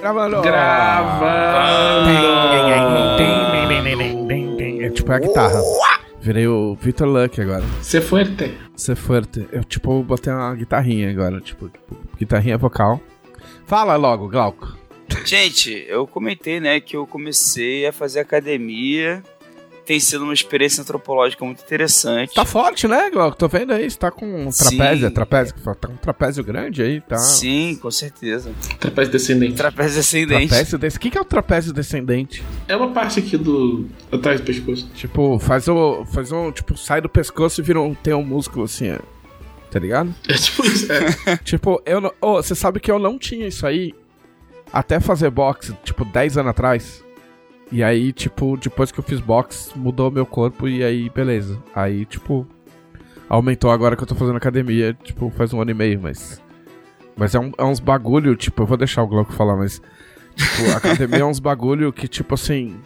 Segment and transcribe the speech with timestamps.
[0.00, 0.40] Gravando.
[0.40, 2.10] Gravando.
[4.82, 5.60] É tipo é a guitarra.
[6.20, 7.62] Virei o Victor Luck agora.
[7.82, 8.50] Você foi até.
[8.74, 9.46] Você forte.
[9.52, 11.40] Eu, tipo, botei uma guitarrinha agora.
[11.40, 13.00] Tipo, tipo, guitarrinha vocal.
[13.66, 14.76] Fala logo, Glauco.
[15.24, 19.22] Gente, eu comentei, né, que eu comecei a fazer academia.
[19.90, 22.32] Tem sido uma experiência antropológica muito interessante.
[22.32, 23.36] Tá forte, né, Glauco?
[23.36, 23.90] Tô vendo aí.
[23.90, 25.08] Você tá com um trapézio.
[25.08, 25.14] Sim.
[25.14, 25.54] Trapézio.
[25.64, 27.16] Tá com um trapézio grande aí, tá?
[27.16, 28.52] Sim, com certeza.
[28.78, 29.54] Trapézio descendente.
[29.54, 30.46] Trapézio ascendente.
[30.46, 30.96] Trapézio desse.
[30.96, 32.40] O que, que é o trapézio descendente?
[32.68, 33.88] É uma parte aqui do.
[34.12, 34.88] atrás do pescoço.
[34.94, 36.04] Tipo, faz o.
[36.04, 36.52] Faz um.
[36.52, 37.92] Tipo, sai do pescoço e vira um.
[37.92, 39.00] Tem um músculo assim, é.
[39.72, 40.14] Tá ligado?
[40.28, 40.86] É tipo isso.
[40.92, 41.36] É.
[41.42, 42.12] Tipo, eu não.
[42.20, 43.92] Ô, você sabe que eu não tinha isso aí
[44.72, 47.09] até fazer boxe, tipo, 10 anos atrás.
[47.72, 51.56] E aí, tipo, depois que eu fiz boxe, mudou meu corpo e aí, beleza.
[51.74, 52.46] Aí, tipo,
[53.28, 56.42] aumentou agora que eu tô fazendo academia, tipo, faz um ano e meio, mas.
[57.16, 59.80] Mas é, um- é uns bagulho, tipo, eu vou deixar o Glauco falar, mas.
[60.34, 62.76] Tipo, academia é uns bagulho que, tipo assim.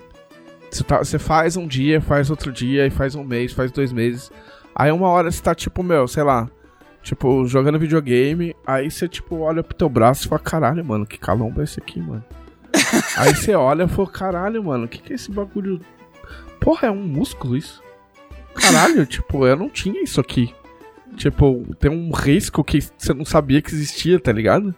[0.70, 4.30] Você tá- faz um dia, faz outro dia, e faz um mês, faz dois meses.
[4.74, 6.50] Aí uma hora você tá, tipo, meu, sei lá.
[7.02, 11.18] Tipo, jogando videogame, aí você, tipo, olha pro teu braço e fala, caralho, mano, que
[11.18, 12.24] calombo é esse aqui, mano?
[13.16, 15.80] aí você olha e fala, caralho, mano, o que que é esse bagulho?
[16.60, 17.82] Porra, é um músculo isso?
[18.54, 20.54] Caralho, tipo, eu não tinha isso aqui.
[21.16, 24.74] Tipo, tem um risco que você não sabia que existia, tá ligado?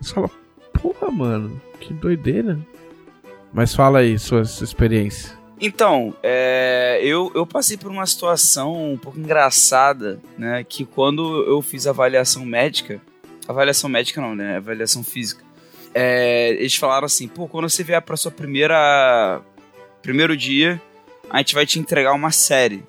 [0.00, 0.30] Você fala,
[0.72, 2.58] porra, mano, que doideira.
[3.52, 5.36] Mas fala aí, sua, experiência.
[5.60, 10.64] Então, é, eu, eu passei por uma situação um pouco engraçada, né?
[10.64, 13.00] Que quando eu fiz avaliação médica,
[13.46, 14.56] avaliação médica não, né?
[14.56, 15.47] Avaliação física.
[15.94, 19.40] É, eles falaram assim, pô, quando você vier pra sua primeira
[20.02, 20.80] primeiro dia,
[21.28, 22.82] a gente vai te entregar uma série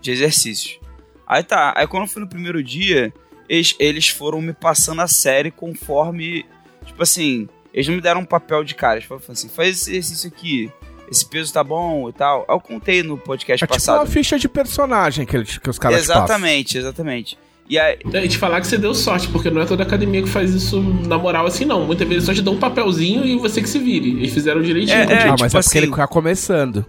[0.00, 0.78] de exercícios.
[1.26, 3.12] Aí tá, aí quando eu fui no primeiro dia,
[3.48, 6.46] eles, eles foram me passando a série conforme,
[6.84, 9.90] tipo assim, eles não me deram um papel de cara, eles falaram assim, faz esse
[9.90, 10.72] exercício aqui,
[11.10, 12.44] esse peso tá bom e tal.
[12.48, 14.00] Aí eu contei no podcast É tipo passado.
[14.00, 17.38] uma ficha de personagem que, que os caras exatamente, exatamente.
[17.68, 20.28] E aí, E te falar que você deu sorte, porque não é toda academia que
[20.28, 21.84] faz isso na moral assim, não.
[21.84, 24.10] Muitas vezes só te dão um papelzinho e você que se vire.
[24.10, 25.22] Eles fizeram direitinho É, contigo.
[25.22, 26.86] Ah, mas tipo é porque ele assim- tá começando.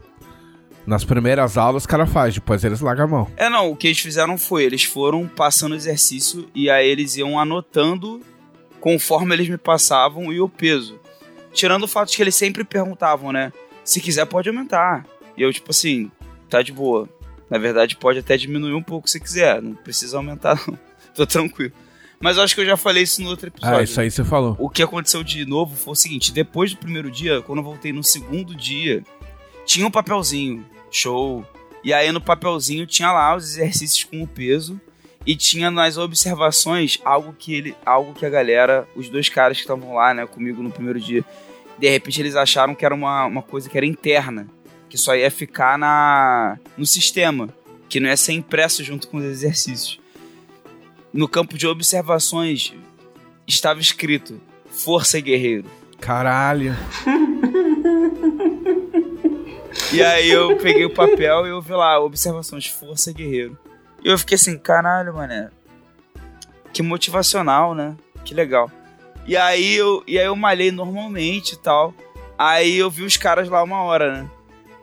[0.85, 3.27] Nas primeiras aulas o cara faz, depois eles largam a mão.
[3.35, 7.17] É, não, o que eles fizeram foi, eles foram passando o exercício e aí eles
[7.17, 8.21] iam anotando
[8.79, 10.99] conforme eles me passavam e o peso.
[11.51, 13.51] Tirando o fato de que eles sempre perguntavam, né?
[13.83, 15.05] Se quiser pode aumentar.
[15.35, 16.09] E eu, tipo assim,
[16.49, 17.09] tá de boa.
[17.49, 19.61] Na verdade, pode até diminuir um pouco se quiser.
[19.61, 20.77] Não precisa aumentar, não.
[21.15, 21.73] Tô tranquilo.
[22.19, 23.77] Mas eu acho que eu já falei isso no outro episódio.
[23.77, 24.55] Ah, isso aí você falou.
[24.59, 27.93] O que aconteceu de novo foi o seguinte: depois do primeiro dia, quando eu voltei
[27.93, 29.03] no segundo dia,
[29.65, 31.45] tinha um papelzinho, show.
[31.83, 34.79] E aí no papelzinho tinha lá os exercícios com o peso
[35.25, 39.63] e tinha nas observações algo que ele, algo que a galera, os dois caras que
[39.63, 41.23] estavam lá, né, comigo no primeiro dia,
[41.77, 44.47] de repente eles acharam que era uma, uma coisa que era interna,
[44.89, 47.49] que só ia ficar na no sistema,
[47.89, 49.99] que não ia ser impresso junto com os exercícios.
[51.13, 52.73] No campo de observações
[53.47, 54.39] estava escrito
[54.69, 55.65] Força Guerreiro.
[55.99, 56.75] Caralho.
[59.93, 63.57] E aí eu peguei o papel e eu vi lá, observações, Força Guerreiro.
[64.03, 65.49] E eu fiquei assim, caralho, mané.
[66.73, 67.95] Que motivacional, né?
[68.25, 68.69] Que legal.
[69.25, 71.93] E aí eu, e aí eu malhei normalmente e tal.
[72.37, 74.29] Aí eu vi os caras lá uma hora, né?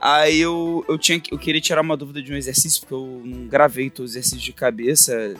[0.07, 3.47] Aí eu, eu, tinha, eu queria tirar uma dúvida de um exercício, porque eu não
[3.47, 5.35] gravei todos os exercícios de cabeça.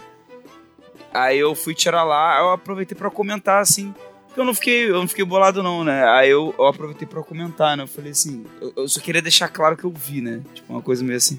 [1.13, 3.95] Aí eu fui tirar lá, eu aproveitei pra comentar, assim.
[4.27, 6.09] Porque eu não fiquei, eu não fiquei bolado, não, né?
[6.09, 7.83] Aí eu, eu aproveitei pra comentar, né?
[7.83, 10.43] Eu falei assim, eu, eu só queria deixar claro que eu vi, né?
[10.55, 11.39] Tipo, uma coisa meio assim.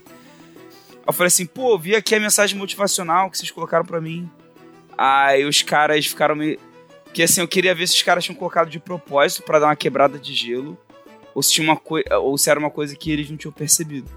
[1.08, 4.30] Eu falei assim, pô, vi aqui a mensagem motivacional que vocês colocaram pra mim.
[4.96, 6.60] Aí os caras ficaram meio.
[7.06, 9.76] Porque assim, eu queria ver se os caras tinham colocado de propósito pra dar uma
[9.76, 10.78] quebrada de gelo.
[11.36, 12.04] Ou se, tinha uma coi...
[12.22, 14.10] ou se era uma coisa que eles não tinham percebido.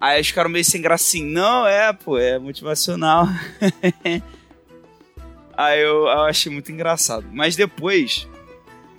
[0.00, 1.26] Aí eles ficaram meio sem gracinha.
[1.26, 3.26] Não, é, pô, é motivacional.
[5.56, 7.26] Aí eu, eu achei muito engraçado.
[7.32, 8.28] Mas depois,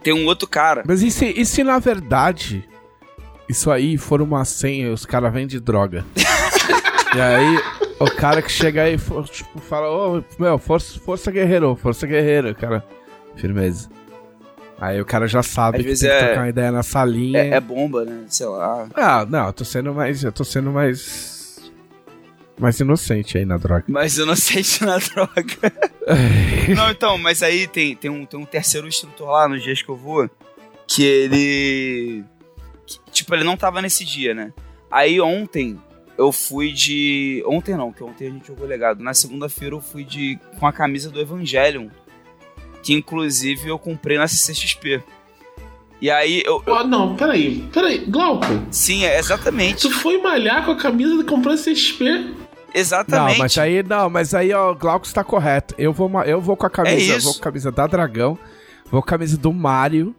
[0.03, 0.83] tem um outro cara.
[0.85, 2.67] Mas e se, e se na verdade
[3.47, 6.03] isso aí for uma senha e os caras vendem droga?
[7.15, 7.63] e aí
[7.99, 8.97] o cara que chega aí
[9.31, 12.83] tipo, fala, ô, meu, força, força guerreiro, força guerreiro, cara.
[13.35, 13.89] Firmeza.
[14.79, 16.83] Aí o cara já sabe Às que vezes tem que é- trocar uma ideia na
[16.83, 17.39] salinha.
[17.39, 18.25] É, é bomba, né?
[18.27, 18.87] Sei lá.
[18.93, 20.23] Ah, não, eu tô sendo mais.
[20.23, 21.35] Eu tô sendo mais.
[22.59, 23.85] Mais inocente aí na droga.
[24.35, 25.73] Sei se na droga.
[26.75, 29.89] não, então, mas aí tem, tem, um, tem um terceiro instrutor lá nos dias que
[29.89, 30.29] eu vou.
[30.87, 32.23] Que ele.
[32.85, 34.53] que, tipo, ele não tava nesse dia, né?
[34.91, 35.79] Aí ontem
[36.17, 37.43] eu fui de.
[37.47, 39.03] Ontem não, que ontem a gente jogou legado.
[39.03, 40.39] Na segunda-feira eu fui de.
[40.59, 41.89] com a camisa do Evangelion.
[42.83, 45.01] Que inclusive eu comprei na CCXP.
[46.01, 46.61] E aí eu.
[46.67, 47.99] Oh, não, peraí, peraí.
[48.07, 48.45] Glauco.
[48.71, 49.81] Sim, é exatamente.
[49.81, 52.33] Tu foi malhar com a camisa e comprou CXP?
[52.73, 53.31] Exatamente.
[53.33, 55.73] Não, mas aí, não, mas aí, ó, o Glauco está correto.
[55.77, 57.25] Eu vou, eu vou com a camisa, É eu isso.
[57.25, 58.37] vou com a camisa da Dragão,
[58.91, 60.13] vou com a camisa do Mario,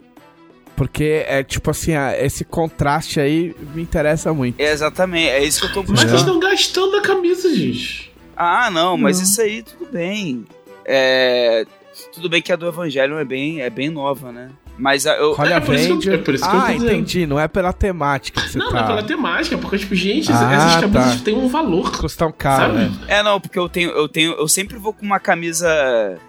[0.75, 4.59] porque é tipo assim, ah, esse contraste aí me interessa muito.
[4.59, 6.09] É exatamente, é isso que eu tô Mas buscando.
[6.11, 8.13] vocês estão gastando a camisa, gente.
[8.37, 9.25] Ah, não, mas Não.
[9.25, 10.45] isso aí tudo bem.
[10.85, 11.65] É.
[12.12, 14.50] Tudo bem que a do Evangelion é bem, é bem nova, né?
[14.79, 15.35] Mas a, eu.
[15.37, 16.15] Olha é por isso que eu- Avenger.
[16.15, 16.93] é por isso que eu ah, tô dizendo.
[16.93, 18.75] entendi, não é pela temática que você Não, tá.
[18.75, 21.25] não é pela temática, porque, tipo, gente, Ah, essas camisas tá.
[21.25, 21.91] têm um valor.
[21.99, 22.85] Custam caro, Sabe?
[22.85, 22.93] né?
[23.09, 24.33] É, não, porque eu tenho, eu tenho.
[24.35, 25.69] Eu sempre vou com uma camisa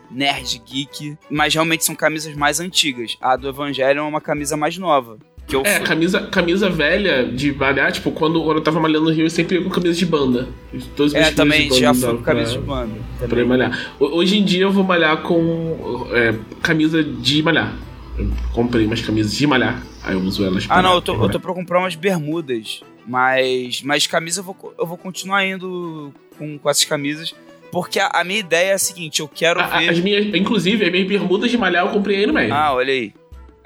[0.10, 3.16] nerd geek, mas realmente são camisas mais antigas.
[3.21, 5.18] A do Evangelion é uma camisa mais nova.
[5.50, 9.12] Que eu É, camisa, camisa velha de malhar, tipo, quando, quando eu tava malhando no
[9.12, 10.48] Rio, eu sempre ia com camisa de banda.
[10.72, 12.94] Os dois É, também já fui com pra- camisa de banda.
[13.18, 13.46] Pra Também.
[13.46, 13.94] malhar.
[14.00, 17.74] Ho- Hoje em dia eu vou malhar com é, camisa de malhar.
[18.18, 19.81] Eu comprei umas camisas de malhar.
[20.04, 21.31] Aí eu uso elas Ah, não, eu pra tô, eu malhar.
[21.34, 22.81] tô pra comprar umas bermudas.
[23.07, 27.34] Mas, mas camisa eu vou, eu vou continuar indo com, com essas camisas.
[27.72, 29.90] Porque a, a minha ideia é a seguinte: eu quero a- ver.
[29.90, 32.54] As minhas, inclusive, as minhas bermudas de malhar eu comprei aí no meio.
[32.54, 33.13] Ah, olha aí.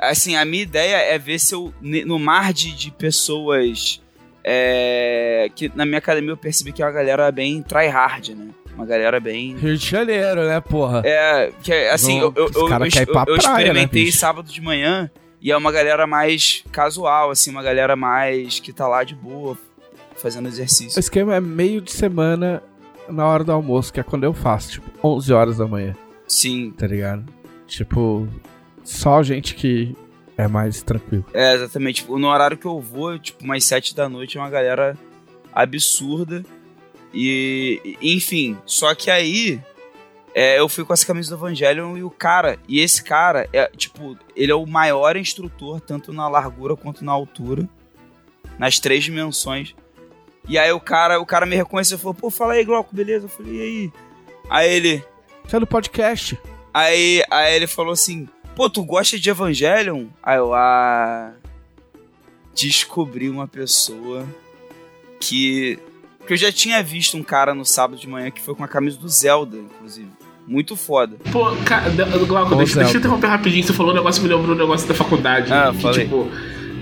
[0.09, 4.01] Assim, a minha ideia é ver se eu, no mar de, de pessoas
[4.43, 8.47] é, que na minha academia eu percebi que é uma galera bem tryhard, né?
[8.75, 9.55] Uma galera bem.
[9.55, 11.01] Rio de Janeiro, né, porra?
[11.05, 12.87] É, que é, assim, Não, eu, eu, eu, eu, eu né,
[13.37, 14.17] experimentei bicho?
[14.17, 15.09] sábado de manhã
[15.39, 19.57] e é uma galera mais casual, assim, uma galera mais que tá lá de boa,
[20.15, 20.99] fazendo O exercício.
[20.99, 22.63] esquema é meio de semana
[23.07, 25.93] na hora do almoço, que é quando eu faço, tipo, 11 horas da manhã,
[26.27, 27.25] Sim, tá ligado?
[27.67, 28.27] Tipo,
[28.83, 29.95] só gente que
[30.37, 31.25] é mais tranquilo.
[31.33, 32.01] é, exatamente.
[32.01, 34.97] Tipo, no horário que eu vou, tipo, umas sete da noite, é uma galera
[35.53, 36.43] absurda.
[37.13, 39.61] E, enfim, só que aí
[40.33, 43.67] é, eu fui com essa camisa do Evangelion e o cara, e esse cara, é
[43.67, 47.69] tipo, ele é o maior instrutor, tanto na largura quanto na altura,
[48.57, 49.75] nas três dimensões.
[50.49, 53.25] E aí o cara, o cara me reconheceu e falou, pô, fala aí, Glauco, beleza?
[53.25, 53.93] Eu falei, e aí?
[54.49, 55.03] Aí ele,
[55.45, 56.37] Você é no podcast.
[56.73, 60.05] Aí, aí ele falou assim: Pô, tu gosta de Evangelion?
[60.21, 61.31] Aí eu, ah.
[62.55, 64.27] Descobri uma pessoa
[65.19, 65.79] que.
[66.25, 68.67] Que eu já tinha visto um cara no sábado de manhã que foi com a
[68.67, 70.07] camisa do Zelda, inclusive.
[70.47, 71.17] Muito foda.
[71.31, 71.89] Pô, cara,
[72.25, 73.63] Glauco, deixa, deixa eu interromper rapidinho.
[73.63, 75.51] Você falou um negócio, me lembrou um negócio da faculdade.
[75.51, 76.03] Ah, que, falei.
[76.03, 76.29] tipo,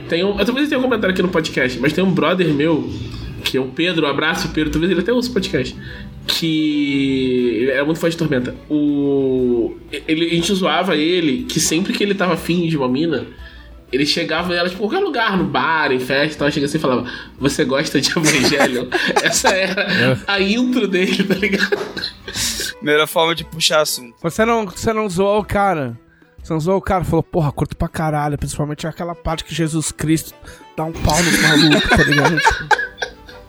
[0.10, 0.38] tem um.
[0.38, 2.90] Eu talvez tenha um comentário aqui no podcast, mas tem um brother meu,
[3.42, 5.76] que é o Pedro, um abraço, Pedro, talvez ele até ouça o podcast.
[6.28, 8.56] Que ele era muito fã de Tormenta.
[8.70, 9.76] O.
[10.08, 13.26] Ele, a gente zoava ele que sempre que ele tava afim de uma mina.
[13.92, 16.82] Ele chegava nela, tipo, qualquer lugar, no bar, em festa, e tal, chega assim e
[16.82, 18.86] falava: Você gosta de Evangelion?
[19.22, 21.78] Essa era a intro dele, tá ligado?
[22.82, 24.16] Melhor forma de puxar assunto.
[24.22, 26.00] Você não, você não zoou o cara.
[26.42, 29.92] Você não zoou o cara, falou, porra, curto pra caralho, principalmente aquela parte que Jesus
[29.92, 30.34] Cristo
[30.76, 32.38] dá um pau nos malucos, tá ligado?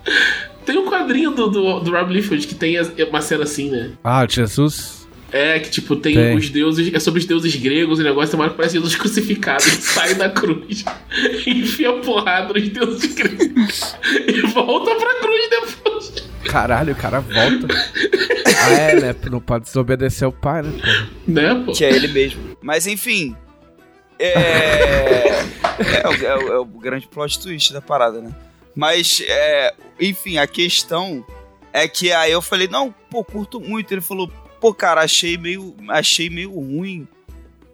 [0.64, 2.76] Tem um quadrinho do, do, do Rob Liefeld que tem
[3.10, 3.93] uma cena assim, né?
[4.04, 5.02] ah, Jesus.
[5.32, 6.37] É, que tipo, tem, Tem.
[6.37, 6.93] os deuses.
[6.94, 9.64] É sobre os deuses gregos, o negócio tem uma hora que parece Jesus crucificado.
[9.64, 10.84] Ele sai da cruz,
[11.46, 13.96] enfia a porrada nos deuses gregos
[14.28, 16.12] e volta pra cruz depois.
[16.44, 17.66] Caralho, o cara volta.
[18.64, 19.16] ah, é, né?
[19.31, 20.70] Não pode desobedecer o pai, né?
[20.72, 21.08] porra?
[21.26, 21.72] Né, pô?
[21.72, 22.56] Que é ele mesmo.
[22.62, 23.34] Mas enfim.
[24.19, 24.32] É.
[26.03, 28.31] é, o, é o- é o grande plot twist da parada, né?
[28.74, 31.24] Mas, é, enfim, a questão
[31.72, 33.93] é que aí eu falei, não, pô, curto muito.
[33.93, 37.06] Ele falou, pô, cara, achei meio, achei meio ruim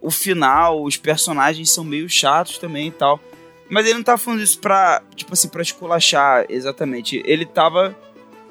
[0.00, 3.21] o final, os personagens são meio chatos também e tal.
[3.69, 7.23] Mas ele não tava falando isso pra, tipo assim, pra esculachar exatamente.
[7.25, 7.97] Ele tava.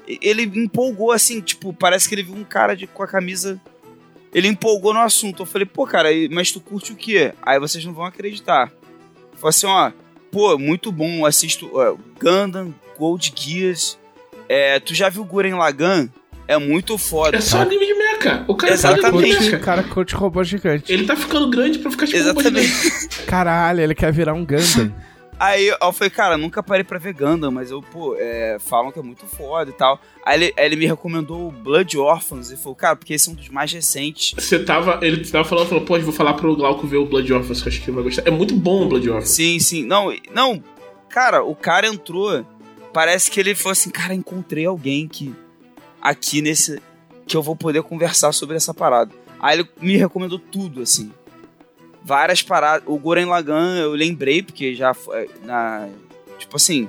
[0.06, 3.60] Ele empolgou assim, tipo, parece que ele viu um cara de, com a camisa
[4.32, 5.42] ele empolgou no assunto.
[5.42, 7.32] Eu falei, pô, cara, mas tu curte o quê?
[7.42, 8.70] Aí vocês não vão acreditar.
[9.34, 9.92] Falei assim, ó,
[10.30, 13.98] pô, muito bom, assisto ó, Gundam, Gold Gears.
[14.48, 16.08] É, tu já viu Guren Lagann?
[16.46, 17.36] É muito foda.
[17.36, 18.44] É só anime de mecha.
[18.48, 19.02] O cara Exatamente.
[19.34, 20.90] tá Curte, o cara curte robô gigante.
[20.90, 22.68] Ele tá ficando grande pra ficar tipo um robô Exatamente.
[22.68, 23.08] gigante.
[23.26, 24.92] Caralho, ele quer virar um Gundam.
[25.38, 28.98] Aí eu falei, cara, nunca parei pra ver Gundam, mas eu, pô, é, falam que
[28.98, 30.00] é muito foda e tal.
[30.24, 33.32] Aí ele, aí ele me recomendou o Blood Orphans e falou, cara, porque esse é
[33.32, 34.34] um dos mais recentes.
[34.36, 34.98] Você tava.
[35.00, 37.68] Ele tava falando, falou, pô, eu vou falar pro Glauco ver o Blood Orphans, que
[37.68, 38.26] eu acho que ele vai gostar.
[38.26, 39.30] É muito bom o Blood Orphans.
[39.30, 39.84] Sim, sim.
[39.84, 40.62] Não, não,
[41.08, 42.44] cara, o cara entrou.
[42.92, 45.32] Parece que ele falou assim, cara, encontrei alguém que.
[46.02, 46.82] Aqui nesse.
[47.26, 49.12] Que eu vou poder conversar sobre essa parada.
[49.38, 51.12] Aí ele me recomendou tudo, assim.
[52.08, 52.88] Várias paradas.
[52.88, 55.28] O Goren Lagan eu lembrei, porque já foi.
[55.44, 55.86] Na,
[56.38, 56.88] tipo assim.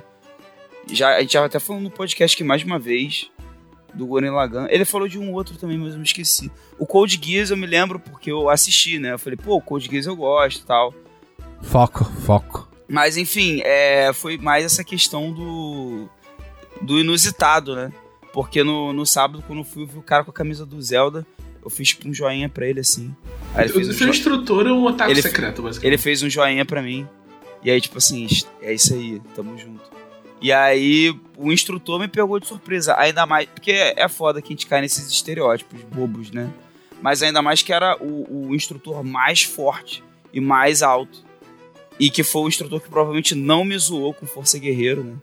[0.90, 3.30] Já, a gente já até falou no podcast que mais de uma vez
[3.92, 4.66] do Goren Lagan.
[4.70, 6.50] Ele falou de um outro também, mas eu me esqueci.
[6.78, 9.12] O Code Geass eu me lembro porque eu assisti, né?
[9.12, 10.94] Eu falei, pô, o Code Geass eu gosto e tal.
[11.60, 12.66] Foco, foco.
[12.88, 16.08] Mas enfim, é, foi mais essa questão do,
[16.80, 17.92] do inusitado, né?
[18.32, 21.26] Porque no, no sábado, quando eu fui ver o cara com a camisa do Zelda,
[21.64, 23.14] eu fiz tipo um joinha pra ele assim.
[23.54, 24.12] Aí ele fez o um seu jo...
[24.12, 25.86] instrutor é um ataque ele, secreto, basicamente.
[25.86, 27.06] Ele fez um joinha pra mim.
[27.62, 28.26] E aí, tipo assim,
[28.62, 29.90] é isso aí, tamo junto.
[30.40, 32.96] E aí, o instrutor me pegou de surpresa.
[32.98, 33.46] Ainda mais.
[33.46, 36.50] Porque é foda que a gente cai nesses estereótipos bobos, né?
[37.02, 40.02] Mas ainda mais que era o, o instrutor mais forte
[40.32, 41.24] e mais alto.
[41.98, 45.16] E que foi o instrutor que provavelmente não me zoou com Força Guerreiro, né?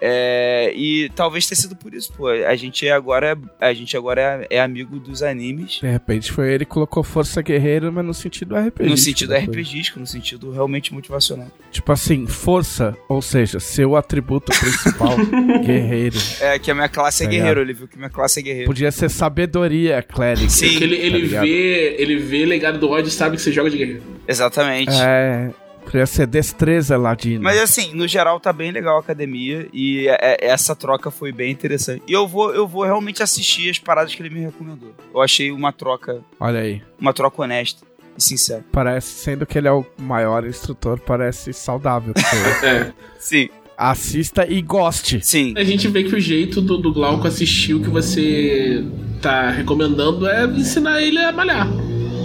[0.00, 2.28] É, e talvez tenha sido por isso, pô.
[2.28, 5.80] A gente agora, a gente agora é, é amigo dos animes.
[5.80, 8.88] De repente foi ele que colocou Força Guerreira, mas no sentido RPG.
[8.88, 11.48] No sentido RPGístico, no sentido realmente motivacional.
[11.70, 15.16] Tipo assim, força, ou seja, seu atributo principal,
[15.64, 16.18] guerreiro.
[16.40, 18.66] É, que a minha classe é tá guerreiro, ele viu que minha classe é guerreiro.
[18.66, 20.50] Podia ser sabedoria, clérigo.
[20.50, 23.70] Sim, ele, ele tá vê, ele vê legado do ódio e sabe que você joga
[23.70, 24.02] de guerreiro.
[24.26, 24.92] Exatamente.
[24.92, 25.50] É.
[25.90, 27.42] Podia ser destreza ladino.
[27.42, 31.32] Mas assim, no geral tá bem legal a academia e é, é, essa troca foi
[31.32, 32.02] bem interessante.
[32.06, 34.94] E eu vou, eu vou realmente assistir as paradas que ele me recomendou.
[35.12, 36.20] Eu achei uma troca.
[36.38, 36.82] Olha aí.
[37.00, 38.62] Uma troca honesta e sincera.
[38.70, 42.12] Parece, sendo que ele é o maior instrutor, parece saudável.
[42.62, 42.92] é.
[43.18, 43.48] Sim.
[43.74, 45.24] Assista e goste.
[45.24, 45.54] Sim.
[45.56, 48.84] A gente vê que o jeito do, do Glauco assistir o que você
[49.22, 51.66] tá recomendando é ensinar ele a malhar.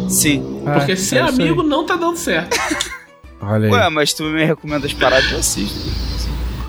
[0.09, 0.61] Sim.
[0.63, 2.57] Porque é, ser é amigo não tá dando certo.
[3.45, 3.71] Olha aí.
[3.71, 5.89] Ué, mas tu me recomenda as paradas, eu assisto.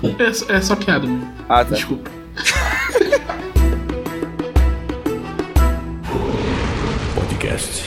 [0.03, 1.33] É, é só piada, mano.
[1.47, 1.75] Ah, tá.
[1.75, 2.11] Desculpa.
[7.15, 7.83] Podcast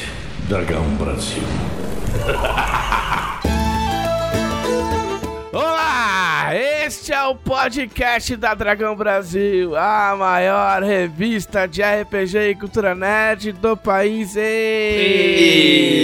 [0.48, 1.42] Dragão Brasil.
[5.52, 6.54] Olá!
[6.54, 13.52] Este é o podcast da Dragão Brasil, a maior revista de RPG e cultura nerd
[13.52, 14.34] do país.
[14.36, 15.98] E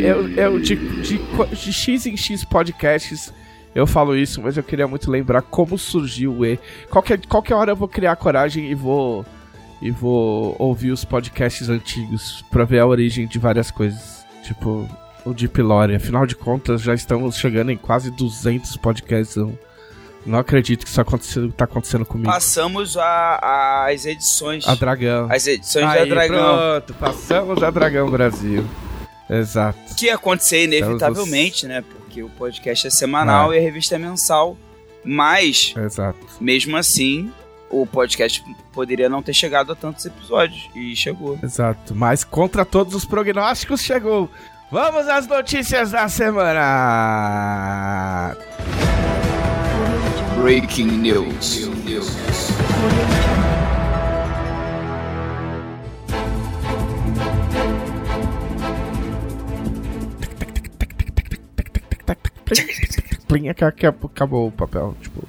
[0.00, 3.32] eu, eu de, de, de X em X podcasts
[3.74, 6.58] eu falo isso, mas eu queria muito lembrar como surgiu o E.
[6.88, 9.24] Qualquer, qualquer hora eu vou criar coragem e vou
[9.80, 14.26] e vou ouvir os podcasts antigos para ver a origem de várias coisas.
[14.42, 14.88] Tipo,
[15.24, 15.94] o Deep Lore.
[15.94, 19.36] Afinal de contas, já estamos chegando em quase 200 podcasts.
[19.36, 19.56] Eu
[20.26, 22.30] não acredito que isso aconteceu, tá acontecendo comigo.
[22.30, 24.66] Passamos a, as edições.
[24.68, 25.28] A Dragão.
[25.30, 26.56] As edições Aí, da Dragão.
[26.56, 28.66] Pronto, passamos a Dragão Brasil.
[29.30, 29.94] Exato.
[29.96, 31.82] Que ia acontecer inevitavelmente, né?
[31.82, 33.56] Porque o podcast é semanal é.
[33.56, 34.56] e a revista é mensal.
[35.04, 36.18] Mas, Exato.
[36.40, 37.32] mesmo assim,
[37.70, 40.68] o podcast poderia não ter chegado a tantos episódios.
[40.74, 41.38] E chegou.
[41.42, 41.94] Exato.
[41.94, 44.28] Mas contra todos os prognósticos, chegou.
[44.70, 46.60] Vamos às notícias da semana!
[50.40, 51.68] Breaking News.
[63.28, 64.96] Plim, acabou o papel.
[65.00, 65.22] Tipo,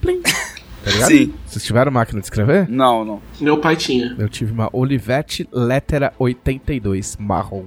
[0.00, 0.20] plim.
[0.22, 1.08] Tá ligado?
[1.08, 1.34] Sim.
[1.44, 2.68] Vocês tiveram máquina de escrever?
[2.68, 3.20] Não, não.
[3.40, 4.14] Meu pai tinha.
[4.16, 7.64] Eu tive uma Olivetti Lettera 82 marrom.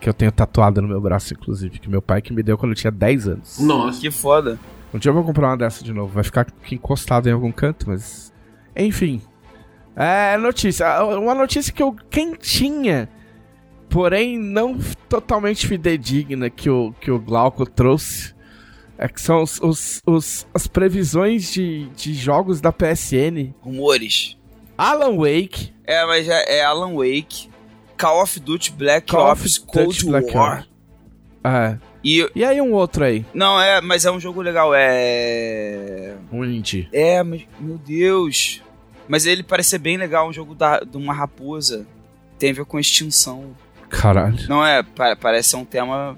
[0.00, 1.78] Que eu tenho tatuado no meu braço, inclusive.
[1.78, 3.58] Que meu pai que me deu quando eu tinha 10 anos.
[3.58, 4.00] Nossa.
[4.00, 4.58] Que foda.
[4.94, 6.14] Um dia eu vou comprar uma dessa de novo.
[6.14, 8.32] Vai ficar encostado em algum canto, mas.
[8.74, 9.20] Enfim.
[9.94, 11.04] É, notícia.
[11.04, 11.94] Uma notícia que eu.
[12.08, 13.06] Quem tinha
[13.90, 14.78] porém não
[15.08, 18.34] totalmente fidedigna que o, que o Glauco trouxe.
[18.96, 23.54] É que são os, os, os, as previsões de, de jogos da PSN.
[23.60, 24.36] Rumores.
[24.76, 25.72] Alan Wake.
[25.84, 27.50] É, mas é, é Alan Wake.
[27.98, 30.66] Call of Duty Black Call Ops Cold Black War.
[31.44, 31.78] É.
[32.02, 33.24] E, e aí um outro aí?
[33.34, 36.16] Não, é, mas é um jogo legal, é...
[36.32, 36.88] Um indie.
[36.92, 38.62] É, mas, meu Deus.
[39.08, 41.86] Mas ele parece ser bem legal, um jogo da, de uma raposa.
[42.38, 43.54] Tem a ver com extinção.
[43.90, 44.38] Caralho.
[44.48, 44.82] Não é,
[45.20, 46.16] parece ser um tema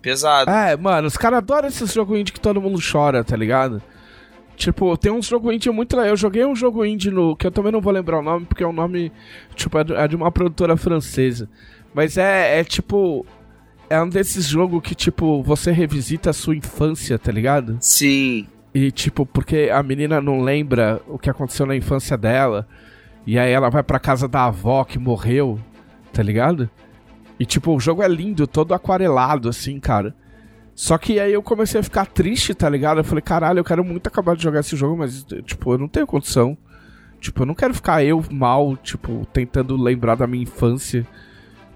[0.00, 0.50] pesado.
[0.50, 3.82] É, mano, os caras adoram esses jogos indie que todo mundo chora, tá ligado?
[4.56, 6.10] Tipo, tem uns jogos indie muito legal.
[6.10, 7.34] Eu joguei um jogo indie no.
[7.36, 9.10] que eu também não vou lembrar o nome, porque é um nome.
[9.54, 11.48] Tipo, é de uma produtora francesa.
[11.94, 13.26] Mas é, é tipo.
[13.90, 17.76] É um desses jogos que, tipo, você revisita a sua infância, tá ligado?
[17.80, 18.46] Sim.
[18.72, 22.66] E, tipo, porque a menina não lembra o que aconteceu na infância dela.
[23.26, 25.60] E aí ela vai pra casa da avó que morreu,
[26.12, 26.70] tá ligado?
[27.42, 30.14] E, tipo, o jogo é lindo, todo aquarelado, assim, cara.
[30.76, 33.00] Só que aí eu comecei a ficar triste, tá ligado?
[33.00, 35.88] Eu falei, caralho, eu quero muito acabar de jogar esse jogo, mas, tipo, eu não
[35.88, 36.56] tenho condição.
[37.20, 41.04] Tipo, eu não quero ficar eu mal, tipo, tentando lembrar da minha infância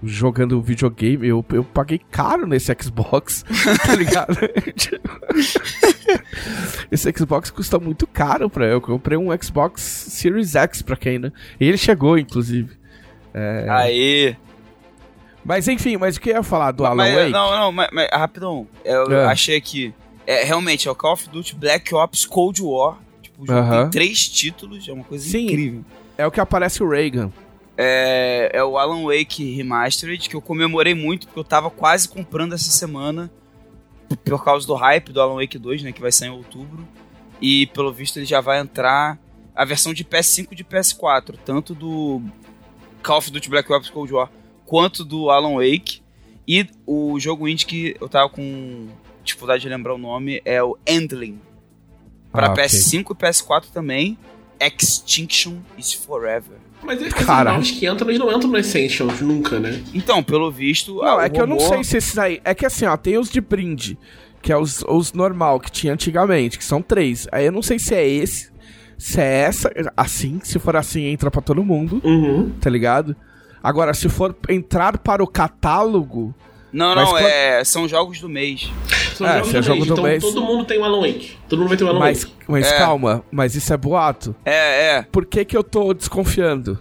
[0.01, 1.27] jogando videogame.
[1.27, 3.43] Eu, eu paguei caro nesse Xbox,
[3.85, 4.37] tá ligado?
[6.89, 8.75] Esse Xbox custa muito caro pra eu.
[8.75, 11.33] Eu comprei um Xbox Series X pra quem, né?
[11.59, 12.77] E ele chegou, inclusive.
[13.33, 13.67] É...
[13.69, 14.37] Aí.
[15.47, 17.31] Mas enfim, mas o que eu ia falar do Alan Mas, Wake?
[17.31, 18.67] não, não, mas, mas rapidão.
[18.83, 19.25] Eu É.
[19.27, 19.93] achei aqui.
[20.27, 22.97] É, realmente, é o Call of Duty Black Ops Cold War.
[23.21, 23.81] Tipo, o jogo Aham.
[23.83, 25.45] tem três títulos, é uma coisa Sim.
[25.45, 25.85] incrível.
[26.17, 27.31] É o que aparece o Reagan.
[27.77, 32.53] É, é o Alan Wake Remastered, que eu comemorei muito, porque eu tava quase comprando
[32.53, 33.31] essa semana.
[34.25, 35.91] Por causa do hype do Alan Wake 2, né?
[35.93, 36.85] Que vai sair em outubro.
[37.41, 39.17] E pelo visto ele já vai entrar
[39.55, 41.35] a versão de PS5 e de PS4.
[41.45, 42.21] Tanto do
[43.03, 44.29] Call of Duty Black Ops Cold War
[44.67, 46.01] quanto do Alan Wake.
[46.47, 48.87] E o jogo indie que eu tava com
[49.23, 51.39] dificuldade de lembrar o nome é o Endling.
[52.31, 52.63] Pra Ah, ok.
[52.63, 54.17] PS5 e PS4 também.
[54.59, 56.57] Extinction is Forever.
[56.83, 57.51] Mas esses Cara.
[57.53, 59.81] novos que entram, eles não entram no Essentials nunca, né?
[59.93, 60.95] Então, pelo visto.
[60.97, 62.39] Não, ah, é que eu não sei se esses aí.
[62.45, 63.97] É que assim, ó, tem os de brinde,
[64.41, 67.27] que é os, os normal que tinha antigamente, que são três.
[67.31, 68.51] Aí eu não sei se é esse,
[68.97, 72.51] se é essa, assim, se for assim, entra pra todo mundo, Uhum.
[72.61, 73.15] tá ligado?
[73.63, 76.33] Agora, se for entrar para o catálogo.
[76.71, 78.71] Não, não, quando- é, são jogos do mês.
[79.15, 80.99] São É, jogos é do jogo mês, do então mês- todo mundo tem um Alan
[81.01, 81.37] Wake.
[81.49, 82.35] Todo mundo vai ter um Alan Mas, Wake.
[82.47, 82.77] mas É.
[82.77, 84.35] calma, mas isso é boato.
[84.45, 85.01] É, é.
[85.03, 86.79] Por que, que eu tô desconfiando?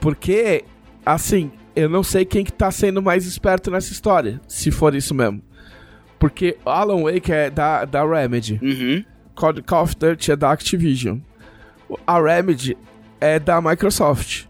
[0.00, 0.64] Porque,
[1.04, 5.14] assim, eu não sei quem que tá sendo mais esperto nessa história, se for isso
[5.14, 5.42] mesmo.
[6.18, 8.58] Porque Alan Wake é da, da Remedy.
[8.62, 9.04] Uhum.
[9.34, 11.18] Call Call of Duty é da Activision.
[12.06, 12.78] A Remedy
[13.20, 14.44] é da Microsoft.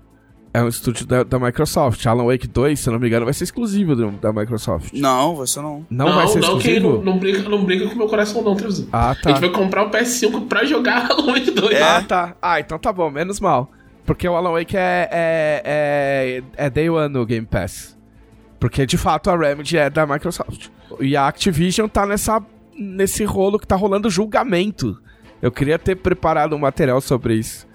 [0.57, 2.07] É um estúdio da, da Microsoft.
[2.07, 4.93] Alan Wake 2, se eu não me engano, vai ser exclusivo do- da Microsoft.
[4.95, 5.85] Não, você não.
[5.91, 6.93] Não, vai ser não, que exclusivo?
[6.99, 8.87] não, não, briga, não briga com o meu coração, não, Trevisan.
[8.93, 9.31] Ah, A tá.
[9.31, 11.73] gente vai comprar o PS5 pra jogar Alan Wake 2.
[11.77, 11.83] É.
[11.83, 12.37] Ah, tá.
[12.41, 13.69] Ah, então tá bom, menos mal.
[14.07, 17.99] Porque o Alan Wake é, é, é, é Day One no Game Pass.
[18.61, 20.69] Porque de fato a Remedy é da Microsoft.
[21.01, 22.41] E a Activision tá nessa,
[22.79, 24.97] nesse rolo que tá rolando julgamento.
[25.43, 27.67] Eu queria ter preparado um material sobre isso.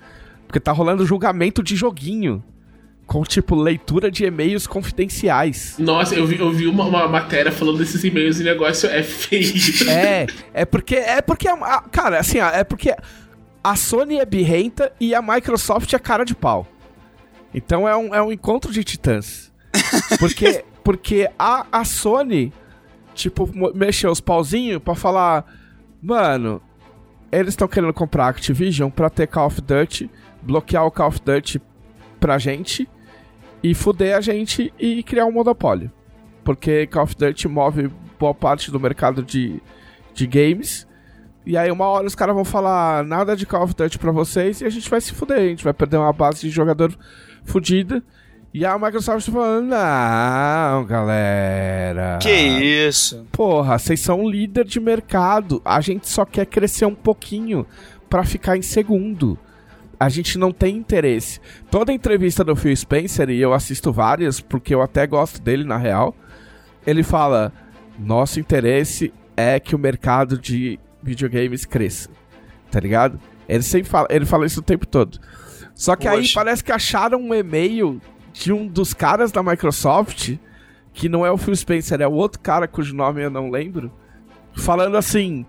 [0.48, 2.42] Porque tá rolando julgamento de joguinho.
[3.10, 5.74] Com, tipo, leitura de e-mails confidenciais.
[5.80, 9.02] Nossa, eu vi, eu vi uma, uma matéria falando desses e-mails e o negócio é
[9.02, 9.52] feio.
[9.90, 10.96] É, é porque.
[10.96, 11.48] É porque.
[11.48, 12.96] a- a- cara, assim, é porque
[13.64, 16.68] a Sony é birrenta e a Microsoft é cara de pau.
[17.52, 19.52] Então é um, é um encontro de titãs.
[20.20, 22.54] Porque, porque a, a Sony,
[23.16, 25.46] tipo, mexeu os pauzinhos pra falar:
[26.00, 26.62] Mano,
[27.32, 30.12] eles estão querendo comprar a Activision pra ter Call of Duty,
[30.44, 31.60] bloquear o Call of Duty
[32.20, 32.88] pra gente
[33.62, 35.92] e fuder a gente e criar um monopólio.
[36.44, 39.62] Porque Call of Duty move boa parte do mercado de,
[40.14, 40.88] de games.
[41.46, 44.62] E aí uma hora os caras vão falar nada de Call of Duty pra vocês
[44.62, 45.38] e a gente vai se fuder.
[45.38, 46.94] A gente vai perder uma base de jogador
[47.44, 48.04] fudida.
[48.52, 52.18] E a Microsoft tá falando, não, galera.
[52.20, 53.28] Que isso?
[53.32, 55.62] Porra, vocês são líder de mercado.
[55.64, 57.64] A gente só quer crescer um pouquinho
[58.10, 59.38] pra ficar em segundo.
[60.00, 61.42] A gente não tem interesse.
[61.70, 65.78] Toda entrevista do Phil Spencer, e eu assisto várias, porque eu até gosto dele na
[65.78, 66.16] real,
[66.88, 67.52] ele fala:
[67.98, 72.10] nosso interesse é que o mercado de videogames cresça.
[72.72, 73.20] Tá ligado?
[73.48, 75.20] Ele sempre fala, ele fala isso o tempo todo.
[75.74, 76.34] Só que aí Poxa.
[76.36, 78.02] parece que acharam um e-mail
[78.34, 80.38] de um dos caras da Microsoft,
[80.94, 83.92] que não é o Phil Spencer, é o outro cara cujo nome eu não lembro,
[84.56, 85.46] falando assim.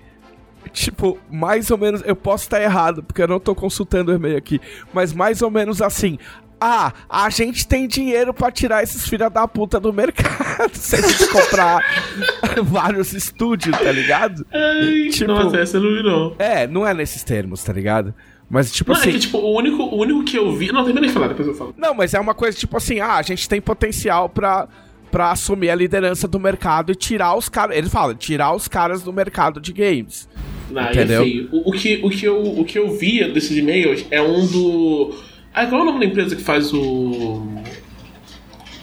[0.72, 4.36] Tipo, mais ou menos, eu posso estar errado, porque eu não tô consultando o e-mail
[4.36, 4.60] aqui,
[4.92, 6.18] mas mais ou menos assim.
[6.62, 11.00] Ah, a gente tem dinheiro pra tirar esses filha da puta do mercado se a
[11.00, 11.82] gente comprar
[12.62, 14.46] vários estúdios, tá ligado?
[14.52, 16.34] Ai, Tipo- Nossa, essa não vi, não.
[16.38, 18.14] É, não é nesses termos, tá ligado?
[18.48, 19.08] Mas tipo Não, assim.
[19.08, 20.70] é que, tipo, o único, o único que eu vi.
[20.72, 21.72] Não, termina de falar, depois eu falo.
[21.78, 24.68] Não, mas é uma coisa tipo assim, ah, a gente tem potencial pra,
[25.10, 27.76] pra assumir a liderança do mercado e tirar os caras.
[27.76, 30.28] Ele fala, tirar os caras do mercado de games.
[30.74, 31.22] Aí Entendeu?
[31.22, 31.48] é feio.
[31.52, 35.14] O, o que, o, que eu, o que eu via desses e-mails é um do.
[35.52, 37.46] Ah, qual é o nome da empresa que faz o.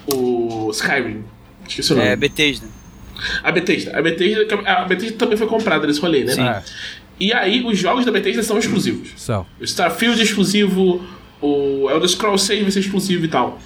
[0.08, 1.24] O Skyrim?
[1.68, 2.08] Esqueci o nome.
[2.10, 2.68] É Bethesda.
[3.44, 3.98] A Bethesda.
[3.98, 6.34] A Bethesda, a Bethesda também foi comprada nesse rolê, né?
[6.34, 6.42] Sim.
[6.48, 6.64] É,
[7.20, 9.10] E aí, os jogos da Bethesda são exclusivos.
[9.18, 9.46] são.
[9.60, 11.04] O Starfield é exclusivo,
[11.42, 13.60] o Elder Scrolls 6 vai ser exclusivo e tal.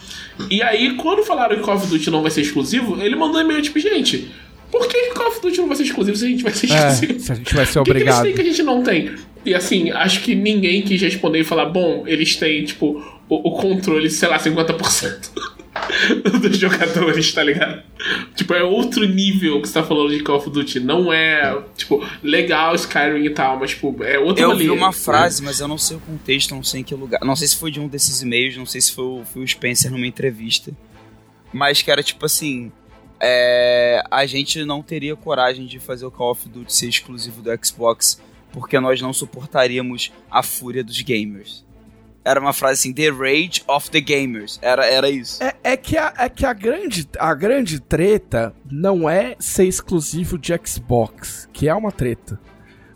[0.50, 3.41] E aí, quando falaram que Call of Duty não vai ser exclusivo, ele mandou um
[3.44, 4.30] e-mail tipo, gente,
[4.72, 6.89] por que Call of Duty não vai ser exclusivo se a gente vai ser É,
[6.89, 7.20] exclusivo?
[7.20, 8.24] se a gente vai ser O que, que eles obrigado.
[8.24, 9.12] têm que a gente não tem?
[9.46, 13.52] E assim, acho que ninguém quis responder e falar, bom, eles têm, tipo, o, o
[13.60, 15.30] controle, sei lá, 50%
[16.41, 17.84] dos jogadores, tá ligado?
[18.36, 20.80] Tipo, é outro nível que você tá falando de Call of Duty.
[20.80, 24.88] Não é, tipo, legal Skyrim e tal, mas, tipo, é outro Eu rolê, vi uma
[24.88, 24.93] né?
[24.93, 27.21] frase, mas eu não sei o contexto, não sei em que lugar.
[27.23, 29.47] Não sei se foi de um desses e-mails, não sei se foi o, foi o
[29.47, 30.71] Spencer numa entrevista.
[31.54, 32.71] Mas que era tipo assim.
[33.19, 37.51] é, a gente não teria coragem de fazer o Call of Duty ser exclusivo do
[37.63, 38.19] Xbox
[38.51, 41.63] porque nós não suportaríamos a fúria dos gamers.
[42.23, 44.60] Era uma frase assim, The Rage of the Gamers.
[44.62, 45.43] Era, era isso.
[45.43, 50.38] É, é que, a, é que a, grande, a grande treta não é ser exclusivo
[50.38, 52.39] de Xbox, que é uma treta.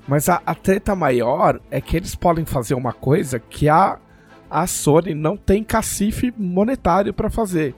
[0.07, 3.97] Mas a, a treta maior é que eles podem fazer uma coisa que a,
[4.49, 7.73] a Sony não tem cacife monetário para fazer.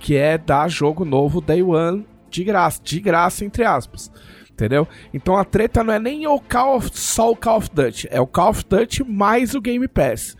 [0.00, 2.80] Que é dar jogo novo Day One de graça.
[2.82, 4.10] De graça, entre aspas.
[4.50, 4.86] Entendeu?
[5.14, 8.08] Então a treta não é nem o Call of, só o Call of Duty.
[8.10, 10.36] É o Call of Duty mais o Game Pass.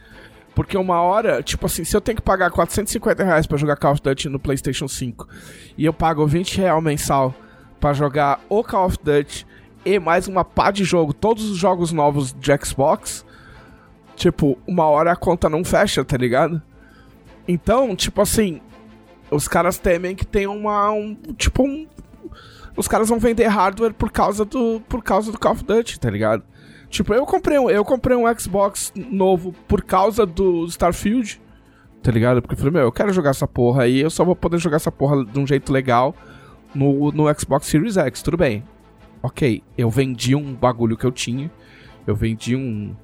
[0.55, 3.93] Porque uma hora, tipo assim, se eu tenho que pagar 450 reais pra jogar Call
[3.93, 5.27] of Duty no PlayStation 5
[5.79, 7.35] e eu pago 20 real mensal
[7.81, 9.47] para jogar o Call of Duty
[9.85, 13.25] e mais uma pá de jogo, todos os jogos novos de Xbox,
[14.15, 16.62] tipo, uma hora a conta não fecha, tá ligado?
[17.49, 18.61] Então, tipo assim,
[19.31, 20.93] os caras temem que tem uma.
[20.93, 21.88] Um, tipo, um.
[22.77, 24.81] Os caras vão vender hardware por causa do.
[24.88, 26.45] Por causa do Call of Duty, tá ligado?
[26.92, 31.40] Tipo, eu comprei um, eu comprei um Xbox novo por causa do Starfield,
[32.02, 32.42] tá ligado?
[32.42, 34.76] Porque eu falei, meu, eu quero jogar essa porra aí, eu só vou poder jogar
[34.76, 36.14] essa porra de um jeito legal
[36.74, 38.62] no, no Xbox Series X, tudo bem.
[39.22, 41.50] Ok, eu vendi um bagulho que eu tinha,
[42.07, 42.94] eu vendi um.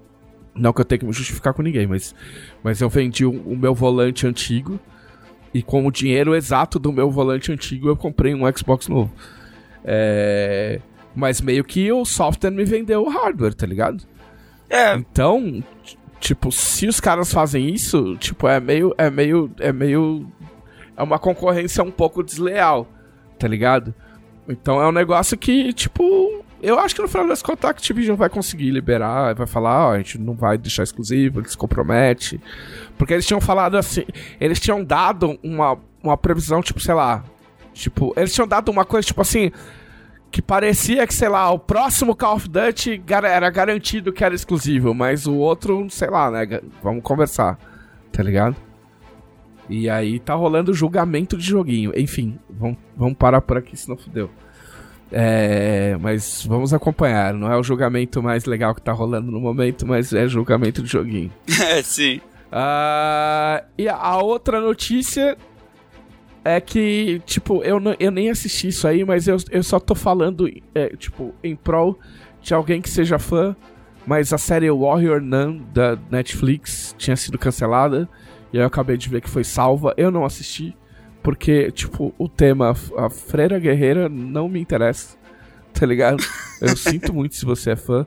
[0.54, 2.14] Não que eu tenha que me justificar com ninguém, mas,
[2.62, 4.78] mas eu vendi o, o meu volante antigo.
[5.54, 9.10] E com o dinheiro exato do meu volante antigo, eu comprei um Xbox novo.
[9.82, 10.78] É.
[11.18, 14.04] Mas meio que o software me vendeu o hardware, tá ligado?
[14.70, 14.94] É.
[14.94, 15.64] Então,
[16.20, 18.94] tipo, se os caras fazem isso, tipo, é meio.
[18.96, 19.50] É meio.
[19.58, 20.30] É meio.
[20.96, 22.86] É uma concorrência um pouco desleal,
[23.36, 23.92] tá ligado?
[24.48, 26.44] Então é um negócio que, tipo.
[26.62, 29.92] Eu acho que no final das contas a Activision vai conseguir liberar, vai falar, ó,
[29.94, 32.40] a gente não vai deixar exclusivo, ele se compromete.
[32.96, 34.04] Porque eles tinham falado assim,
[34.40, 37.24] eles tinham dado uma, uma previsão, tipo, sei lá.
[37.72, 39.52] Tipo, eles tinham dado uma coisa, tipo assim,
[40.30, 44.94] que parecia que, sei lá, o próximo Call of Duty era garantido que era exclusivo,
[44.94, 46.60] mas o outro, sei lá, né?
[46.82, 47.58] Vamos conversar,
[48.12, 48.56] tá ligado?
[49.68, 51.92] E aí tá rolando julgamento de joguinho.
[51.94, 54.30] Enfim, vamos, vamos parar por aqui, senão fudeu.
[55.10, 57.34] É, mas vamos acompanhar.
[57.34, 60.88] Não é o julgamento mais legal que tá rolando no momento, mas é julgamento de
[60.88, 61.32] joguinho.
[61.68, 62.20] É, sim.
[62.50, 65.36] Uh, e a outra notícia
[66.48, 69.94] é que, tipo, eu, não, eu nem assisti isso aí, mas eu, eu só tô
[69.94, 71.98] falando, é, tipo, em prol
[72.40, 73.54] de alguém que seja fã.
[74.06, 78.08] Mas a série Warrior Nun da Netflix tinha sido cancelada.
[78.50, 79.92] E aí eu acabei de ver que foi salva.
[79.98, 80.74] Eu não assisti.
[81.22, 85.16] Porque, tipo, o tema, a Freira Guerreira, não me interessa.
[85.78, 86.24] Tá ligado?
[86.60, 88.04] Eu sinto muito se você é fã.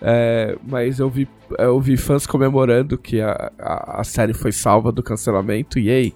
[0.00, 1.26] É, mas eu vi,
[1.58, 5.78] eu vi fãs comemorando que a, a, a série foi salva do cancelamento.
[5.78, 6.14] E aí,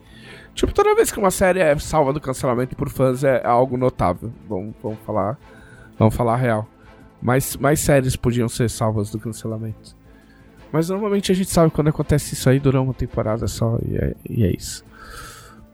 [0.59, 4.33] Tipo, toda vez que uma série é salva do cancelamento por fãs é algo notável.
[4.49, 5.39] Vamos, vamos falar.
[5.97, 6.69] Vamos falar a real.
[7.23, 9.97] Mais, mais séries podiam ser salvas do cancelamento.
[10.73, 14.17] Mas normalmente a gente sabe quando acontece isso aí, dura uma temporada só e é,
[14.29, 14.85] e é isso.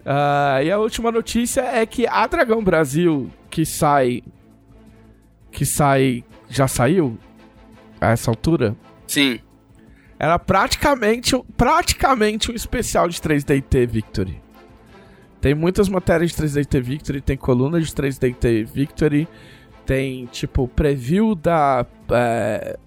[0.00, 4.22] Uh, e a última notícia é que a Dragão Brasil, que sai.
[5.50, 6.22] Que sai.
[6.50, 7.18] Já saiu?
[7.98, 8.76] A essa altura?
[9.06, 9.40] Sim.
[10.18, 14.43] Era praticamente, praticamente um especial de 3DT Victory.
[15.44, 19.28] Tem muitas matérias de 3DT Victory, tem coluna de 3DT Victory,
[19.84, 22.78] tem tipo preview da é,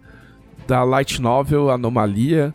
[0.65, 2.52] da light novel Anomalia,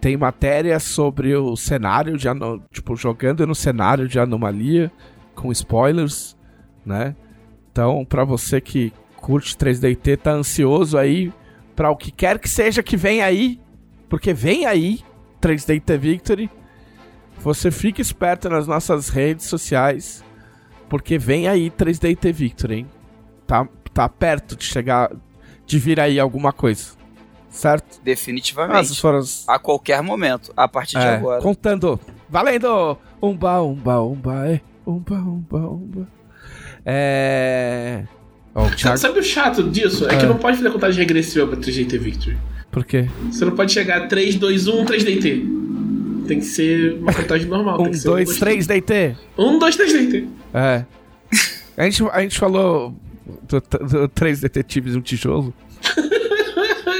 [0.00, 2.26] tem matéria sobre o cenário de
[2.72, 4.90] tipo jogando no cenário de Anomalia
[5.36, 6.36] com spoilers,
[6.84, 7.14] né?
[7.70, 11.32] Então, para você que curte 3DT, tá ansioso aí
[11.76, 13.60] para o que quer que seja que vem aí,
[14.08, 14.98] porque vem aí
[15.40, 16.50] 3DT Victory.
[17.40, 20.24] Você fica esperto nas nossas redes sociais,
[20.88, 22.86] porque vem aí 3DT Victory, hein?
[23.46, 25.10] Tá, tá perto de chegar,
[25.66, 26.92] de vir aí alguma coisa.
[27.50, 28.00] Certo?
[28.02, 29.00] Definitivamente.
[29.00, 31.40] foram A qualquer momento, a partir de é, agora.
[31.40, 32.00] Contando.
[32.28, 32.98] Valendo!
[33.22, 34.60] Umba, umba, umba, é.
[34.86, 36.08] Umba, umba, umba.
[36.84, 38.04] É.
[38.54, 38.98] Oh, Thiago...
[38.98, 40.08] Sabe o chato disso?
[40.08, 42.38] É, é, que não pode fazer contagem regressiva pra 3DT Victory.
[42.70, 43.08] Por quê?
[43.30, 45.63] Você não pode chegar 3, 2, 1, 3DT.
[46.26, 47.80] Tem que ser uma contagem normal.
[47.80, 49.16] um, dois, três, DT.
[49.38, 50.28] Um, dois, três, DT.
[50.52, 50.84] É.
[51.76, 52.94] A gente, a gente falou
[53.48, 55.52] do, do três detetives e um tijolo.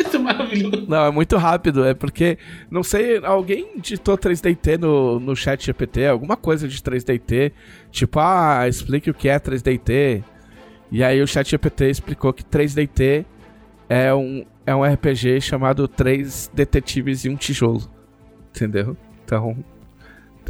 [0.07, 0.87] Isso é maravilhoso.
[0.89, 1.85] Não, é muito rápido.
[1.85, 2.39] É porque,
[2.71, 7.53] não sei, alguém digitou 3DT no, no chat GPT, alguma coisa de 3DT.
[7.91, 10.25] Tipo, ah, explique o que é 3DT.
[10.91, 13.25] E aí o chat GPT explicou que 3DT
[13.89, 17.83] é um, é um RPG chamado Três Detetives e um Tijolo.
[18.51, 18.97] Entendeu?
[19.25, 19.57] Então,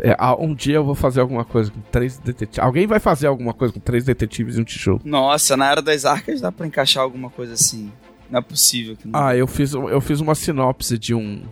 [0.01, 2.59] é, um dia eu vou fazer alguma coisa com três detetives.
[2.59, 5.01] Alguém vai fazer alguma coisa com três detetives e um tijolo.
[5.05, 7.93] Nossa, na era das arcas dá pra encaixar alguma coisa assim.
[8.31, 9.19] Não é possível que não.
[9.19, 11.43] Ah, eu fiz, eu fiz uma sinopse de um.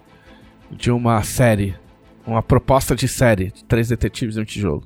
[0.70, 1.76] de uma série.
[2.26, 4.84] Uma proposta de série de três detetives em um tijolo.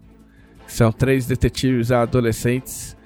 [0.66, 2.96] São três detetives adolescentes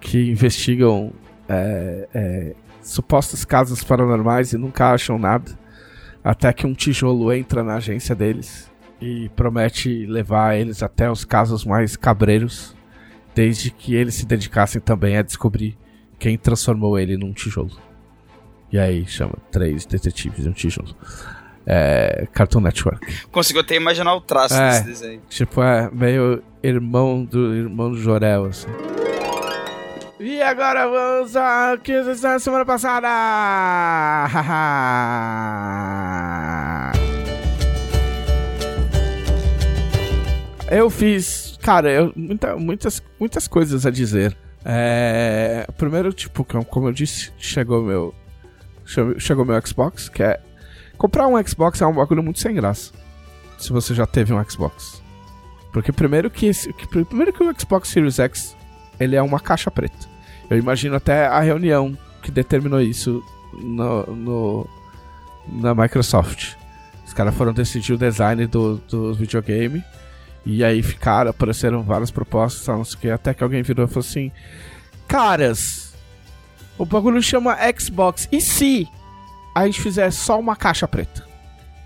[0.00, 1.12] que investigam
[1.48, 5.58] é, é, supostos casos paranormais e nunca acham nada.
[6.24, 11.64] Até que um tijolo entra na agência deles e promete levar eles até os casos
[11.66, 12.74] mais cabreiros,
[13.34, 15.76] desde que eles se dedicassem também a descobrir
[16.18, 17.70] quem transformou ele num tijolo.
[18.72, 20.96] E aí chama Três Detetives em um Tijolo.
[21.66, 23.26] É, Cartoon Network.
[23.30, 24.70] Conseguiu até imaginar o traço É.
[24.70, 25.22] desse desenho.
[25.28, 28.68] Tipo, é meio irmão do irmão do Jorel, assim.
[30.26, 33.08] E agora vamos ao que vocês fizeram semana passada!
[40.70, 44.36] eu fiz, cara, eu, muita- muitas, muitas coisas a dizer.
[44.64, 48.14] É, primeiro, tipo, como como eu disse, chegou meu.
[48.86, 50.40] che- Chegou meu Xbox, que é.
[50.96, 52.92] Comprar um Xbox é um bagulho muito sem graça.
[53.58, 55.02] Se você já teve um Xbox.
[55.72, 58.56] Porque primeiro que, esse, que- primeiro que o Xbox Series X
[58.98, 60.13] ele é uma caixa preta.
[60.50, 64.68] Eu imagino até a reunião que determinou isso no, no-
[65.48, 66.54] na Microsoft.
[67.06, 69.82] Os caras foram decidir o design do, do videogame.
[70.46, 73.88] E aí ficaram, apareceram várias propostas, não sei o que, até que alguém virou e
[73.88, 74.30] falou assim:
[75.06, 75.94] Caras,
[76.78, 78.28] o bagulho chama Xbox.
[78.32, 78.88] E se
[79.54, 81.26] a gente fizer só uma caixa preta?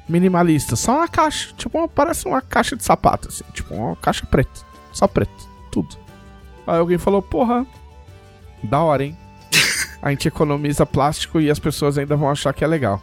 [0.09, 1.53] Minimalista, só uma caixa.
[1.57, 3.45] Tipo, parece uma caixa de sapato, assim.
[3.53, 4.61] Tipo, uma caixa preta.
[4.93, 5.49] Só preto.
[5.71, 5.97] Tudo.
[6.67, 7.67] Aí alguém falou, porra,
[8.63, 9.17] da hora, hein?
[10.03, 13.03] A gente economiza plástico e as pessoas ainda vão achar que é legal.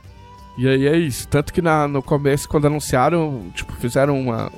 [0.58, 1.28] E aí é isso.
[1.28, 4.50] Tanto que na- no começo, quando anunciaram, tipo, fizeram uma.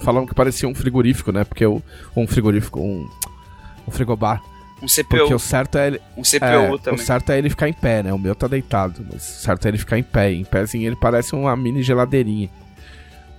[0.00, 1.44] Falaram que parecia um frigorífico, né?
[1.44, 1.82] Porque o.
[2.16, 3.06] Um frigorífico, um.
[3.86, 4.42] Um frigobar.
[4.82, 6.00] Um CPU, Porque o certo é ele.
[6.16, 7.04] um CPU É, o também.
[7.04, 8.12] certo é ele ficar em pé, né?
[8.14, 10.32] O meu tá deitado, mas o certo é ele ficar em pé.
[10.32, 12.48] Em pézinho ele parece uma mini geladeirinha.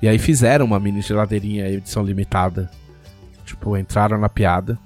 [0.01, 2.69] E aí fizeram uma mini geladeirinha edição limitada.
[3.45, 4.77] Tipo, entraram na piada.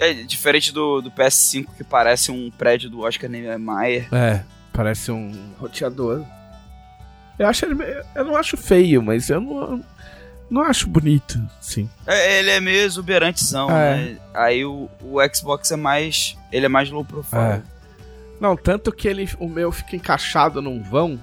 [0.00, 4.08] É diferente do, do PS5 que parece um prédio do Oscar Niemeyer.
[4.12, 6.24] É, parece um roteador.
[7.38, 7.76] Eu acho ele.
[8.14, 9.84] Eu não acho feio, mas eu não.
[10.50, 11.88] Não acho bonito, sim.
[12.06, 13.96] É, ele é meio exuberantezão, É.
[13.96, 14.16] né?
[14.34, 16.36] Aí o, o Xbox é mais.
[16.50, 17.40] Ele é mais low profile.
[17.42, 17.62] É.
[18.40, 21.20] Não, tanto que ele, o meu fica encaixado num vão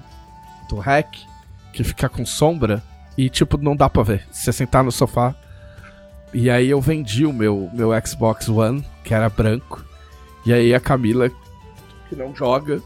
[0.70, 1.20] do rack,
[1.72, 2.82] que fica com sombra,
[3.18, 4.26] e tipo, não dá pra ver.
[4.30, 5.34] Se você sentar no sofá.
[6.32, 9.84] E aí eu vendi o meu, meu Xbox One, que era branco.
[10.44, 11.30] E aí a Camila,
[12.08, 12.82] que não joga,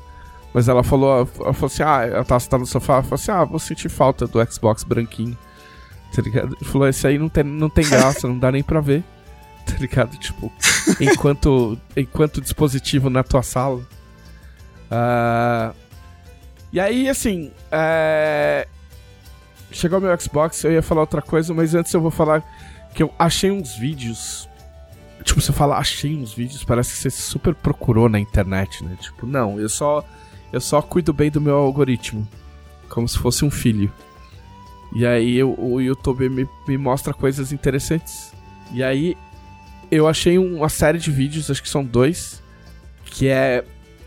[0.54, 3.30] mas ela falou, ela falou assim: ah, ela tava sentada no sofá, ela falou assim:
[3.30, 5.36] ah, vou sentir falta do Xbox branquinho.
[6.14, 6.56] Tá ligado?
[6.64, 9.02] Falou: esse aí não tem, não tem graça, não dá nem pra ver.
[9.64, 10.16] Tá ligado?
[10.16, 10.52] Tipo,
[11.00, 13.80] enquanto, enquanto dispositivo na tua sala.
[14.90, 15.72] Ah,
[16.72, 18.66] e aí, assim, é,
[19.70, 22.42] chegou meu Xbox, eu ia falar outra coisa, mas antes eu vou falar
[22.94, 24.48] que eu achei uns vídeos.
[25.24, 28.96] Tipo, você fala, achei uns vídeos, parece que você super procurou na internet, né?
[29.00, 30.04] Tipo, não, eu só,
[30.52, 32.26] eu só cuido bem do meu algoritmo,
[32.88, 33.92] como se fosse um filho.
[34.94, 38.32] E aí eu- o YouTube me, me mostra coisas interessantes.
[38.72, 39.16] E aí
[39.90, 42.42] eu achei uma série de vídeos, acho que são dois,
[43.04, 43.64] que é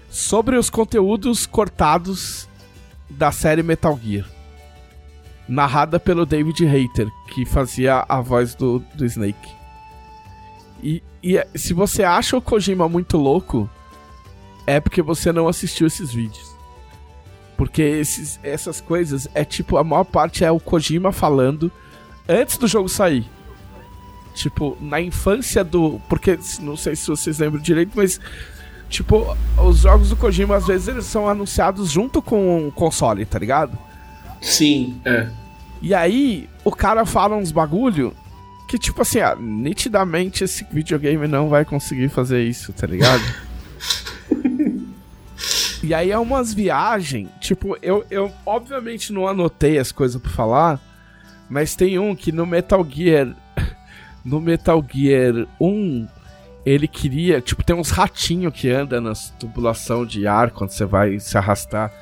[0.09, 2.47] sobre os conteúdos cortados
[3.09, 4.25] da série Metal Gear.
[5.47, 9.49] Narrada pelo David Hayter, que fazia a voz do, do Snake.
[10.81, 13.69] E, e é- se você acha o Kojima muito louco,
[14.65, 16.55] é porque você não assistiu esses vídeos.
[17.57, 21.71] Porque esses, essas coisas é tipo, a maior parte é o Kojima falando
[22.27, 23.25] antes do jogo sair.
[24.33, 26.01] Tipo, na infância do.
[26.09, 28.19] Porque não sei se vocês lembram direito, mas.
[28.89, 33.39] Tipo, os jogos do Kojima às vezes eles são anunciados junto com o console, tá
[33.39, 33.75] ligado?
[34.45, 35.27] Sim, é.
[35.81, 38.15] E aí, o cara fala uns bagulho
[38.67, 43.23] que, tipo assim, ah, nitidamente esse videogame não vai conseguir fazer isso, tá ligado?
[45.81, 50.79] e aí é umas viagens, tipo, eu, eu obviamente não anotei as coisas pra falar,
[51.49, 53.35] mas tem um que no Metal Gear.
[54.23, 56.07] No Metal Gear 1,
[56.65, 57.39] ele queria.
[57.39, 61.93] Tipo, tem uns ratinhos que andam na tubulação de ar quando você vai se arrastar.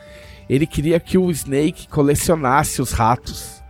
[0.49, 3.61] Ele queria que o Snake colecionasse os ratos.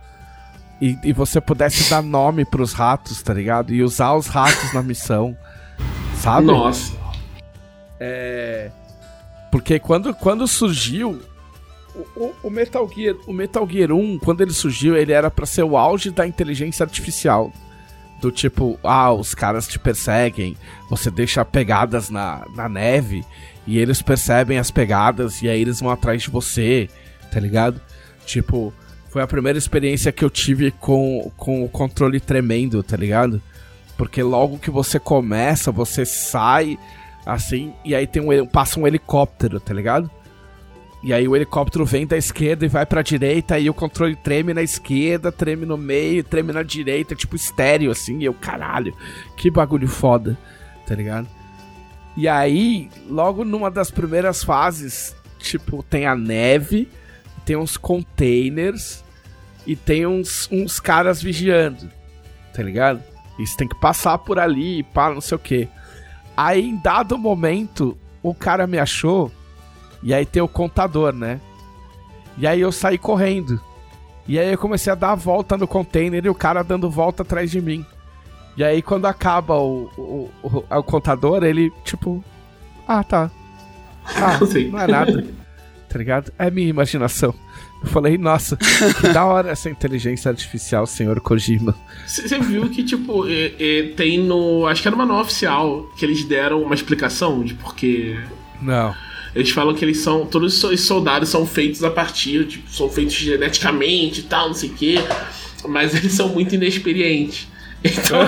[0.80, 3.72] E, e você pudesse dar nome pros ratos, tá ligado?
[3.72, 5.36] E usar os ratos na missão.
[6.16, 6.46] Sabe?
[6.48, 6.92] Nossa.
[8.00, 8.70] É.
[9.50, 11.20] Porque quando, quando surgiu.
[12.16, 15.62] O, o- Metal Gear, o Metal Gear 1, quando ele surgiu, ele era pra ser
[15.62, 17.52] o auge da inteligência artificial.
[18.20, 20.56] Do tipo, ah, os caras te perseguem,
[20.90, 23.24] você deixa pegadas na, na neve
[23.66, 26.88] E eles percebem as pegadas e aí eles vão atrás de você,
[27.32, 27.80] tá ligado?
[28.26, 28.72] Tipo,
[29.08, 33.40] foi a primeira experiência que eu tive com, com o controle tremendo, tá ligado?
[33.96, 36.78] Porque logo que você começa, você sai
[37.24, 40.10] assim, e aí tem um, passa um helicóptero, tá ligado?
[41.02, 44.54] E aí o helicóptero vem da esquerda e vai pra direita, e o controle treme
[44.54, 48.96] na esquerda, treme no meio, treme na direita, tipo estéreo, assim, e eu, caralho,
[49.36, 50.36] que bagulho foda,
[50.86, 51.28] tá ligado?
[52.16, 56.88] E aí, logo numa das primeiras fases, tipo, tem a neve,
[57.44, 59.02] tem uns containers
[59.66, 61.90] e tem uns, uns caras vigiando,
[62.54, 63.02] tá ligado?
[63.38, 65.68] Você tem que passar por ali e pá, não sei o que.
[66.36, 69.30] Aí, em dado momento, o cara me achou
[70.02, 71.40] e aí tem o contador, né?
[72.36, 73.60] E aí eu saí correndo.
[74.26, 77.22] E aí eu comecei a dar a volta no container e o cara dando volta
[77.22, 77.84] atrás de mim.
[78.56, 82.24] E aí quando acaba o, o, o, o contador, ele tipo.
[82.86, 83.30] Ah, tá.
[84.06, 84.38] Ah,
[84.70, 85.24] não é nada.
[85.88, 86.32] Tá ligado?
[86.38, 87.34] É minha imaginação.
[87.84, 91.76] Eu falei, nossa, que da hora essa inteligência artificial, senhor Kojima.
[92.06, 94.66] Você viu que, tipo, é, é, tem no.
[94.66, 98.18] Acho que era no manual oficial que eles deram uma explicação de porque.
[98.60, 98.94] Não.
[99.34, 100.24] Eles falam que eles são.
[100.24, 104.70] Todos os soldados são feitos a partir, tipo, são feitos geneticamente e tal, não sei
[104.70, 104.94] o quê.
[105.68, 107.48] Mas eles são muito inexperientes.
[107.84, 108.20] Então.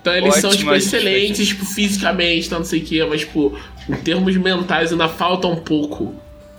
[0.00, 3.58] então eles Ótima são, tipo, excelentes, tipo, fisicamente, tal, não sei o quê, mas, tipo,
[3.88, 6.14] em termos mentais ainda falta um pouco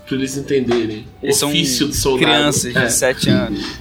[0.05, 1.07] pra eles entenderem.
[1.23, 2.31] Eles o ofício do soldado.
[2.31, 2.85] Crianças é.
[2.85, 3.79] de 7 anos.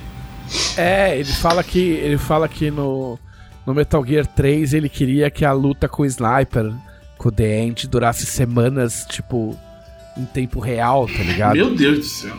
[0.76, 1.78] É, ele fala que.
[1.78, 3.18] Ele fala que no
[3.66, 6.72] no Metal Gear 3 ele queria que a luta com o Sniper,
[7.16, 9.56] com o The End, durasse semanas, tipo,
[10.16, 11.54] em tempo real, tá ligado?
[11.54, 12.36] Meu Deus do céu.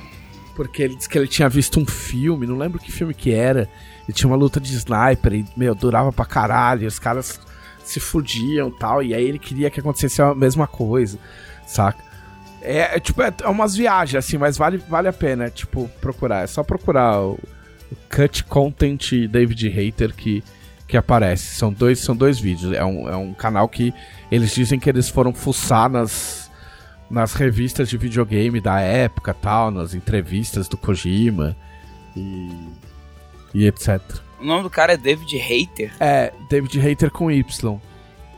[0.56, 3.70] Porque ele disse que ele tinha visto um filme, não lembro que filme que era,
[4.08, 7.40] e tinha uma luta de sniper e, meu, durava pra caralho, os caras
[7.84, 11.18] se fudiam e tal, e aí ele queria que acontecesse a mesma coisa,
[11.66, 12.04] saca?
[12.62, 16.44] É, é tipo, é, é umas viagens, assim, mas vale, vale a pena, tipo, procurar.
[16.44, 17.40] É só procurar o,
[17.92, 20.44] o Cut Content David Hater que
[20.92, 21.56] que aparece.
[21.56, 22.74] São dois, são dois vídeos.
[22.74, 23.94] É um, é um canal que
[24.30, 26.41] eles dizem que eles foram fuçar nas,
[27.12, 31.56] nas revistas de videogame da época tal, nas entrevistas do Kojima
[32.16, 32.50] e,
[33.54, 34.00] e etc.
[34.40, 35.94] O nome do cara é David Hater?
[36.00, 37.80] É, David Hater com Y.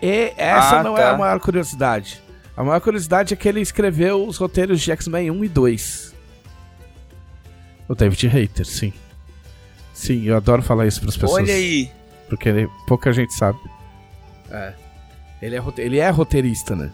[0.02, 1.02] E essa ah, não tá.
[1.02, 2.22] é a maior curiosidade.
[2.58, 6.16] A maior curiosidade é que ele escreveu os roteiros de X-Men 1 e 2.
[7.88, 8.92] O David Hater, sim.
[9.94, 11.44] Sim, eu adoro falar isso para as pessoas.
[11.44, 11.90] Olha aí
[12.36, 13.60] porque ele, pouca gente sabe.
[14.50, 14.74] É.
[15.40, 16.92] Ele é, ele é roteirista, né?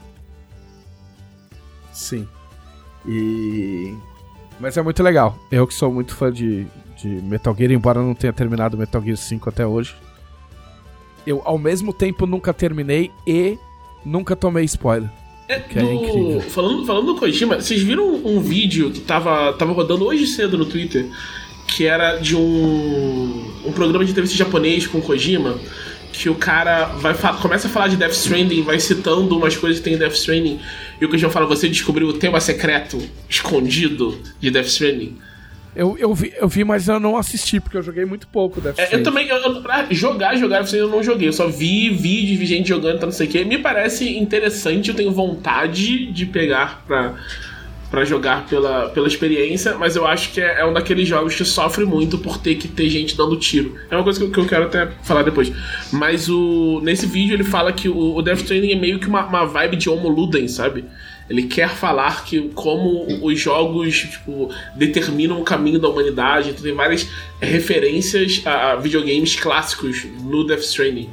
[1.99, 2.27] Sim.
[3.05, 3.93] E.
[4.59, 5.37] Mas é muito legal.
[5.51, 6.65] Eu que sou muito fã de,
[6.97, 9.95] de Metal Gear, embora não tenha terminado Metal Gear 5 até hoje.
[11.27, 13.57] Eu, ao mesmo tempo, nunca terminei e
[14.05, 15.09] nunca tomei spoiler.
[15.47, 15.87] É, que do...
[15.87, 16.41] é incrível.
[16.41, 20.57] Falando, falando do Kojima, vocês viram um, um vídeo que tava, tava rodando hoje cedo
[20.57, 21.09] no Twitter
[21.67, 25.57] que era de um, um programa de entrevista japonês com Kojima,
[26.11, 29.85] que o cara vai começa a falar de Death Stranding, vai citando umas coisas que
[29.85, 30.59] tem em Death Stranding,
[30.99, 32.97] e o Kojima fala: Você descobriu o tema secreto
[33.29, 35.17] escondido de Death Stranding.
[35.75, 38.73] Eu, eu, vi, eu vi, mas eu não assisti, porque eu joguei muito pouco Death
[38.73, 38.95] Stranding.
[38.95, 41.27] É, eu também, eu, pra jogar, jogar, eu não joguei.
[41.27, 43.45] Eu só vi vídeos de gente jogando, então não sei o que.
[43.45, 47.15] Me parece interessante, eu tenho vontade de pegar pra
[47.89, 51.43] para jogar pela, pela experiência, mas eu acho que é, é, um daqueles jogos que
[51.43, 53.75] sofre muito por ter que ter gente dando tiro.
[53.89, 55.51] É uma coisa que que eu quero até falar depois.
[55.91, 59.25] Mas o nesse vídeo ele fala que o, o Death Stranding é meio que uma,
[59.25, 60.85] uma vibe de Homo Ludens, sabe?
[61.29, 66.49] Ele quer falar que como os jogos tipo, determinam o caminho da humanidade.
[66.49, 67.07] Então tem várias
[67.39, 71.09] referências a, a videogames clássicos no Death Stranding.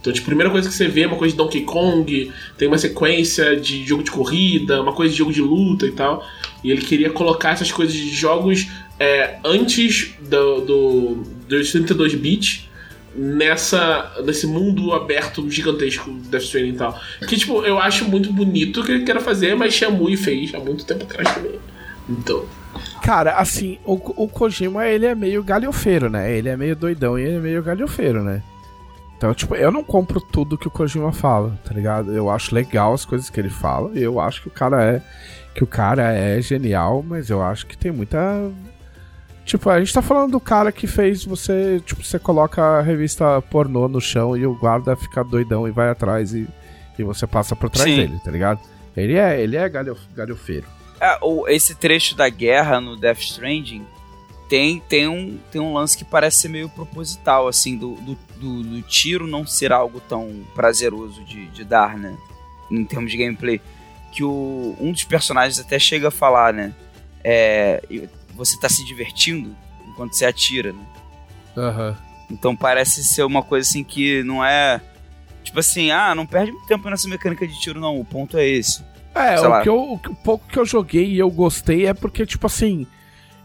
[0.00, 2.68] Então, tipo, a primeira coisa que você vê é uma coisa de Donkey Kong, tem
[2.68, 6.24] uma sequência de jogo de corrida, uma coisa de jogo de luta e tal.
[6.62, 12.68] E ele queria colocar essas coisas de jogos é, antes do, do, dos 32 bits
[13.14, 17.00] nessa nesse mundo aberto gigantesco do Death Stranding e tal.
[17.26, 20.58] Que, tipo, eu acho muito bonito o que ele quer fazer, mas Shamui fez há
[20.58, 21.58] muito tempo atrás também.
[22.08, 22.44] Então...
[23.02, 26.36] Cara, assim, o, o Kojima, ele é meio galhofeiro, né?
[26.36, 28.42] Ele é meio doidão e ele é meio galhofeiro, né?
[29.18, 32.14] Então, tipo, eu não compro tudo que o Kojima fala, tá ligado?
[32.14, 35.02] Eu acho legal as coisas que ele fala, e eu acho que o cara é
[35.52, 38.18] que o cara é genial, mas eu acho que tem muita
[39.48, 43.40] Tipo, a gente tá falando do cara que fez você, tipo, você coloca a revista
[43.40, 46.46] pornô no chão e o guarda fica doidão e vai atrás e,
[46.98, 47.96] e você passa por trás Sim.
[47.96, 48.60] dele, tá ligado?
[48.94, 50.66] Ele é, ele é galhof, galhofeiro.
[51.00, 53.86] É, o, esse trecho da guerra no Death Stranding
[54.50, 58.62] tem, tem, um, tem um lance que parece ser meio proposital, assim, do, do, do,
[58.62, 62.16] do tiro não ser algo tão prazeroso de, de dar, né?
[62.70, 63.60] Em termos de gameplay.
[64.12, 66.72] Que o, um dos personagens até chega a falar, né?
[67.22, 67.82] É,
[68.34, 69.54] você tá se divertindo
[69.86, 70.84] enquanto você atira, né?
[71.56, 71.96] Aham.
[72.30, 74.80] Então parece ser uma coisa assim que não é.
[75.42, 77.98] Tipo assim, ah, não perde muito tempo nessa mecânica de tiro, não.
[77.98, 78.82] O ponto é esse.
[79.14, 81.94] É, o, que eu, o que- o pouco que eu joguei e eu gostei é
[81.94, 82.86] porque, tipo assim,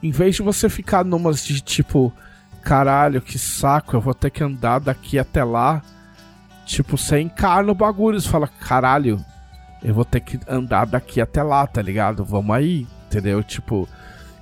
[0.03, 2.11] em vez de você ficar numas de tipo,
[2.63, 5.81] caralho, que saco, eu vou ter que andar daqui até lá,
[6.65, 9.23] tipo, você encarna o bagulho, você fala, caralho,
[9.83, 12.23] eu vou ter que andar daqui até lá, tá ligado?
[12.23, 13.43] Vamos aí, entendeu?
[13.43, 13.87] Tipo,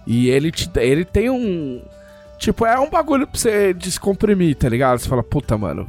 [0.06, 1.82] e ele, te, ele tem um.
[2.38, 5.00] Tipo, é um bagulho pra você descomprimir, tá ligado?
[5.00, 5.88] Você fala, puta, mano,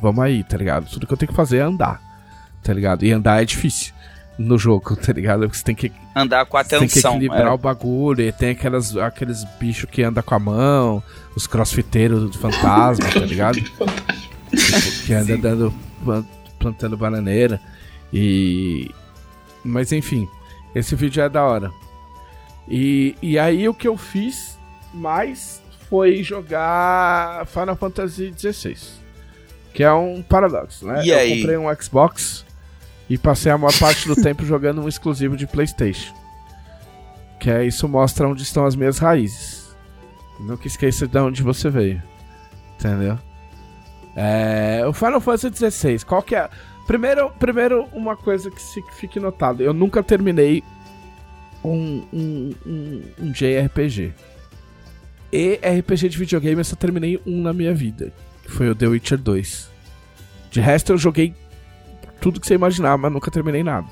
[0.00, 0.88] vamos aí, tá ligado?
[0.88, 2.00] Tudo que eu tenho que fazer é andar,
[2.62, 3.04] tá ligado?
[3.04, 3.94] E andar é difícil
[4.40, 5.40] no jogo, tá ligado?
[5.40, 7.12] Porque você tem que, Andar com você tem que atenção.
[7.16, 7.50] equilibrar é.
[7.50, 11.02] o bagulho, e tem aquelas, aqueles bichos que andam com a mão,
[11.36, 13.60] os crossfiteiros do fantasma, tá ligado?
[13.60, 13.84] Tipo,
[15.04, 15.74] que anda dando,
[16.04, 16.24] plan-
[16.58, 17.60] plantando bananeira.
[18.12, 18.90] E.
[19.62, 20.26] Mas enfim,
[20.74, 21.70] esse vídeo é da hora.
[22.66, 24.58] E, e aí o que eu fiz
[24.94, 28.76] mais foi jogar Final Fantasy XVI.
[29.74, 31.04] Que é um paradoxo, né?
[31.04, 31.36] E eu aí?
[31.40, 32.44] comprei um Xbox
[33.10, 36.14] e passei a maior parte do tempo jogando um exclusivo de PlayStation.
[37.38, 39.74] Que é isso mostra onde estão as minhas raízes.
[40.38, 42.02] Nunca esqueça de onde você veio.
[42.78, 43.18] Entendeu?
[44.16, 46.48] É, o Final Fantasy XVI, qual que é?
[46.86, 49.62] Primeiro, primeiro uma coisa que se- que fique notado.
[49.62, 50.62] Eu nunca terminei
[51.64, 54.12] um, um, um, um JRPG.
[55.32, 58.12] E RPG de videogame eu só terminei um na minha vida.
[58.44, 59.70] Que foi o The Witcher 2.
[60.50, 61.34] De resto eu joguei
[62.20, 63.88] tudo que você imaginar, mas nunca terminei nada.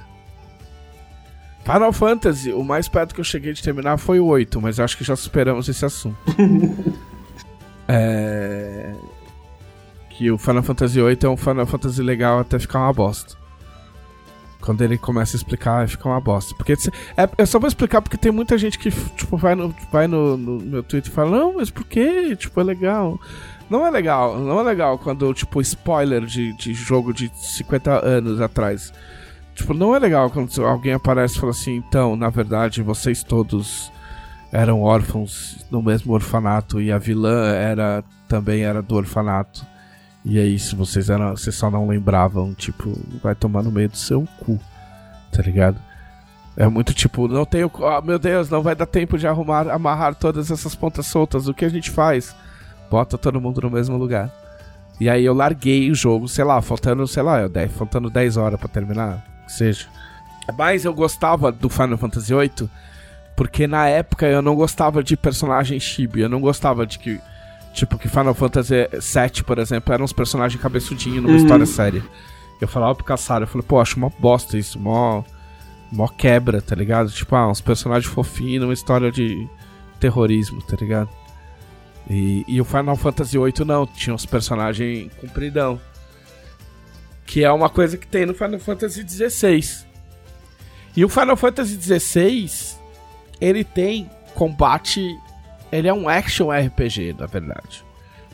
[1.64, 4.84] Final Fantasy, o mais perto que eu cheguei de terminar foi o 8, mas eu
[4.84, 6.16] acho que já superamos esse assunto.
[7.86, 8.94] é...
[10.10, 13.36] Que o Final Fantasy 8 é um Final Fantasy legal até ficar uma bosta.
[14.60, 16.54] Quando ele começa a explicar, fica uma bosta.
[16.54, 20.08] Porque é, eu só vou explicar porque tem muita gente que tipo, vai, no, vai
[20.08, 22.34] no, no meu Twitter e fala, não, mas por quê?
[22.34, 23.20] Tipo, é legal.
[23.70, 28.40] Não é legal, não é legal quando, tipo, spoiler de, de jogo de 50 anos
[28.40, 28.92] atrás.
[29.54, 33.92] Tipo, não é legal quando alguém aparece e fala assim, então, na verdade, vocês todos
[34.50, 39.66] eram órfãos no mesmo orfanato e a vilã era também era do orfanato.
[40.24, 42.92] E é isso, vocês eram, vocês só não lembravam, tipo,
[43.22, 44.58] vai tomar no meio do seu cu,
[45.32, 45.78] tá ligado?
[46.56, 50.14] É muito tipo, não tenho, oh, meu Deus, não vai dar tempo de arrumar, amarrar
[50.14, 51.46] todas essas pontas soltas.
[51.48, 52.34] O que a gente faz?
[52.90, 54.32] Bota todo mundo no mesmo lugar.
[55.00, 58.58] E aí eu larguei o jogo, sei lá, faltando, sei lá, 10, faltando 10 horas
[58.58, 59.86] pra terminar, que seja.
[60.56, 62.68] Mas eu gostava do Final Fantasy VIII
[63.36, 67.20] porque na época eu não gostava de personagem chibi, eu não gostava de que
[67.72, 72.02] tipo que Final Fantasy VII, por exemplo, eram uns personagens cabeçudinhos numa história séria.
[72.60, 75.22] Eu falava pro Caçaro, eu falei, pô, acho uma bosta isso, mó
[75.92, 77.10] mó quebra, tá ligado?
[77.10, 79.48] Tipo, ah, uns personagens fofinhos numa história de
[80.00, 81.08] terrorismo, tá ligado?
[82.08, 85.80] E, e o Final Fantasy VIII não, tinha uns personagens compridão.
[87.26, 89.86] Que é uma coisa que tem no Final Fantasy XVI.
[90.96, 92.50] E o Final Fantasy XVI,
[93.40, 95.14] ele tem combate.
[95.70, 97.84] Ele é um action RPG, na verdade.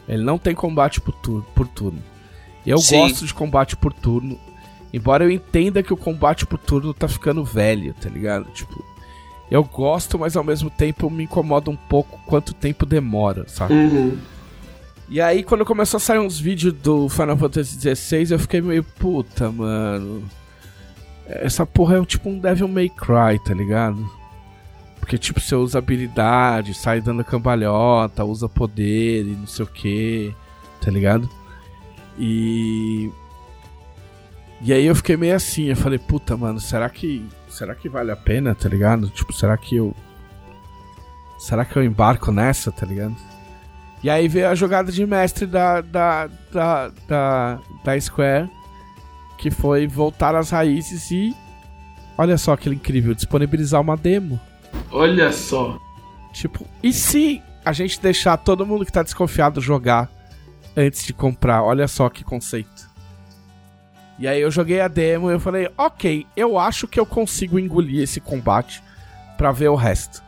[0.08, 1.46] Ele não tem combate por turno.
[1.54, 2.02] Por turno.
[2.64, 3.00] Eu Sim.
[3.00, 4.38] gosto de combate por turno.
[4.92, 8.44] Embora eu entenda que o combate por turno tá ficando velho, tá ligado?
[8.52, 8.84] Tipo,
[9.50, 13.74] eu gosto, mas ao mesmo tempo me incomoda um pouco quanto tempo demora, sabe?
[13.74, 14.18] Uhum.
[15.08, 18.82] E aí, quando começou a sair uns vídeos do Final Fantasy XVI, eu fiquei meio,
[18.82, 20.24] puta, mano.
[21.26, 24.10] Essa porra é tipo um Devil May Cry, tá ligado?
[24.98, 30.34] Porque, tipo, você usa habilidade, sai dando cambalhota, usa poder e não sei o que,
[30.80, 31.28] tá ligado?
[32.18, 33.10] E.
[34.62, 37.22] E aí eu fiquei meio assim, eu falei, puta, mano, será que.
[37.54, 39.08] Será que vale a pena, tá ligado?
[39.10, 39.94] Tipo, será que eu.
[41.38, 43.14] Será que eu embarco nessa, tá ligado?
[44.02, 48.50] E aí veio a jogada de mestre da, da, da, da, da Square,
[49.38, 51.32] que foi voltar às raízes e.
[52.18, 54.40] Olha só que incrível, disponibilizar uma demo.
[54.90, 55.78] Olha só.
[56.32, 60.10] Tipo, e se a gente deixar todo mundo que tá desconfiado jogar
[60.76, 61.62] antes de comprar?
[61.62, 62.93] Olha só que conceito.
[64.18, 67.58] E aí eu joguei a demo e eu falei, ok, eu acho que eu consigo
[67.58, 68.82] engolir esse combate
[69.36, 70.22] pra ver o resto.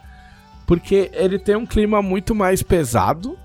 [0.67, 3.39] Porque ele tem um clima muito mais pesado.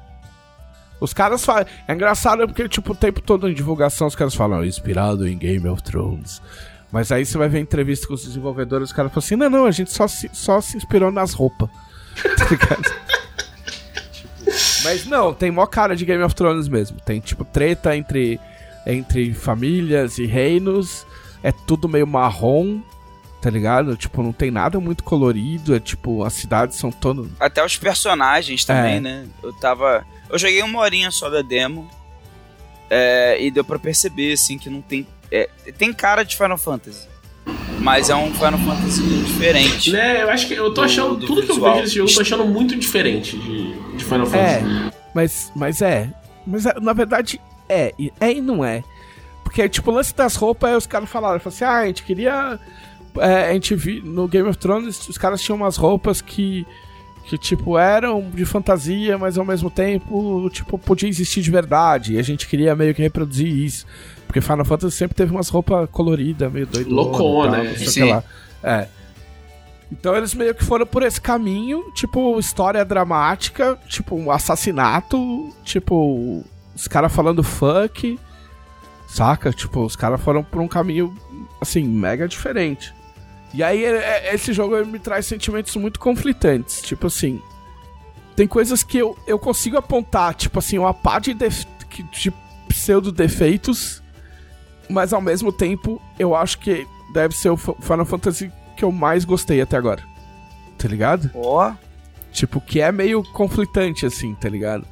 [0.99, 1.65] Os caras falam.
[1.87, 5.67] É engraçado porque, tipo, o tempo todo em divulgação os caras falam, inspirado em Game
[5.67, 6.41] of Thrones.
[6.91, 9.65] Mas aí você vai ver entrevista com os desenvolvedores, os caras falam assim, não, não,
[9.65, 11.69] a gente só se, só se inspirou nas roupas.
[12.67, 12.77] tá?
[14.83, 16.97] Mas não, tem mó cara de Game of Thrones mesmo.
[17.05, 18.39] Tem, tipo, treta entre,
[18.85, 21.05] entre famílias e reinos.
[21.43, 22.79] É tudo meio marrom,
[23.41, 23.95] tá ligado?
[23.97, 25.75] Tipo, não tem nada muito colorido.
[25.75, 27.27] É tipo, as cidades são todas.
[27.39, 28.99] Até os personagens também, É.
[28.99, 29.25] né?
[29.43, 30.05] Eu tava.
[30.29, 31.87] Eu joguei uma horinha só da demo.
[32.89, 35.07] é, e deu pra perceber, assim, que não tem.
[35.31, 37.07] é, tem cara de Final Fantasy.
[37.79, 39.91] Mas é um Final Fantasy diferente.
[39.91, 41.15] Né, eu acho que eu tô Do- achando.
[41.15, 41.71] do tudo que eu visual.
[41.75, 44.91] vejo desse jogo, eu tô achando muito diferente de, de Final É, Fantasy.
[45.15, 46.09] mas, mas é.
[46.45, 47.39] Mas é, na verdade
[47.73, 47.93] é.
[47.97, 48.83] e- É e não é.
[49.43, 52.59] Porque, tipo, o lance das roupas, os caras falaram, falaram assim, ah, a gente queria.
[53.17, 56.65] é, a gente viu no Game of Thrones, os caras tinham umas roupas que.
[57.25, 62.13] Que, tipo, eram de fantasia, mas ao mesmo tempo, tipo, podia existir de verdade.
[62.15, 63.85] E a gente queria meio que reproduzir isso.
[64.25, 66.95] Porque Final Fantasy sempre teve umas roupas coloridas, meio doidona.
[66.95, 67.73] Loucona, e tal, é.
[67.85, 68.09] o Sim.
[68.09, 68.23] lá.
[68.63, 68.87] É.
[69.91, 76.43] Então eles meio que foram por esse caminho, tipo, história dramática, tipo, um assassinato, tipo,
[76.81, 78.19] os caras falando fuck,
[79.07, 79.53] saca?
[79.53, 81.15] Tipo, os caras foram por um caminho,
[81.61, 82.91] assim, mega diferente.
[83.53, 87.39] E aí é- é- esse jogo me traz sentimentos muito conflitantes, tipo assim,
[88.35, 92.33] tem coisas que eu, eu consigo apontar, tipo assim, uma pá de, de
[92.67, 94.01] pseudo-defeitos,
[94.89, 99.23] mas ao mesmo tempo eu acho que deve ser o Final Fantasy que eu mais
[99.23, 100.01] gostei até agora.
[100.79, 101.29] Tá ligado?
[101.35, 101.73] Ó.
[102.31, 104.87] Tipo, que é meio conflitante, assim, tá ligado?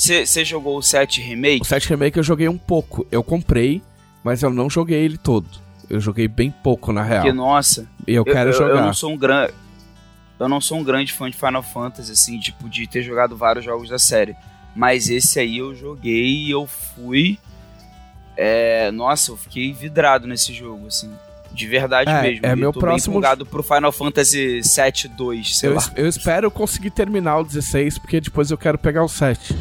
[0.00, 1.60] Você jogou o 7 Remake?
[1.62, 3.06] O 7 Remake eu joguei um pouco.
[3.12, 3.82] Eu comprei,
[4.24, 5.46] mas eu não joguei ele todo.
[5.90, 7.22] Eu joguei bem pouco, na real.
[7.22, 8.76] Porque, nossa, E eu, quero eu, jogar.
[8.76, 9.52] eu não sou um grande.
[10.38, 13.62] Eu não sou um grande fã de Final Fantasy, assim, tipo, de ter jogado vários
[13.64, 14.34] jogos da série.
[14.74, 17.38] Mas esse aí eu joguei e eu fui.
[18.36, 21.10] É, nossa, eu fiquei vidrado nesse jogo, assim.
[21.52, 22.46] De verdade É, mesmo.
[22.46, 25.90] é Eu meu tô próximo- empolgado pro Final Fantasy 7 2, sei Eu, lá.
[25.96, 29.52] eu espero conseguir terminar o 16, porque depois eu quero pegar o 7.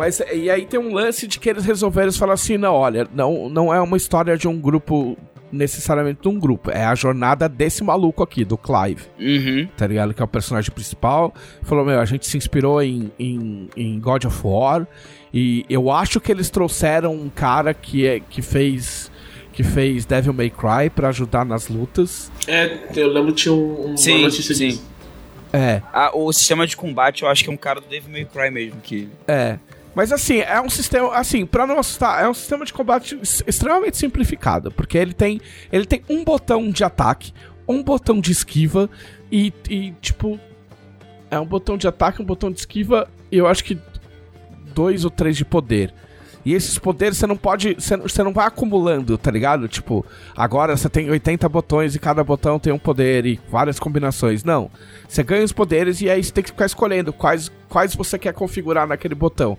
[0.00, 3.06] Mas e aí tem um lance de que eles resolveram eles falar assim, não, olha,
[3.14, 5.14] não, não é uma história de um grupo
[5.52, 9.68] necessariamente de um grupo, é a jornada desse maluco aqui, do Clive, Uhum.
[9.76, 10.14] tá ligado?
[10.14, 11.34] Que é o personagem principal.
[11.64, 14.86] Falou, meu, a gente se inspirou em, em, em God of War
[15.34, 19.10] e eu acho que eles trouxeram um cara que, é, que fez
[19.52, 22.30] que fez Devil May Cry pra ajudar nas lutas.
[22.46, 24.68] É, eu lembro que tinha um, uma Sim, notícia sim.
[24.68, 24.88] disso.
[25.52, 28.24] É, Ah, o sistema de combate eu acho que é um cara do Devil May
[28.24, 28.80] Cry mesmo.
[28.80, 29.08] Que...
[29.26, 29.58] É.
[29.94, 33.96] Mas assim, é um sistema, assim, pra não assustar, é um sistema de combate extremamente
[33.96, 35.40] simplificado, porque ele tem,
[35.72, 37.32] ele tem um botão de ataque,
[37.66, 38.88] um botão de esquiva
[39.30, 40.38] e, e tipo,
[41.30, 43.78] é um botão de ataque, um botão de esquiva e eu acho que
[44.74, 45.92] dois ou três de poder.
[46.44, 49.68] E esses poderes você não pode, você não vai acumulando, tá ligado?
[49.68, 54.42] Tipo, agora você tem 80 botões e cada botão tem um poder e várias combinações.
[54.42, 54.70] Não.
[55.06, 58.32] Você ganha os poderes e aí você tem que ficar escolhendo quais, quais você quer
[58.32, 59.58] configurar naquele botão.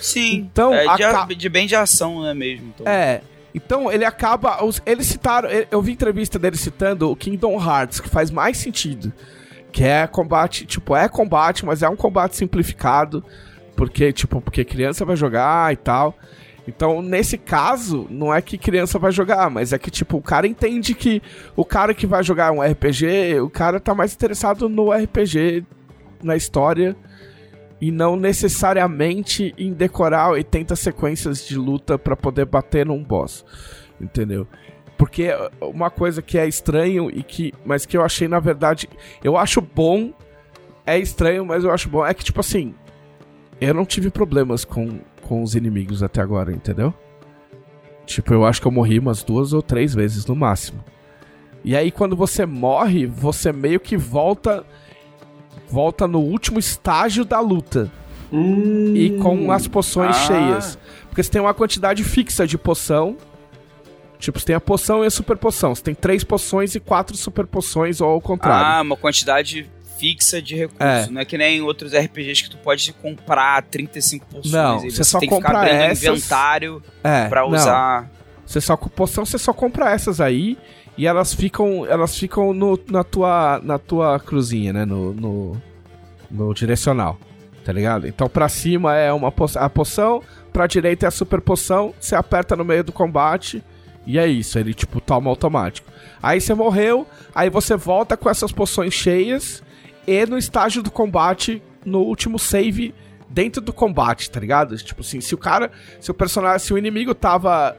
[0.00, 2.72] Sim, Então, é de, a- de bem de ação, né, mesmo.
[2.74, 2.86] Então.
[2.90, 3.20] É.
[3.54, 4.58] Então ele acaba.
[4.84, 5.48] eles citaram.
[5.48, 9.12] eu- Eu vi entrevista dele citando o Kingdom Hearts, que faz mais sentido.
[9.72, 10.66] Que é combate.
[10.66, 13.24] Tipo, é combate, mas é um combate simplificado.
[13.74, 16.14] Porque, tipo, porque criança vai jogar e tal.
[16.68, 20.46] Então, nesse caso, não é que criança vai jogar, mas é que, tipo, o cara
[20.48, 21.22] entende que
[21.54, 25.64] o cara que vai jogar um RPG, o cara tá mais interessado no RPG,
[26.22, 26.96] na história,
[27.80, 33.44] e não necessariamente em decorar 80 sequências de luta pra poder bater num boss.
[34.00, 34.46] Entendeu?
[34.96, 35.28] Porque
[35.60, 37.52] uma coisa que é estranho e que.
[37.64, 38.88] Mas que eu achei, na verdade.
[39.22, 40.12] Eu acho bom.
[40.86, 42.04] É estranho, mas eu acho bom.
[42.04, 42.74] É que, tipo assim.
[43.60, 46.92] Eu não tive problemas com, com os inimigos até agora, entendeu?
[48.04, 50.84] Tipo, eu acho que eu morri umas duas ou três vezes no máximo.
[51.64, 54.64] E aí, quando você morre, você meio que volta.
[55.68, 57.90] Volta no último estágio da luta.
[58.32, 60.26] Hum, E com as poções Ah.
[60.26, 60.78] cheias.
[61.08, 63.16] Porque você tem uma quantidade fixa de poção.
[64.18, 65.74] Tipo, você tem a poção e a super poção.
[65.74, 68.66] Você tem três poções e quatro super poções, ou ao contrário.
[68.66, 70.80] Ah, uma quantidade fixa de recursos.
[70.80, 71.06] É.
[71.10, 74.52] Não é que nem outros RPGs que tu pode comprar 35 poções.
[74.52, 77.48] Não, e você só tem que ficar compra essas- inventário é, pra não.
[77.50, 78.10] usar.
[78.46, 80.56] Você só poção, você só compra essas aí
[80.96, 85.62] e elas ficam, elas ficam no, na tua na tua cruzinha, né, no, no
[86.30, 87.18] no direcional.
[87.64, 88.06] Tá ligado?
[88.06, 90.22] Então pra cima é uma po a poção,
[90.52, 93.62] pra direita é a super poção, você aperta no meio do combate
[94.06, 95.90] e é isso, ele tipo toma automático.
[96.22, 99.64] Aí você morreu, aí você volta com essas poções cheias
[100.06, 102.94] e no estágio do combate, no último save
[103.28, 104.76] dentro do combate, tá ligado?
[104.76, 107.76] Tipo assim, se o cara, se o personagem, se o inimigo tava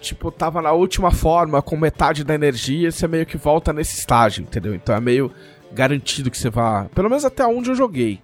[0.00, 4.42] tipo, tava na última forma, com metade da energia, você meio que volta nesse estágio,
[4.42, 4.74] entendeu?
[4.74, 5.30] Então é meio
[5.72, 6.86] garantido que você vá.
[6.94, 8.20] Pelo menos até onde eu joguei.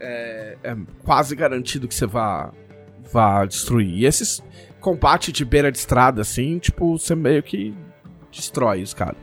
[0.00, 2.52] é, é quase garantido que você vá,
[3.12, 3.88] vá destruir.
[3.88, 4.42] E esses
[4.80, 7.72] combate de beira de estrada, assim, tipo, você meio que
[8.32, 9.16] destrói os caras,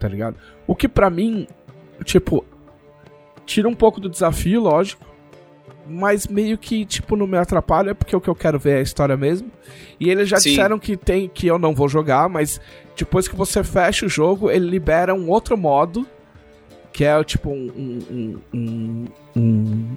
[0.00, 0.36] tá ligado?
[0.66, 1.46] O que pra mim,
[2.02, 2.44] tipo,
[3.44, 5.04] tira um pouco do desafio, lógico,
[5.86, 8.82] mas meio que, tipo, não me atrapalha, porque o que eu quero ver é a
[8.82, 9.50] história mesmo.
[9.98, 10.50] E eles já Sim.
[10.50, 12.60] disseram que tem que eu não vou jogar, mas
[12.96, 16.06] depois que você fecha o jogo, ele libera um outro modo,
[16.92, 17.70] que é tipo um.
[17.76, 19.06] um, um,
[19.36, 19.88] um,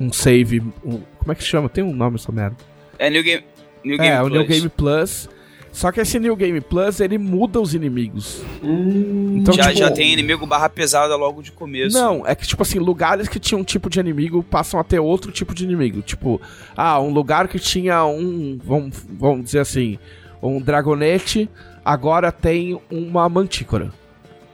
[0.00, 0.60] um save.
[0.84, 1.68] um- como é que chama?
[1.68, 2.56] Tem um nome essa merda.
[2.98, 3.44] É New Game,
[3.84, 4.38] New Game é, o Plus.
[4.38, 5.28] New Game Plus.
[5.72, 8.42] Só que esse New Game Plus, ele muda os inimigos.
[8.62, 11.96] Hum, Então, já, tipo, já tem inimigo barra pesada logo de começo.
[11.96, 14.98] Não, é que, tipo assim, lugares que tinham um tipo de inimigo passam a ter
[14.98, 16.02] outro tipo de inimigo.
[16.02, 16.40] Tipo,
[16.76, 18.58] ah, um lugar que tinha um.
[18.64, 19.96] Vamos, vamos dizer assim,
[20.42, 21.48] um dragonete,
[21.84, 23.92] agora tem uma mantícora.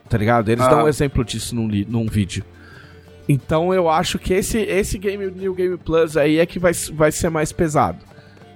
[0.08, 0.50] Tá ligado?
[0.50, 0.68] Eles Ah.
[0.68, 2.44] dão um exemplo disso num, num vídeo.
[3.28, 7.10] Então eu acho que esse, esse game, New Game Plus aí é que vai, vai
[7.10, 7.98] ser mais pesado.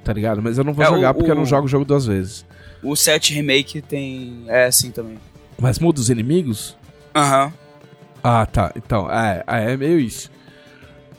[0.05, 0.41] Tá ligado?
[0.41, 2.07] Mas eu não vou É, jogar o- porque eu não o- jogo o jogo duas
[2.07, 2.47] vezes.
[2.83, 4.45] O 7 Remake tem.
[4.49, 5.19] É assim também.
[5.59, 6.77] Mas muda os inimigos?
[7.15, 7.53] Aham.
[8.23, 8.73] Ah, tá.
[8.77, 10.31] Então, é, é meio isso.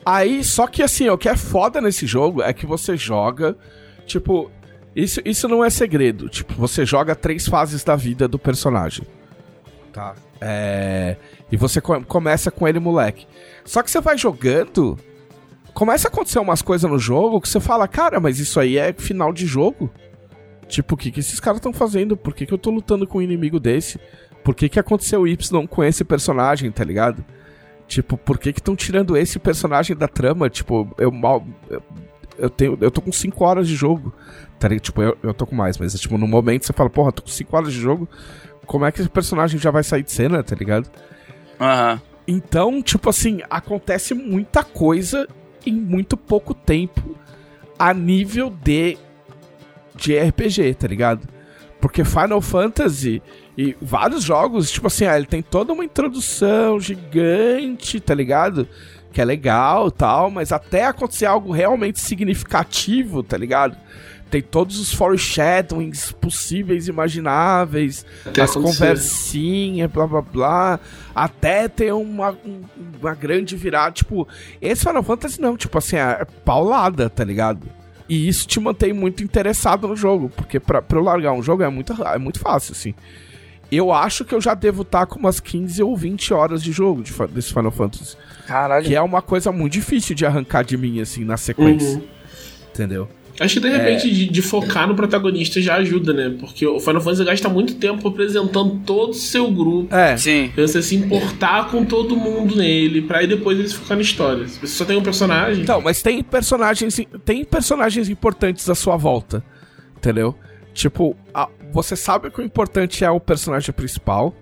[0.04, 3.56] Aí, só que assim, o que é foda nesse jogo é que você joga,
[4.04, 4.50] tipo,
[4.96, 6.28] isso, isso não é segredo.
[6.28, 9.06] Tipo, você joga três fases da vida do personagem.
[9.92, 10.14] Tá.
[10.40, 11.16] É.
[11.52, 13.26] E você co- começa com ele, moleque.
[13.64, 14.98] Só que você vai jogando,
[15.72, 18.92] começa a acontecer umas coisas no jogo que você fala, cara, mas isso aí é
[18.92, 19.88] final de jogo?
[20.68, 22.16] Tipo, o que, que esses caras estão fazendo?
[22.16, 23.98] Por que, que eu tô lutando com um inimigo desse?
[24.42, 27.24] Por que, que aconteceu Y com esse personagem, tá ligado?
[27.86, 30.48] Tipo, por que que estão tirando esse personagem da trama?
[30.48, 31.46] Tipo, eu mal.
[31.68, 31.82] Eu,
[32.38, 34.12] eu tenho, eu tô com 5 horas de jogo.
[34.58, 34.84] Tá ligado?
[34.84, 37.28] Tipo, eu, eu tô com mais, mas tipo, no momento você fala, porra, tô com
[37.28, 38.08] 5 horas de jogo.
[38.64, 40.88] Como é que esse personagem já vai sair de cena, tá ligado?
[41.60, 42.00] Aham.
[42.26, 45.28] Então, tipo assim, acontece muita coisa
[45.66, 47.16] em muito pouco tempo
[47.78, 48.96] a nível de
[50.02, 51.26] de RPG, tá ligado?
[51.80, 53.22] Porque Final Fantasy
[53.58, 58.68] e vários jogos, tipo assim, ah, ele tem toda uma introdução gigante, tá ligado?
[59.12, 63.76] Que é legal e tal, mas até acontecer algo realmente significativo, tá ligado?
[64.30, 70.80] Tem todos os foreshadowings possíveis, imagináveis, Até as conversinhas, blá blá blá,
[71.14, 72.62] até ter uma, um-
[73.00, 73.92] uma grande virada.
[73.92, 74.26] Tipo,
[74.60, 77.68] esse Final Fantasy não, tipo assim, é paulada, tá ligado?
[78.12, 81.62] E isso te mantém muito interessado no jogo, porque pra, pra eu largar um jogo
[81.62, 82.94] é muito, é muito fácil, assim.
[83.70, 87.02] Eu acho que eu já devo estar com umas 15 ou 20 horas de jogo
[87.02, 88.14] de, desse Final Fantasy.
[88.46, 88.84] Caralho.
[88.84, 91.96] Que é uma coisa muito difícil de arrancar de mim, assim, na sequência.
[91.96, 92.02] Uhum.
[92.74, 93.08] Entendeu?
[93.40, 96.36] Acho que de repente de, de focar no protagonista já ajuda, né?
[96.38, 99.92] Porque o Final Fantasy gasta muito tempo apresentando todo o seu grupo.
[99.94, 100.16] É.
[100.16, 100.50] Sim.
[100.54, 104.46] Pra você se importar com todo mundo nele, pra aí depois eles focar na história.
[104.46, 105.62] Você só tem um personagem.
[105.62, 109.42] Então, mas tem personagens, tem personagens importantes à sua volta,
[109.96, 110.34] entendeu?
[110.74, 114.34] Tipo, a- você sabe que o importante é o personagem principal,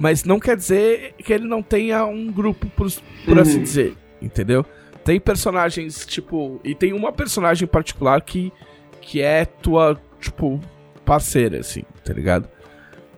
[0.00, 2.90] mas não quer dizer que ele não tenha um grupo, por,
[3.26, 3.62] por assim Uhum.
[3.62, 4.64] dizer, entendeu?
[5.04, 8.52] Tem personagens, tipo, e tem uma personagem em particular que,
[9.00, 10.60] que é tua, tipo,
[11.04, 12.48] parceira, assim, tá ligado?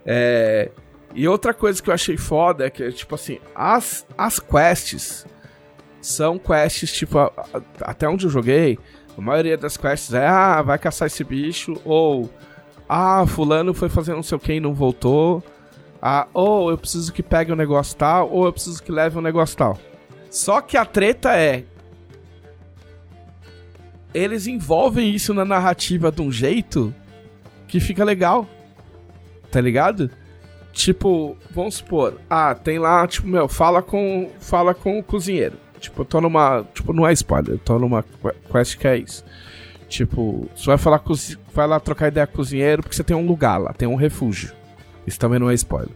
[0.07, 0.71] É,
[1.15, 5.27] e outra coisa que eu achei foda é que, tipo assim, as, as quests
[6.01, 8.79] são quests, tipo, a- a- até onde eu joguei,
[9.17, 12.31] a maioria das quests é, ah, vai caçar esse bicho, ou,
[12.89, 15.43] ah, fulano foi fazer não sei o que e não voltou,
[16.01, 19.23] ah, ou eu preciso que pegue um negócio tal, ou eu preciso que leve um
[19.23, 19.79] negócio tal.
[20.31, 21.65] Só que a treta é,
[24.15, 26.95] eles envolvem isso na narrativa de um jeito
[27.69, 28.49] que fica legal,
[29.51, 30.11] tá ligado?
[30.73, 35.57] Tipo, vamos supor, ah, tem lá, tipo, meu, fala com, fala com o cozinheiro.
[35.79, 38.11] Tipo, eu tô numa, tipo, não é spoiler, eu tô numa que-
[38.51, 39.25] quest que é isso.
[39.89, 41.13] Tipo, você vai falar com,
[41.53, 43.95] vai lá trocar ideia com o cozinheiro porque você tem um lugar lá, tem um
[43.95, 44.53] refúgio.
[45.07, 45.93] Isso também não é spoiler.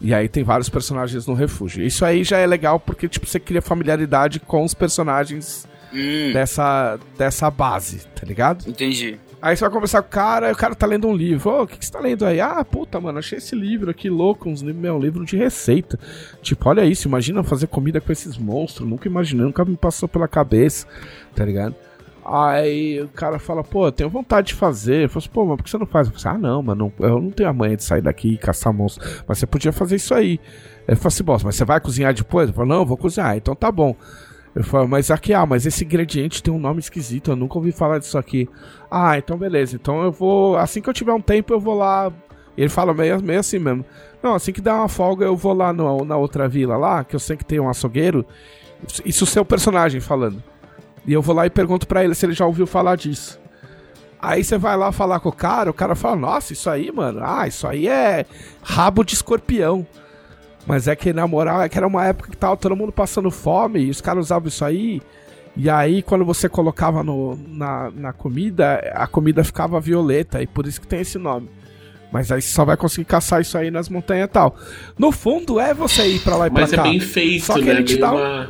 [0.00, 1.82] E aí tem vários personagens no refúgio.
[1.82, 6.98] Isso aí já é legal porque, tipo, você cria familiaridade com os personagens Hum, dessa,
[7.16, 8.68] dessa base, tá ligado?
[8.68, 9.18] entendi.
[9.40, 11.50] Aí você vai conversar com o cara, e o cara tá lendo um livro.
[11.50, 12.40] Ô, o que, que você tá lendo aí?
[12.40, 15.98] Ah, puta, mano, achei esse livro aqui louco, uns livros, meu, um livro de receita.
[16.42, 18.88] Tipo, olha isso, imagina fazer comida com esses monstros.
[18.88, 20.86] Nunca imaginei, nunca me passou pela cabeça,
[21.34, 21.74] tá ligado?
[22.24, 25.04] Aí o cara fala, pô, eu tenho vontade de fazer.
[25.04, 26.08] Eu falo assim, pô, mas por que você não faz?
[26.08, 28.38] Eu falo assim, ah, não, mano, eu não tenho a manha de sair daqui e
[28.38, 29.22] caçar monstros.
[29.28, 30.40] Mas você podia fazer isso aí.
[30.88, 32.48] Ele falou assim, bom, mas você vai cozinhar depois?
[32.48, 33.36] Eu falo, não, eu vou cozinhar.
[33.36, 33.94] Então tá bom.
[34.56, 37.72] Eu falo, mas aqui, ah, mas esse ingrediente tem um nome esquisito, eu nunca ouvi
[37.72, 38.48] falar disso aqui.
[38.90, 39.76] Ah, então beleza.
[39.76, 40.56] Então eu vou.
[40.56, 42.10] Assim que eu tiver um tempo, eu vou lá.
[42.56, 43.84] Ele fala meio, meio assim mesmo.
[44.22, 47.14] Não, assim que der uma folga, eu vou lá no- na outra vila lá, que
[47.14, 48.24] eu sei que tem um açougueiro.
[49.04, 50.42] Isso o seu personagem falando.
[51.06, 53.38] E eu vou lá e pergunto pra ele se ele já ouviu falar disso.
[54.18, 57.20] Aí você vai lá falar com o cara, o cara fala, nossa, isso aí, mano,
[57.22, 58.24] ah, isso aí é
[58.62, 59.86] rabo de escorpião.
[60.66, 63.30] Mas é que, na moral, é que era uma época que tava todo mundo passando
[63.30, 65.00] fome e os caras usavam isso aí.
[65.56, 70.66] E aí, quando você colocava no, na, na comida, a comida ficava violeta, e por
[70.66, 71.48] isso que tem esse nome.
[72.12, 74.56] Mas aí você só vai conseguir caçar isso aí nas montanhas e tal.
[74.98, 76.82] No fundo, é você ir pra lá e pra Mas é cá.
[76.82, 77.70] bem feito, Só que né?
[77.70, 78.48] ele te dá um- uma,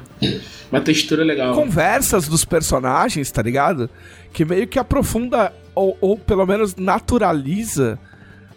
[0.73, 1.55] uma textura legal.
[1.55, 3.89] conversas dos personagens, tá ligado?
[4.33, 7.99] Que meio que aprofunda ou, ou pelo menos naturaliza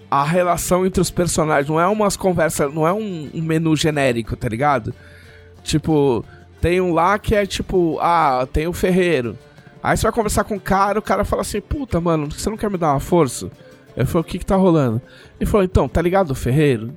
[0.09, 1.69] a relação entre os personagens.
[1.69, 4.93] Não é umas conversas, não é um, um menu genérico, tá ligado?
[5.63, 6.25] Tipo,
[6.61, 9.37] tem um lá que é tipo, ah, tem o ferreiro.
[9.81, 12.57] Aí você vai conversar com o cara, o cara fala assim, puta, mano, você não
[12.57, 13.49] quer me dar uma força?
[13.95, 15.01] Eu falei, o que que tá rolando?
[15.39, 16.93] Ele falou, então, tá ligado o ferreiro?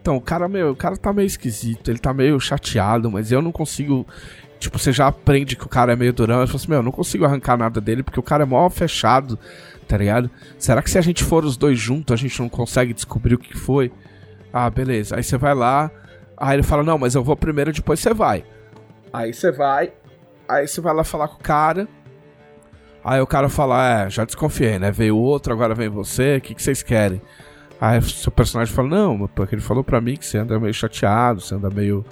[0.00, 3.42] Então, o cara, meu, o cara tá meio esquisito, ele tá meio chateado, mas eu
[3.42, 4.06] não consigo.
[4.58, 6.40] Tipo, você já aprende que o cara é meio durão.
[6.40, 8.68] Eu falei assim, meu, eu não consigo arrancar nada dele porque o cara é mó
[8.70, 9.38] fechado,
[9.90, 10.30] tá ligado?
[10.56, 13.38] Será que se a gente for os dois juntos, a gente não consegue descobrir o
[13.38, 13.90] que foi?
[14.52, 15.16] Ah, beleza.
[15.16, 15.90] Aí você vai lá,
[16.36, 18.44] aí ele fala, não, mas eu vou primeiro, depois você vai.
[19.12, 19.92] Aí você vai,
[20.48, 21.88] aí você vai lá falar com o cara.
[23.02, 24.92] Aí o cara fala, é, já desconfiei, né?
[24.92, 27.20] Veio outro, agora vem você, o que, que vocês querem?
[27.80, 30.74] Aí o seu personagem fala, não, porque ele falou pra mim que você anda meio
[30.74, 32.04] chateado, você anda meio.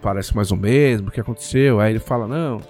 [0.00, 1.80] Parece mais o mesmo, o que aconteceu?
[1.80, 2.60] Aí ele fala, não.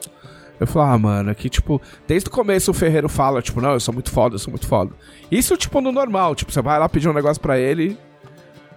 [0.61, 3.81] Eu falo, ah, mano, aqui, tipo, desde o começo o Ferreiro fala, tipo, não, eu
[3.81, 4.93] sou muito foda, eu sou muito foda.
[5.31, 7.97] Isso, tipo, no normal, tipo, você vai lá pedir um negócio pra ele.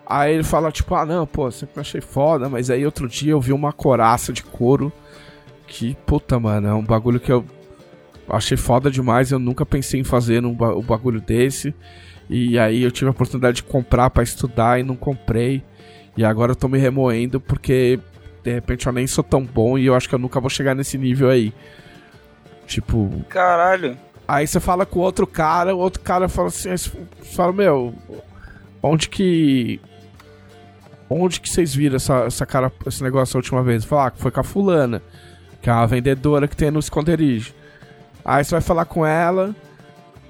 [0.06, 3.42] Aí ele fala, tipo, ah, não, pô, sempre achei foda, mas aí outro dia eu
[3.42, 4.92] vi uma coraça de couro.
[5.68, 7.46] Que, puta, mano, é um bagulho que eu
[8.30, 11.74] achei foda demais, eu nunca pensei em fazer um, um bagulho desse.
[12.30, 15.64] E aí eu tive a oportunidade de comprar pra estudar e não comprei.
[16.16, 18.00] E agora eu tô me remoendo porque
[18.44, 20.76] de repente eu nem sou tão bom e eu acho que eu nunca vou chegar
[20.76, 21.54] nesse nível aí.
[22.66, 23.98] Tipo, Caralho.
[24.28, 26.70] aí você fala com outro cara, o outro cara fala assim,
[27.34, 27.94] fala, meu,
[28.82, 29.80] onde que.
[31.10, 33.84] Onde que vocês viram essa, essa cara, esse negócio a última vez?
[33.84, 35.02] Falar ah, que foi com a fulana,
[35.62, 37.54] que é uma vendedora que tem no esconderijo.
[38.24, 39.54] Aí você vai falar com ela.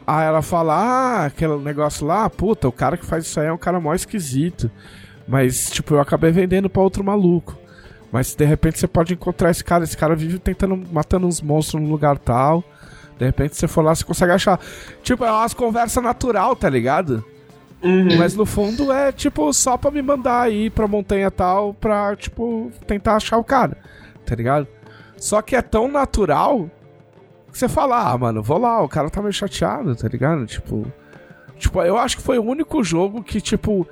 [0.08, 3.54] Aí ela fala: Ah, aquele negócio lá, puta, o cara que faz isso aí é
[3.54, 4.72] um cara mó esquisito.
[5.28, 7.61] Mas, tipo, eu acabei vendendo pra outro maluco.
[8.12, 9.84] Mas de repente você pode encontrar esse cara.
[9.84, 12.64] Esse cara vive tentando, matando uns monstros no lugar tal.
[13.18, 14.60] De repente você for lá, você consegue achar.
[15.04, 17.24] Tipo, é umas conversas natural, tá ligado?
[17.84, 18.18] Uhum.
[18.18, 22.72] Mas no fundo é, tipo, só pra me mandar aí pra montanha tal pra, tipo,
[22.86, 23.78] tentar achar o cara,
[24.26, 24.68] tá ligado?
[25.18, 26.70] Só que é tão natural
[27.52, 30.46] que você fala, ah, mano, vou lá, o cara tá meio chateado, tá ligado?
[30.46, 30.86] Tipo.
[31.58, 33.88] Tipo, eu acho que foi o único jogo que, tipo,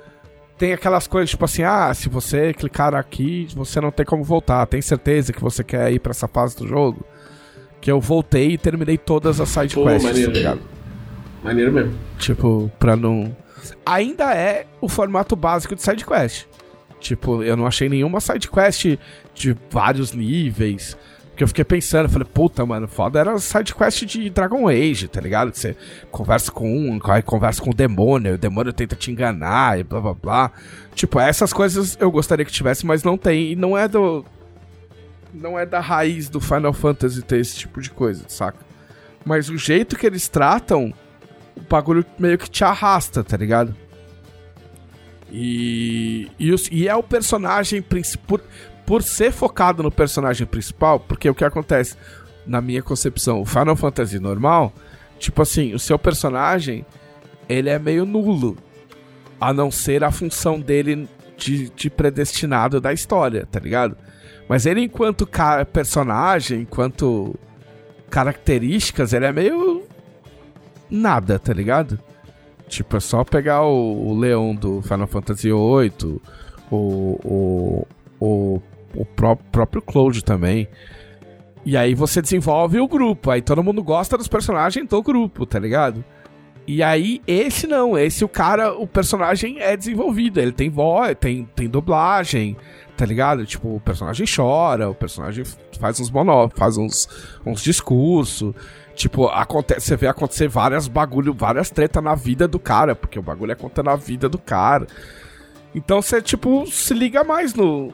[0.60, 4.66] tem aquelas coisas, tipo assim, ah, se você clicar aqui, você não tem como voltar.
[4.66, 7.02] Tem certeza que você quer ir pra essa fase do jogo?
[7.80, 10.30] Que eu voltei e terminei todas as side Pô, quests, maneiro.
[10.30, 10.60] tá ligado?
[11.42, 11.94] Maneiro mesmo.
[12.18, 13.34] Tipo, pra não.
[13.86, 16.44] Ainda é o formato básico de sidequest.
[17.00, 18.98] Tipo, eu não achei nenhuma sidequest
[19.34, 20.94] de vários níveis.
[21.40, 25.22] Porque eu fiquei pensando, eu falei, puta, mano, foda era sidequest de Dragon Age, tá
[25.22, 25.54] ligado?
[25.54, 25.74] Você
[26.10, 30.12] conversa com um, conversa com o demônio, o demônio tenta te enganar e blá blá
[30.12, 30.52] blá.
[30.94, 33.52] Tipo, essas coisas eu gostaria que tivesse, mas não tem.
[33.52, 34.22] E não é do.
[35.32, 38.58] Não é da raiz do Final Fantasy ter esse tipo de coisa, saca?
[39.24, 40.92] Mas o jeito que eles tratam
[41.56, 43.74] o bagulho meio que te arrasta, tá ligado?
[45.32, 48.40] E, e, e é o personagem principal.
[48.90, 51.94] Por, ser focado no personagem principal, porque o que acontece,
[52.44, 54.72] na minha concepção, o Final Fantasy normal,
[55.16, 56.84] tipo assim, o seu personagem,
[57.48, 58.58] ele é meio nulo.
[59.40, 63.96] A não ser a função dele de, de predestinado da história, tá ligado?
[64.48, 65.24] Mas ele, enquanto
[65.72, 67.38] personagem, enquanto
[68.10, 69.84] características, ele é meio
[70.90, 71.96] nada, tá ligado?
[72.66, 76.20] Tipo, é só pegar o, o Leão do Final Fantasy VIII,
[76.72, 77.86] o, o,
[78.20, 78.62] o,
[78.94, 80.68] o pró- próprio Cloud também.
[81.64, 85.58] E aí você desenvolve o grupo, aí todo mundo gosta dos personagens do grupo, tá
[85.58, 86.04] ligado?
[86.66, 91.44] E aí, esse não, esse o cara, o personagem é desenvolvido, ele tem voz, tem,
[91.56, 92.56] tem dublagem,
[92.96, 93.44] tá ligado?
[93.44, 95.44] Tipo, o personagem chora, o personagem
[95.80, 97.08] faz uns monó, faz uns,
[97.44, 98.54] uns discursos.
[98.94, 103.22] Tipo, acontece, você vê acontecer várias bagulho, várias tretas na vida do cara, porque o
[103.22, 104.86] bagulho é contando a vida do cara.
[105.74, 107.92] Então você, tipo, se liga mais no.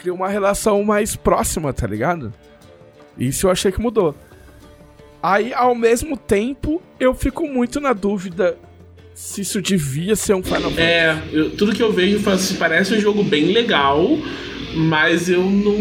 [0.00, 2.32] Cria uma relação mais próxima, tá ligado?
[3.18, 4.14] Isso eu achei que mudou.
[5.22, 8.56] Aí, ao mesmo tempo, eu fico muito na dúvida
[9.14, 10.80] se isso devia ser um Final Fantasy.
[10.80, 12.22] É, eu- tudo que eu vejo
[12.58, 14.06] parece um jogo bem legal,
[14.76, 15.74] mas eu não,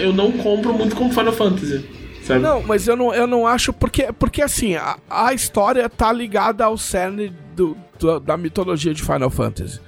[0.00, 1.84] eu não compro muito como Final Fantasy.
[2.22, 2.40] sabe?
[2.40, 3.70] Não, mas eu não, eu não acho.
[3.74, 9.02] Porque, porque assim, a, a história tá ligada ao cerne do, do- da mitologia de
[9.02, 9.78] Final Fantasy.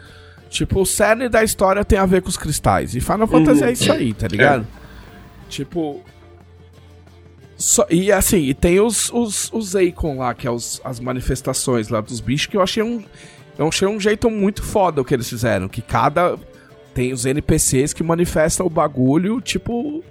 [0.53, 2.95] Tipo, o cerne da história tem a ver com os cristais.
[2.95, 3.67] E Final Fantasy Uhum.
[3.69, 4.67] é isso aí, tá ligado?
[5.49, 6.03] Tipo.
[7.57, 11.89] só- e assim, e tem os, os, os Akon lá, que é os, as manifestações
[11.89, 13.03] lá dos bichos, que eu achei um.
[13.59, 15.69] Eu achei um jeito muito foda o que eles fizeram.
[15.69, 16.37] Que cada.
[16.95, 20.05] Tem os NPCs que manifestam o bagulho, tipo.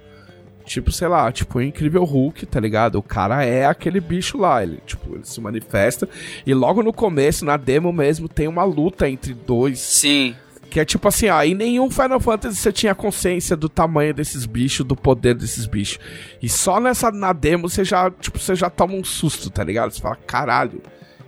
[0.64, 2.96] Tipo, sei lá, tipo, o Incrível Hulk, tá ligado?
[2.96, 6.08] O cara é aquele bicho lá, ele, tipo, ele se manifesta.
[6.46, 9.78] E logo no começo, na demo mesmo, tem uma luta entre dois.
[9.80, 10.34] Sim.
[10.70, 14.86] Que é tipo assim, em nenhum Final Fantasy você tinha consciência do tamanho desses bichos,
[14.86, 15.98] do poder desses bichos.
[16.40, 19.90] E só nessa, na demo, você já, tipo, você já toma um susto, tá ligado?
[19.90, 20.80] Você fala, caralho.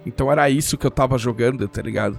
[0.07, 2.19] Então era isso que eu tava jogando, tá ligado?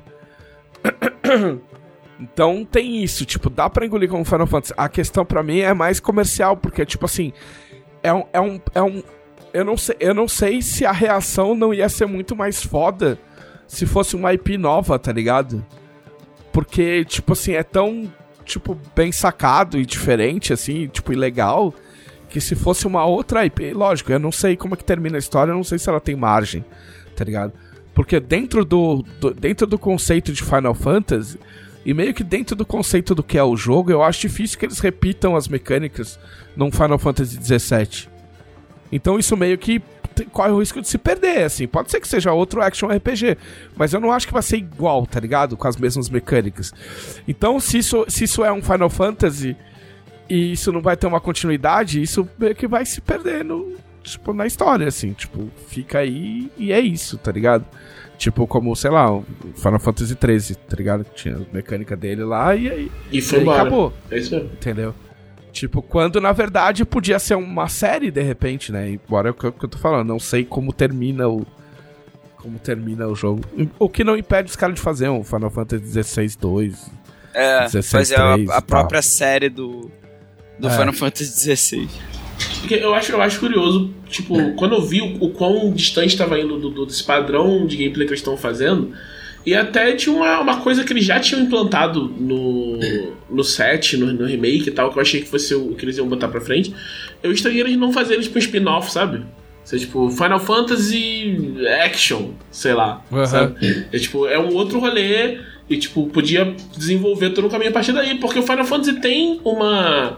[2.20, 4.74] Então tem isso, tipo, dá pra engolir como Final Fantasy.
[4.78, 7.34] A questão pra mim é mais comercial, porque, tipo assim,
[8.02, 8.24] é um.
[8.32, 9.04] É um, é um
[9.54, 13.18] eu, não sei, eu não sei se a reação não ia ser muito mais foda
[13.68, 15.66] se fosse uma IP nova, tá ligado?
[16.52, 18.12] Porque, tipo assim, é tão,
[18.44, 21.74] tipo, bem sacado e diferente, assim, tipo, e legal,
[22.30, 25.20] que se fosse uma outra IP, lógico, eu não sei como é que termina a
[25.20, 26.64] história, eu não sei se ela tem margem,
[27.16, 27.54] tá ligado?
[27.94, 31.40] Porque dentro do, do- dentro do conceito de Final Fantasy,
[31.86, 34.66] e meio que dentro do conceito do que é o jogo, eu acho difícil que
[34.66, 36.20] eles repitam as mecânicas
[36.56, 38.10] num Final Fantasy XVII.
[38.92, 39.82] Então isso meio que
[40.32, 41.68] corre o risco de se perder, assim.
[41.68, 43.38] Pode ser que seja outro action RPG,
[43.76, 45.58] mas eu não acho que vai ser igual, tá ligado?
[45.58, 46.74] Com as mesmas mecânicas.
[47.28, 49.56] Então, se isso, se isso é um Final Fantasy
[50.30, 54.34] e isso não vai ter uma continuidade, isso meio que vai se perder no, tipo,
[54.34, 55.14] na história, assim.
[55.14, 57.66] Tipo, fica aí e é isso, tá ligado?
[58.18, 61.06] Tipo, como, sei lá, o Final Fantasy XIII, tá ligado?
[61.14, 63.62] Tinha a mecânica dele lá e aí, E e foi embora.
[63.62, 63.94] acabou.
[64.10, 64.50] É isso mesmo.
[64.54, 64.96] Entendeu?
[65.52, 68.90] Tipo, quando na verdade podia ser uma série de repente, né?
[68.90, 71.46] Embora é o que eu, tô falando, não sei como termina o.
[72.38, 73.42] Como termina o jogo.
[73.80, 76.92] O que não impede os caras de fazer um Final Fantasy XVI 2.
[77.34, 79.90] É, 16, fazer a, 3 a própria série do,
[80.60, 80.72] do É.
[80.78, 81.90] Final Fantasy XVI.
[82.60, 86.40] Porque eu acho, eu acho curioso, tipo, quando eu vi o, o quão distante estava
[86.40, 88.92] indo do, do- desse padrão de gameplay que eles estão fazendo,
[89.46, 92.80] e até tinha uma, uma coisa que eles já tinham implantado no,
[93.30, 95.98] no set, no, no remake e tal, que eu achei que fosse o que eles
[95.98, 96.74] iam botar pra frente.
[97.22, 99.24] Eu estranhei eles não fazerem tipo um spin-off, sabe?
[99.64, 101.38] Ser tipo Final Fantasy
[101.86, 103.04] Action, sei lá.
[103.12, 103.26] Aham.
[103.28, 103.86] Sabe?
[103.94, 105.38] É tipo, é um outro rolê
[105.70, 109.40] e tipo, podia desenvolver todo o caminho a partir daí, porque o Final Fantasy tem
[109.44, 110.18] uma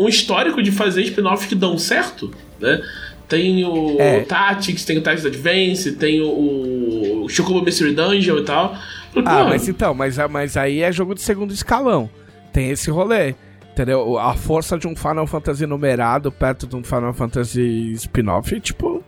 [0.00, 2.82] um histórico de fazer spin-offs que dão certo, né?
[3.28, 4.20] Tem o É.
[4.22, 8.74] Tactics, tem o Tactics Advance, tem o, o Chocobo Mystery Dungeon e tal.
[9.12, 12.10] Falei, Ah, pô, mas então, mas, mas aí é jogo de segundo escalão.
[12.52, 13.34] Tem esse rolê.
[13.72, 14.18] Entendeu?
[14.18, 19.02] A força de um Final Fantasy numerado perto de um Final Fantasy spin-off, tipo,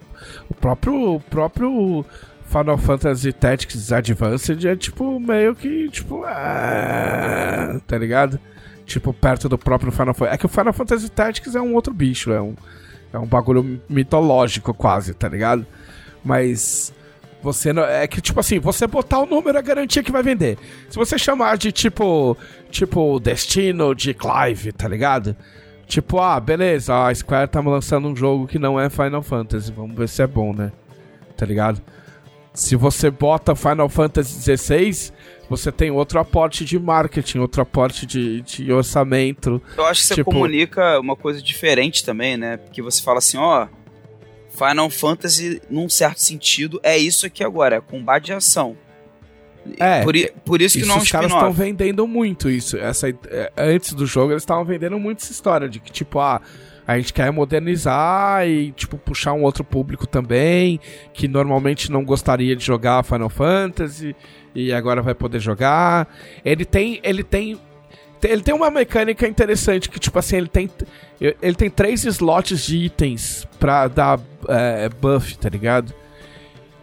[0.49, 2.05] o próprio, o próprio
[2.47, 8.39] Final Fantasy Tactics Advanced é tipo meio que, tipo, ah, tá ligado?
[8.93, 10.35] Tipo, perto do próprio Final Fantasy.
[10.35, 12.55] É que o Final Fantasy Tactics é um outro bicho, é um,
[13.11, 15.67] é um bagulho mitológico quase, tá ligado?
[16.23, 16.93] Mas
[17.43, 17.85] você não.
[17.85, 20.59] É que, tipo assim, você botar o número é garantia que vai vender.
[20.91, 22.37] Se você chamar de tipo.
[22.71, 25.35] Tipo, Destino de Clive, tá ligado?
[25.87, 29.73] Tipo, ah, beleza, a Square tá lançando um jogo que não é Final Fantasy.
[29.73, 30.71] Vamos ver se é bom, né?
[31.35, 31.81] Tá ligado?
[32.55, 35.13] Se você bota Final Fantasy XVI,
[35.49, 39.61] você tem outro aporte de marketing, outro aporte de, de orçamento.
[39.77, 42.59] Eu acho que você Tipo- comunica uma coisa diferente também, né?
[42.59, 43.67] Porque você fala assim, ó.
[44.51, 48.77] Final Fantasy, num certo sentido, é isso aqui agora, é combate de ação.
[49.79, 52.77] É, por, por isso que Isso não é um os caras estão vendendo muito isso.
[52.77, 56.41] Essa, é, antes do jogo, eles estavam vendendo muito essa história de que, tipo, ah,
[56.93, 60.79] a gente quer modernizar e, tipo, puxar um outro público também,
[61.13, 64.15] que normalmente não gostaria de jogar Final Fantasy
[64.55, 66.09] e agora vai poder jogar.
[66.45, 67.01] Ele tem.
[67.03, 67.59] Ele tem.
[68.23, 70.71] Ele tem uma mecânica interessante que, tipo assim, ele tem.
[71.21, 75.93] Ele tem três slots de itens pra dar é, buff, tá ligado?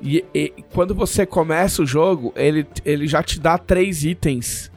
[0.02, 4.69] E, e quando você começa o jogo, ele, ele já te dá três itens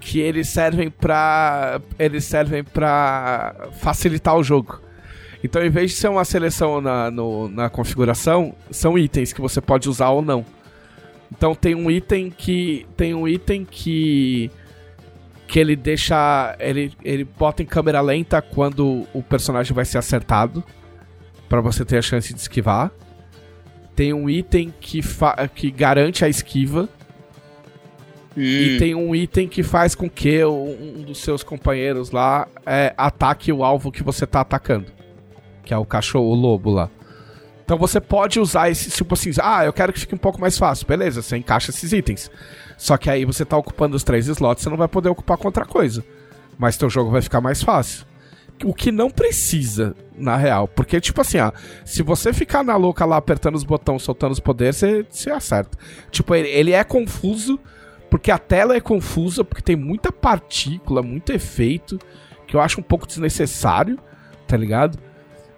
[0.00, 1.80] que eles servem pra.
[1.98, 4.80] Eles servem pra facilitar o jogo.
[5.42, 9.60] Então, em vez de ser uma seleção na, no- na configuração, são itens que você
[9.60, 10.44] pode usar ou não.
[11.30, 12.86] Então tem um item que.
[12.96, 14.50] Tem um item que.
[15.46, 16.56] Que ele deixa.
[16.58, 20.62] Ele, ele bota em câmera lenta quando o personagem vai ser acertado.
[21.48, 22.90] Pra você ter a chance de esquivar.
[23.94, 26.88] Tem um item que, fa- que garante a esquiva.
[28.36, 32.92] E Hum, tem um item que faz com que um dos seus companheiros lá é,
[32.96, 34.86] ataque o alvo que você tá atacando.
[35.64, 36.88] que é o cachorro, o lobo lá.
[37.64, 40.56] Então você pode usar esse, tipo assim, ah, eu quero que fique um pouco mais
[40.56, 40.86] fácil.
[40.86, 42.30] Beleza, você encaixa esses itens.
[42.78, 45.48] Só que aí você tá ocupando os três slots, você não vai poder ocupar com
[45.48, 46.04] outra coisa.
[46.56, 48.06] Mas teu jogo vai ficar mais fácil.
[48.64, 50.68] O que não precisa, na real.
[50.68, 51.50] Porque, tipo assim, ó,
[51.84, 55.76] se você ficar na louca lá apertando os botões, soltando os poderes, você, você acerta.
[56.10, 57.58] Tipo, ele, ele é confuso,
[58.16, 61.98] porque a tela é confusa, porque tem muita partícula, muito efeito,
[62.46, 63.98] que eu acho um pouco desnecessário,
[64.48, 64.98] tá ligado?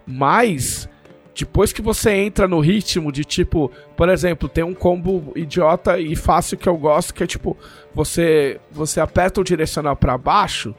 [0.05, 0.89] Mas
[1.37, 6.17] depois que você entra no ritmo de tipo, por exemplo, tem um combo idiota e
[6.17, 7.57] fácil que eu gosto, que é tipo,
[7.95, 10.75] você você aperta o direcional para baixo,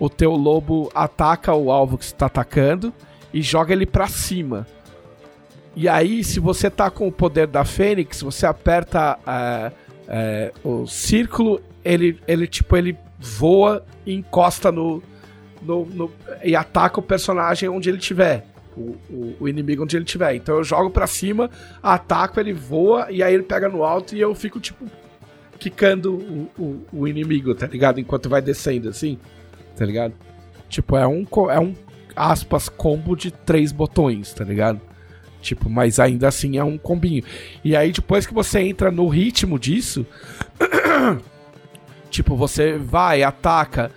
[0.00, 2.92] o teu lobo ataca o alvo que está atacando
[3.32, 4.66] e joga ele para cima.
[5.76, 9.70] E aí, se você tá com o poder da Fênix, você aperta é,
[10.08, 15.02] é, o círculo, ele, ele tipo, ele voa e encosta no,
[15.62, 16.12] no, no
[16.44, 18.46] e ataca o personagem onde ele estiver
[18.76, 20.34] o, o, o, inimigo onde ele estiver.
[20.34, 21.50] Então eu jogo para cima,
[21.82, 24.84] ataco, ele voa e aí ele pega no alto e eu fico, tipo,
[25.58, 27.98] quicando o, o, o inimigo, tá ligado?
[27.98, 29.18] Enquanto vai descendo assim,
[29.76, 30.12] tá ligado?
[30.68, 31.74] Tipo, é um, é um
[32.14, 34.80] aspas combo de três botões, tá ligado?
[35.46, 37.22] Tipo, mas ainda assim é um combinho.
[37.62, 40.04] E aí depois que você entra no ritmo disso,
[42.10, 43.92] tipo, você vai, ataca,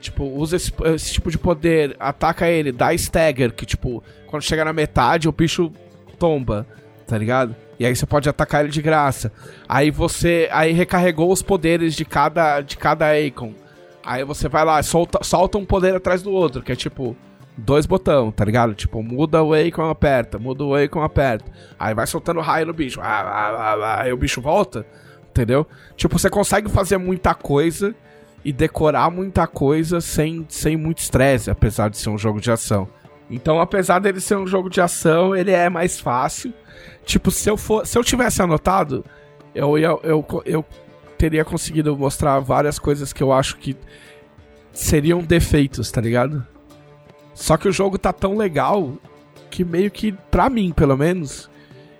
[0.00, 4.64] tipo, usa esse, esse, tipo de poder, ataca ele, dá stagger, que tipo, quando chega
[4.64, 5.70] na metade o bicho
[6.18, 6.66] tomba,
[7.06, 7.54] tá ligado?
[7.78, 9.30] E aí você pode atacar ele de graça.
[9.68, 13.54] Aí você, aí recarregou os poderes de cada de cada icon.
[14.04, 17.16] Aí você vai lá, solta, solta um poder atrás do outro, que é tipo
[17.58, 18.74] dois botão, tá ligado?
[18.74, 21.50] Tipo, muda o icon, aperta, muda o icon, aperta.
[21.78, 23.00] Aí vai soltando raio no bicho.
[23.02, 24.86] Aí o bicho volta,
[25.30, 25.66] entendeu?
[25.96, 27.94] Tipo, você consegue fazer muita coisa
[28.44, 32.88] e decorar muita coisa sem, sem muito estresse, apesar de ser um jogo de ação.
[33.30, 36.54] Então, apesar dele ser um jogo de ação, ele é mais fácil.
[37.04, 39.04] Tipo, se eu for, se eu tivesse anotado,
[39.54, 40.64] eu, eu, eu, eu
[41.18, 43.76] teria conseguido mostrar várias coisas que eu acho que
[44.72, 46.46] seriam defeitos, tá ligado?
[47.38, 48.94] Só que o jogo tá tão legal
[49.48, 51.48] que meio que, pra mim, pelo menos,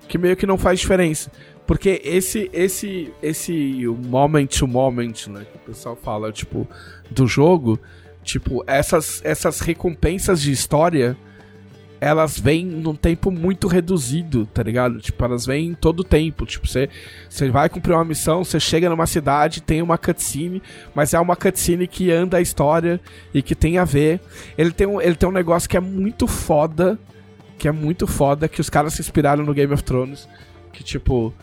[0.08, 1.30] que meio que não faz diferença.
[1.64, 6.66] Porque esse, esse, esse moment to moment, né, que o pessoal fala, tipo,
[7.08, 7.78] do jogo,
[8.24, 11.16] tipo, essas, essas recompensas de história,
[12.00, 15.00] elas vêm num tempo muito reduzido, tá ligado?
[15.00, 16.46] Tipo, elas vêm todo o tempo.
[16.46, 16.88] Tipo, você,
[17.28, 20.62] você vai cumprir uma missão, você chega numa cidade, tem uma cutscene,
[20.94, 23.00] mas é uma cutscene que anda a história
[23.34, 24.20] e que tem a ver.
[24.56, 26.98] Ele tem um, ele tem um negócio que é muito foda,
[27.58, 30.28] que é muito foda, que os caras se inspiraram no Game of Thrones,
[30.72, 31.34] que tipo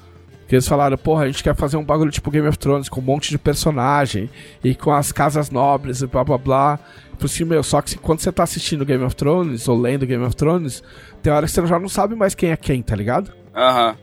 [0.48, 3.00] que eles falaram, porra, a gente quer fazer um bagulho tipo Game of Thrones, com
[3.00, 4.30] um monte de personagem,
[4.64, 6.80] e com as casas nobres e blá blá blá.
[7.18, 10.24] Por assim, meu, só que quando você tá assistindo Game of Thrones, ou lendo Game
[10.24, 10.84] of Thrones,
[11.24, 13.32] tem hora que você já não sabe mais quem é quem, tá ligado?
[13.56, 13.96] Aham.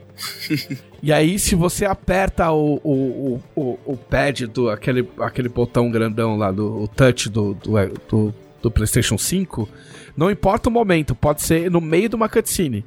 [1.02, 6.36] e aí, se você aperta o, o, o, o, pad do aquele, aquele botão grandão
[6.36, 7.72] lá, do touch do, do,
[8.08, 9.68] do, do PlayStation 5,
[10.16, 12.84] não importa o momento, pode ser no meio de uma cutscene.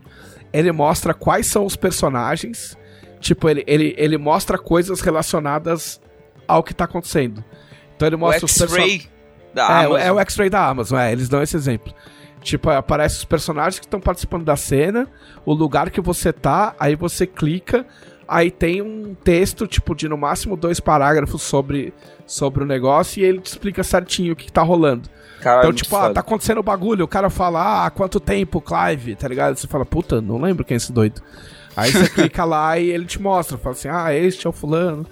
[0.51, 2.77] Ele mostra quais são os personagens
[3.19, 6.01] Tipo, ele, ele, ele mostra coisas relacionadas
[6.47, 7.43] ao que tá acontecendo.
[7.95, 9.09] Então ele mostra o X-Ray
[9.53, 9.97] da é, Amazon.
[10.07, 11.93] É o X-Ray da Amazon, é, eles dão esse exemplo.
[12.41, 15.07] Tipo, aparece os personagens que estão participando da cena,
[15.43, 17.85] o lugar que você tá, aí você clica,
[18.27, 21.91] aí tem um texto, tipo, de no máximo dois parágrafos sobre,
[22.27, 25.09] sobre o negócio e ele te explica certinho o que, que tá rolando.
[25.41, 28.19] Cara, então, é tipo, ah, tá acontecendo o bagulho, o cara fala, ah, há quanto
[28.19, 29.55] tempo, Clive, tá ligado?
[29.55, 31.21] Você fala, puta, não lembro quem é esse doido.
[31.75, 35.05] Aí você clica lá e ele te mostra, fala assim: ah, este é o fulano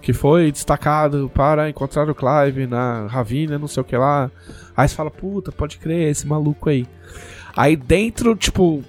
[0.00, 4.30] que foi destacado para encontrar o Clive na Ravina, não sei o que lá.
[4.76, 6.86] Aí você fala: puta, pode crer, esse maluco aí.
[7.56, 8.82] Aí dentro, tipo,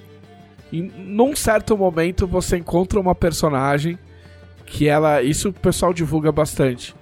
[0.72, 3.98] em, num certo momento você encontra uma personagem
[4.66, 5.22] que ela.
[5.22, 6.96] Isso o pessoal divulga bastante.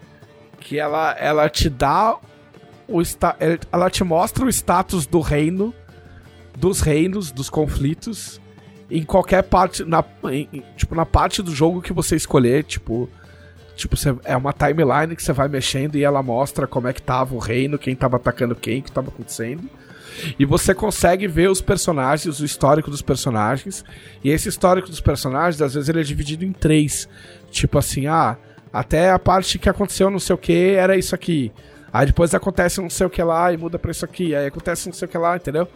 [0.60, 2.18] Que ela, ela te dá
[2.88, 3.02] o.
[3.72, 5.74] Ela te mostra o status do reino,
[6.58, 8.42] dos reinos, dos conflitos
[8.90, 13.10] em qualquer parte, na, em, tipo, na parte do jogo que você escolher, tipo,
[13.76, 17.02] tipo, você, é uma timeline que você vai mexendo e ela mostra como é que
[17.02, 19.70] tava o reino, quem tava atacando quem, o que tava acontecendo.
[20.40, 23.86] E você consegue ver os personagens, o histórico dos personagens.
[24.24, 27.08] E esse histórico dos personagens, às vezes, ele é dividido em três.
[27.52, 28.36] Tipo assim, ah,
[28.74, 31.52] até a parte que aconteceu não sei o que era isso aqui.
[31.92, 34.36] Aí depois acontece não sei o que lá e muda pra isso aqui.
[34.36, 35.68] Aí acontece não sei o que lá, entendeu?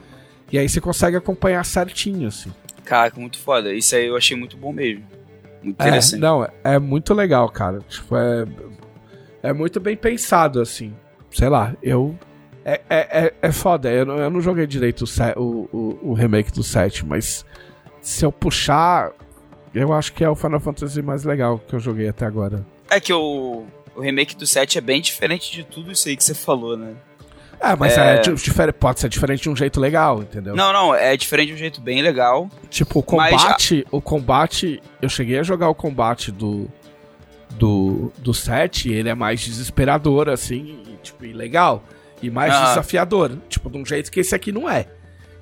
[0.52, 2.52] E aí você consegue acompanhar certinho, assim.
[2.84, 3.74] Caraca, muito foda.
[3.74, 5.04] Isso aí eu achei muito bom mesmo.
[5.64, 6.20] Muito é, interessante.
[6.20, 7.80] Não, é muito legal, cara.
[7.88, 8.45] Tipo, é,
[9.43, 10.93] é muito bem pensado, assim.
[11.30, 12.18] Sei lá, eu
[12.66, 16.10] É, é, é, é foda, eu não, eu não joguei direito o, se- o, o,
[16.12, 17.45] o remake do 7, mas
[18.02, 19.12] se eu puxar,
[19.74, 22.66] eu acho que é o Final Fantasy mais legal que eu joguei até agora.
[22.89, 23.64] É que o,
[23.95, 26.93] o remake do 7 é bem diferente de tudo isso aí que você falou, né?
[27.62, 28.22] É, mas É.
[28.22, 28.72] é.
[28.72, 30.55] pode ser diferente de um jeito legal, entendeu?
[30.55, 32.49] Não, não, é diferente de um jeito bem legal.
[32.70, 36.68] Tipo, o Mas combate, o combate, eu cheguei a jogar o combate do
[37.51, 41.84] do do 7, ele é mais desesperador assim, e, tipo, e legal,
[42.22, 42.70] e mais Ah.
[42.70, 44.88] desafiador, tipo, de um jeito que esse aqui não é.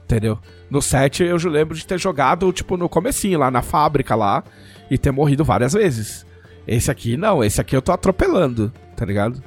[0.03, 0.39] Entendeu?
[0.69, 4.43] No 7 eu lembro de ter jogado, tipo, no comecinho, lá na fábrica lá,
[4.89, 6.25] e ter morrido várias vezes.
[6.67, 9.41] Esse aqui não, esse aqui eu tô atropelando, tá ligado?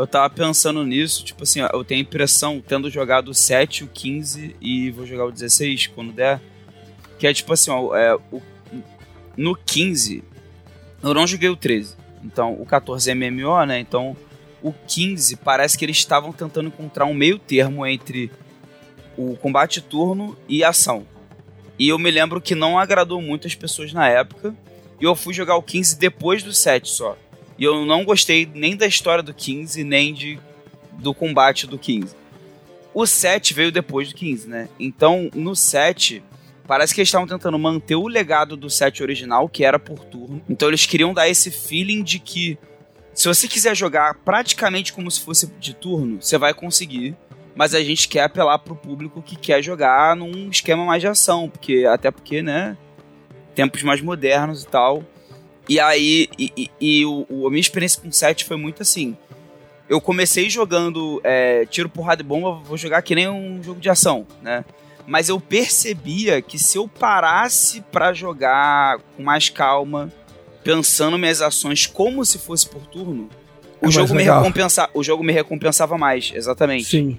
[0.00, 3.86] Eu tava pensando nisso, tipo assim, eu tenho a impressão, tendo jogado o 7, o
[3.86, 6.40] 15 e vou jogar o 16 quando der,
[7.18, 8.40] que é tipo assim, ó, é, o,
[9.36, 10.24] no 15,
[11.02, 14.16] eu não joguei o 13, então o 14 é MMO, né, então
[14.62, 18.30] o 15 parece que eles estavam tentando encontrar um meio termo entre
[19.18, 21.06] o combate turno e ação.
[21.78, 24.56] E eu me lembro que não agradou muito as pessoas na época,
[24.98, 27.18] e eu fui jogar o 15 depois do 7 só.
[27.60, 30.40] E eu não gostei nem da história do 15, nem de,
[30.94, 32.16] do combate do 15.
[32.94, 34.68] O 7 veio depois do 15, né?
[34.80, 36.22] Então, no 7,
[36.66, 40.40] parece que eles estavam tentando manter o legado do 7 original, que era por turno.
[40.48, 42.58] Então, eles queriam dar esse feeling de que
[43.12, 47.14] se você quiser jogar praticamente como se fosse de turno, você vai conseguir.
[47.54, 51.50] Mas a gente quer apelar pro público que quer jogar num esquema mais de ação,
[51.50, 52.74] porque até porque, né?
[53.54, 55.04] Tempos mais modernos e tal.
[55.70, 58.82] E aí, e, e- e o, o- a minha experiência com o 7 foi muito
[58.82, 59.16] assim.
[59.88, 63.88] Eu comecei jogando é, tiro, porrada e bomba, vou jogar que nem um jogo de
[63.88, 64.64] ação, né?
[65.06, 70.12] Mas eu percebia que se eu parasse pra jogar com mais calma,
[70.64, 73.28] pensando minhas ações como se fosse por turno,
[73.74, 77.18] É o mais jogo, me recompensa, o jogo me recompensava mais, exatamente Sim.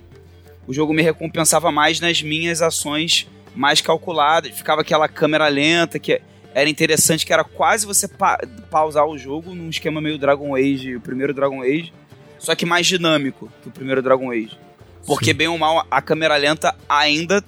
[0.67, 4.51] o jogo me recompensava mais nas minhas ações mais calculadas.
[4.55, 6.21] Ficava aquela câmera lenta que
[6.53, 8.39] era interessante, que era quase você pa-
[8.69, 11.93] pausar o jogo num esquema meio Dragon Age, o primeiro Dragon Age,
[12.39, 14.57] só que mais dinâmico que o primeiro Dragon Age.
[15.05, 15.33] Porque, Sim.
[15.33, 17.43] bem ou mal, a câmera lenta ainda.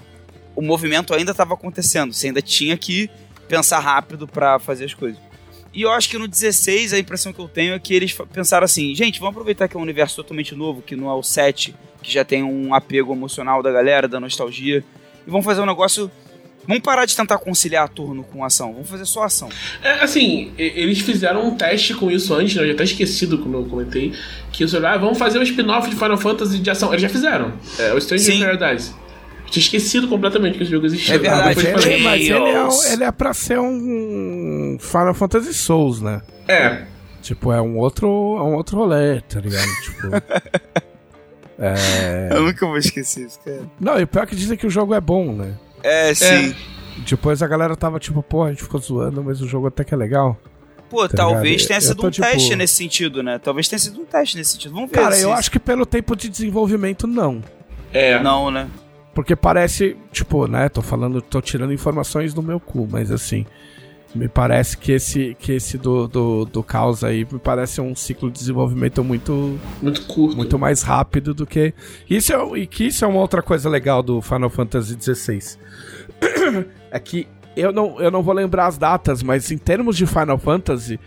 [0.55, 2.13] O movimento ainda estava acontecendo.
[2.13, 3.09] Você ainda tinha que
[3.47, 5.19] pensar rápido pra fazer as coisas.
[5.73, 8.65] E eu acho que no 16 a impressão que eu tenho é que eles pensaram
[8.65, 11.75] assim: gente, vamos aproveitar que é um universo totalmente novo, que não é o 7,
[12.01, 14.83] que já tem um apego emocional da galera, da nostalgia,
[15.25, 16.09] e vamos fazer um negócio.
[16.67, 19.49] Vamos parar de tentar conciliar turno com ação, vamos fazer só ação.
[19.81, 22.63] É, assim, eles fizeram um teste com isso antes, né?
[22.63, 24.13] Eu já até esquecido como eu comentei.
[24.51, 26.89] Que isso, ah, vamos fazer um spin-off de Final Fantasy de ação.
[26.91, 27.53] Eles já fizeram.
[27.77, 28.39] É o Stranger Sim.
[28.39, 28.91] Paradise.
[29.45, 31.15] Eu tinha esquecido completamente que esse jogo existia.
[31.15, 32.03] É verdade, mas, ele, falei.
[32.03, 36.21] mas ele, é, ele é pra ser um Final Fantasy Souls, né?
[36.47, 36.83] É,
[37.23, 39.65] Tipo, é um outro, é um outro rolê, tá ligado?
[39.81, 40.07] tipo,
[42.35, 43.61] Eu nunca vou esquecer isso, cara.
[43.79, 45.53] não, e o pior é que dizem que o jogo é bom, né?
[45.83, 46.55] É, sim.
[47.07, 49.93] Depois a galera tava tipo, pô, a gente ficou zoando, mas o jogo até que
[49.93, 50.39] é legal.
[50.89, 51.67] Pô, Tá talvez ligado?
[51.67, 53.39] tenha sido tô, um tipo- teste nesse sentido, né?
[53.39, 54.73] Talvez tenha sido um teste nesse sentido.
[54.75, 55.23] Vamos ver Cara, se...
[55.23, 57.43] eu acho que pelo tempo de desenvolvimento, não.
[57.91, 58.19] é.
[58.21, 58.67] Não, né?
[59.15, 63.45] Porque parece, tipo, né, tô falando, tô tirando informações do meu cu, mas assim,
[64.13, 68.29] me parece que esse, que esse do, do, do caos aí me parece um ciclo
[68.29, 70.37] de desenvolvimento muito, Muito curto.
[70.37, 71.73] muito mais rápido do que.
[72.09, 75.57] Isso é, e que isso é uma outra coisa legal do Final Fantasy XVI.
[76.91, 80.37] é que eu não, eu não vou lembrar as datas, mas em termos de Final
[80.37, 80.99] Fantasy,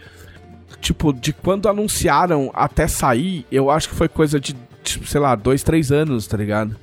[0.80, 5.34] tipo, de quando anunciaram até sair, eu acho que foi coisa de, tipo, sei lá,
[5.34, 6.76] dois, três anos, tá ligado?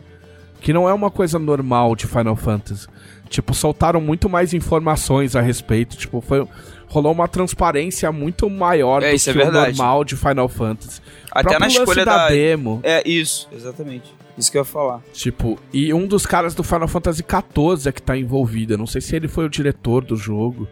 [0.61, 2.87] Que não é uma coisa normal de Final Fantasy.
[3.29, 5.97] Tipo, soltaram muito mais informações a respeito.
[5.97, 6.47] Tipo, foi,
[6.87, 11.01] rolou uma transparência muito maior É, do isso é que o normal de Final Fantasy.
[11.31, 12.29] Até na escolha da da...
[12.29, 12.79] demo.
[12.83, 14.13] É, isso, exatamente.
[14.37, 15.01] Isso que eu ia falar.
[15.13, 18.73] Tipo, e um dos caras do Final Fantasy XIV é que tá envolvido.
[18.73, 20.67] Eu não sei se ele foi o diretor do jogo.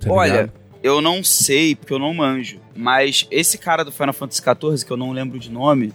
[0.00, 0.52] tá Olha, ligado?
[0.82, 4.92] eu não sei, porque eu não manjo, mas esse cara do Final Fantasy XIV, que
[4.92, 5.92] eu não lembro de nome,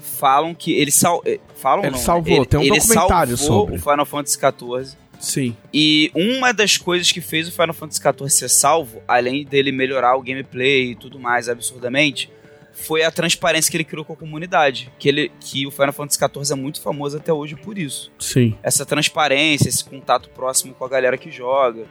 [0.00, 1.22] falam que ele sal...
[1.24, 2.04] eh, falam Ele não, né?
[2.04, 3.76] salvou, ele, tem um ele documentário salvou sobre.
[3.76, 4.96] o Final Fantasy XIV.
[5.18, 5.56] Sim.
[5.72, 10.16] E uma das coisas que fez o Final Fantasy XIV ser salvo, além dele melhorar
[10.16, 12.30] o gameplay e tudo mais absurdamente,
[12.72, 14.90] foi a transparência que ele criou com a comunidade.
[14.98, 18.10] Que, ele, que o Final Fantasy XIV é muito famoso até hoje por isso.
[18.18, 18.56] Sim.
[18.62, 21.86] Essa transparência, esse contato próximo com a galera que joga.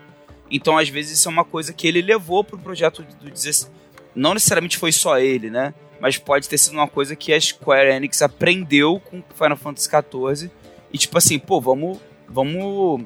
[0.50, 3.70] Então, às vezes, isso é uma coisa que ele levou pro projeto do 16.
[4.16, 5.74] Não necessariamente foi só ele, né?
[6.00, 10.50] Mas pode ter sido uma coisa que a Square Enix aprendeu com Final Fantasy XIV.
[10.92, 12.00] E tipo assim, pô, vamos.
[12.30, 13.06] Vamos.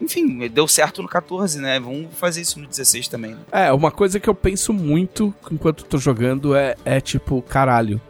[0.00, 1.80] Enfim, deu certo no 14, né?
[1.80, 3.32] Vamos fazer isso no 16 também.
[3.32, 3.40] Né?
[3.50, 8.00] É, uma coisa que eu penso muito enquanto tô jogando é, é tipo, caralho.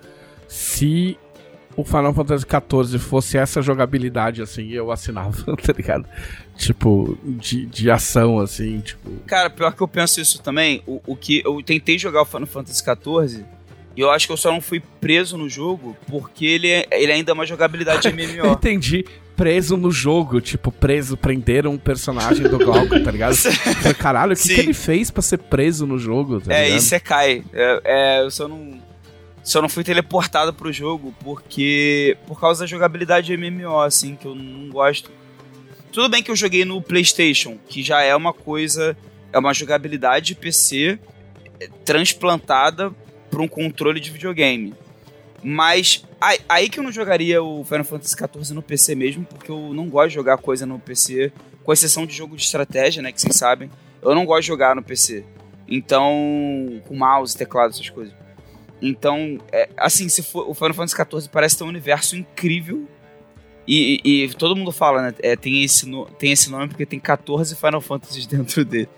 [0.48, 1.18] se
[1.76, 6.06] o Final Fantasy XIV fosse essa jogabilidade, assim, eu assinava, tá ligado?
[6.56, 9.10] Tipo, de, de ação, assim, tipo.
[9.26, 12.46] Cara, pior que eu penso isso também, o, o que eu tentei jogar o Final
[12.46, 13.44] Fantasy XIV
[13.97, 17.10] e eu acho que eu só não fui preso no jogo porque ele, é, ele
[17.10, 18.52] ainda é uma jogabilidade MMO.
[18.52, 19.05] Entendi.
[19.35, 23.35] Preso no jogo, tipo, preso, prenderam um personagem do Glauco, tá ligado?
[23.36, 26.94] Falei, Caralho, o que, que ele fez pra ser preso no jogo, tá é, isso
[26.94, 27.44] é cai.
[27.52, 28.85] É, é, eu só não.
[29.43, 32.16] Só não fui teleportado pro jogo porque.
[32.27, 35.10] Por causa da jogabilidade MMO, assim, que eu não gosto.
[35.93, 38.97] Tudo bem que eu joguei no PlayStation, que já é uma coisa.
[39.32, 40.98] É uma jogabilidade de PC
[41.60, 42.90] é, transplantada
[43.36, 44.72] para um controle de videogame.
[45.44, 49.50] Mas aí, aí que eu não jogaria o Final Fantasy XIV no PC mesmo, porque
[49.50, 51.30] eu não gosto de jogar coisa no PC,
[51.62, 53.70] com exceção de jogo de estratégia, né, que vocês sabem.
[54.00, 55.22] Eu não gosto de jogar no PC.
[55.68, 58.14] Então, com mouse, teclado, essas coisas.
[58.80, 62.88] Então, é, assim, se for, o Final Fantasy XIV parece ter um universo incrível.
[63.68, 65.14] E, e- e todo mundo fala, né?
[65.22, 68.88] é, tem, esse no- tem esse nome porque tem 14 Final Fantasies dentro dele.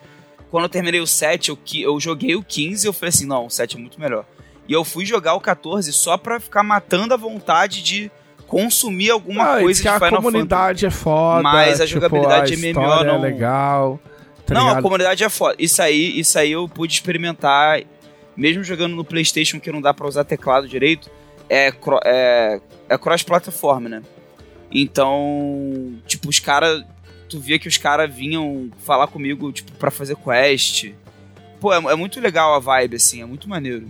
[0.51, 3.47] Quando eu terminei o 7, eu, eu joguei o 15 e eu falei assim: não,
[3.47, 4.25] o 7 é muito melhor.
[4.66, 8.11] E eu fui jogar o 14 só pra ficar matando a vontade de
[8.47, 10.25] consumir alguma Ah, coisa que de a Final Fantasy.
[10.33, 11.43] comunidade é foda.
[11.43, 14.01] Mas a tipo, jogabilidade a MMO história não- é legal.
[14.47, 15.55] tá não, a comunidade é foda.
[15.59, 17.83] Isso aí, isso aí eu pude experimentar,
[18.37, 21.11] mesmo jogando no PlayStation que não dá pra usar teclado direito,
[21.49, 21.73] é,
[22.05, 24.03] é, é cross-plataforma, né?
[24.70, 26.83] Então, tipo, os caras.
[27.29, 30.93] Tu via que os caras vinham falar comigo, tipo, pra fazer quest.
[31.61, 33.87] Pô, é, é muito legal a vibe, assim, é muito maneiro.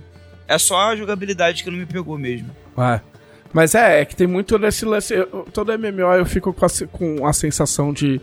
[0.47, 2.51] É só a jogabilidade que não me pegou mesmo.
[2.79, 3.01] É.
[3.53, 5.15] Mas é, é que tem muito desse lance.
[5.15, 8.21] eu- Todo MMO eu fico com a, com a sensação de.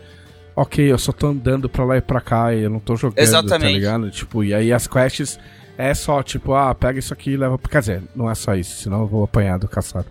[0.55, 3.15] Ok, eu só tô andando pra lá e pra cá e eu não tô jogando,
[3.17, 3.73] tá Exatamente.
[3.73, 4.09] ligado?
[4.09, 5.37] Tipo, e aí as quests
[5.77, 7.57] é só, tipo, ah, pega isso aqui e leva.
[7.59, 10.05] Quer dizer, não é só isso, senão eu vou apanhar do caçado.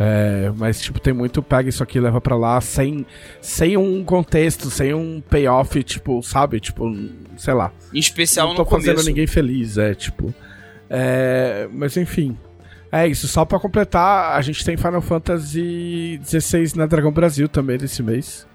[0.00, 3.04] É, mas, tipo, tem muito pega isso aqui e leva pra lá sem,
[3.40, 6.60] sem um contexto, sem um payoff, tipo, sabe?
[6.60, 6.84] Tipo,
[7.36, 9.08] sei lá Em especial não tô fazendo começo.
[9.08, 10.32] ninguém feliz, é tipo.
[10.88, 12.36] É, mas enfim.
[12.90, 17.76] É isso, só pra completar, a gente tem Final Fantasy XVI na Dragão Brasil também
[17.76, 18.46] desse mês.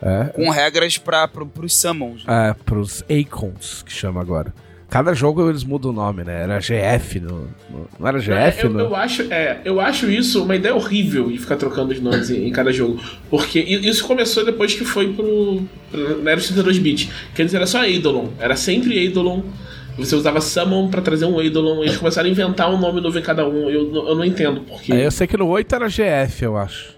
[0.00, 2.24] É, Com regras pra, pro, pros summons.
[2.26, 4.54] é pros Acons, que chama agora.
[4.94, 6.42] Cada jogo eles mudam o nome, né?
[6.44, 7.48] Era GF no.
[7.68, 8.62] no- não era GF?
[8.62, 8.78] eu, no...
[8.78, 12.46] eu acho, é, eu acho isso uma ideia horrível de ficar trocando os nomes em,
[12.46, 13.00] em cada jogo.
[13.28, 15.62] Porque i- isso começou depois que foi pro.
[16.22, 17.08] na era dos 32 bits.
[17.34, 18.28] Que antes era só Eidolon.
[18.38, 19.42] Era sempre Eidolon.
[19.98, 21.82] Você usava Summon pra trazer um Eidolon.
[21.82, 23.68] Eles começaram a inventar um nome novo em cada um.
[23.68, 24.92] Eu, não- eu não entendo porque.
[24.92, 26.94] É, eu sei que no 8 era GF, eu acho.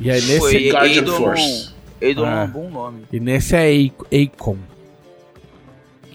[0.00, 1.68] E aí nesse, Foi Guardian Eidolon- Force.
[2.00, 2.44] Eidolon é Ah.
[2.44, 3.02] um bom nome.
[3.12, 4.56] e nesse é A- Acon.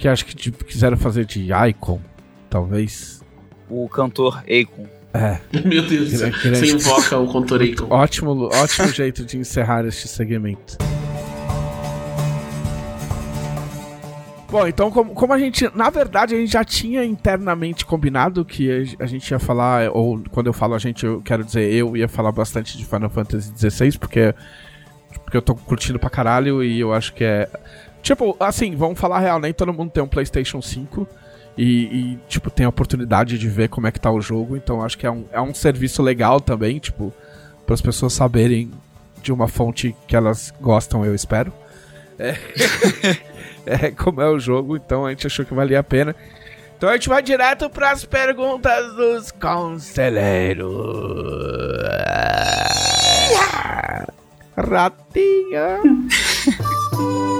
[0.01, 2.01] Que acho que tipo, quiseram fazer de Icon,
[2.49, 3.23] talvez.
[3.69, 4.87] O cantor Akon.
[5.13, 5.39] É.
[5.63, 6.31] Meu Deus do céu.
[6.31, 7.85] Grande- Você invoca o Contoricon.
[7.93, 10.75] Ótimo, ótimo jeito de encerrar este segmento.
[14.49, 18.95] Bom, então como, como a gente, na verdade, a gente já tinha internamente combinado que
[18.99, 21.95] a, a gente ia falar, ou quando eu falo a gente, eu quero dizer eu
[21.95, 24.33] ia falar bastante de Final Fantasy XVI, porque,
[25.23, 27.47] porque eu tô curtindo pra caralho e eu acho que é...
[28.01, 31.07] Tipo, assim, vamos falar real, nem todo mundo tem um PlayStation 5
[31.57, 34.81] e, e, tipo, tem a oportunidade de ver como é que tá o jogo, então
[34.81, 37.13] acho que é um, é um serviço legal também, tipo,
[37.65, 38.71] para as pessoas saberem
[39.21, 41.53] de uma fonte que elas gostam, eu espero.
[42.17, 42.35] É,
[43.65, 46.15] é como é o jogo, então a gente achou que valia a pena.
[46.77, 50.73] Então a gente vai direto para as perguntas dos conselheiros.
[54.57, 55.79] Ratinha.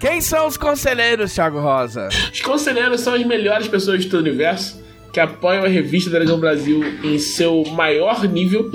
[0.00, 2.08] Quem são os conselheiros, Thiago Rosa?
[2.32, 4.80] Os conselheiros são as melhores pessoas do universo
[5.12, 8.70] que apoiam a revista Dragão Brasil em seu maior nível,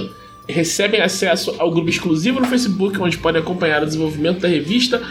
[0.50, 5.02] recebem acesso ao grupo exclusivo no Facebook, onde podem acompanhar o desenvolvimento da revista,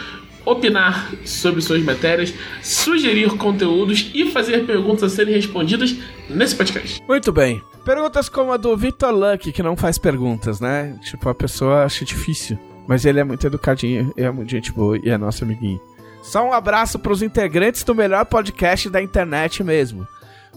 [0.45, 2.31] opinar sobre suas matérias,
[2.61, 5.95] sugerir conteúdos e fazer perguntas a serem respondidas
[6.29, 7.01] nesse podcast.
[7.07, 7.59] Muito bem.
[7.83, 10.95] Perguntas como a do Victor Luck, que não faz perguntas, né?
[11.03, 12.59] Tipo, a pessoa acha difícil.
[12.87, 15.79] Mas ele é muito educadinho, é muito gente boa e é nosso amiguinho.
[16.23, 20.07] Só um abraço pros integrantes do melhor podcast da internet mesmo.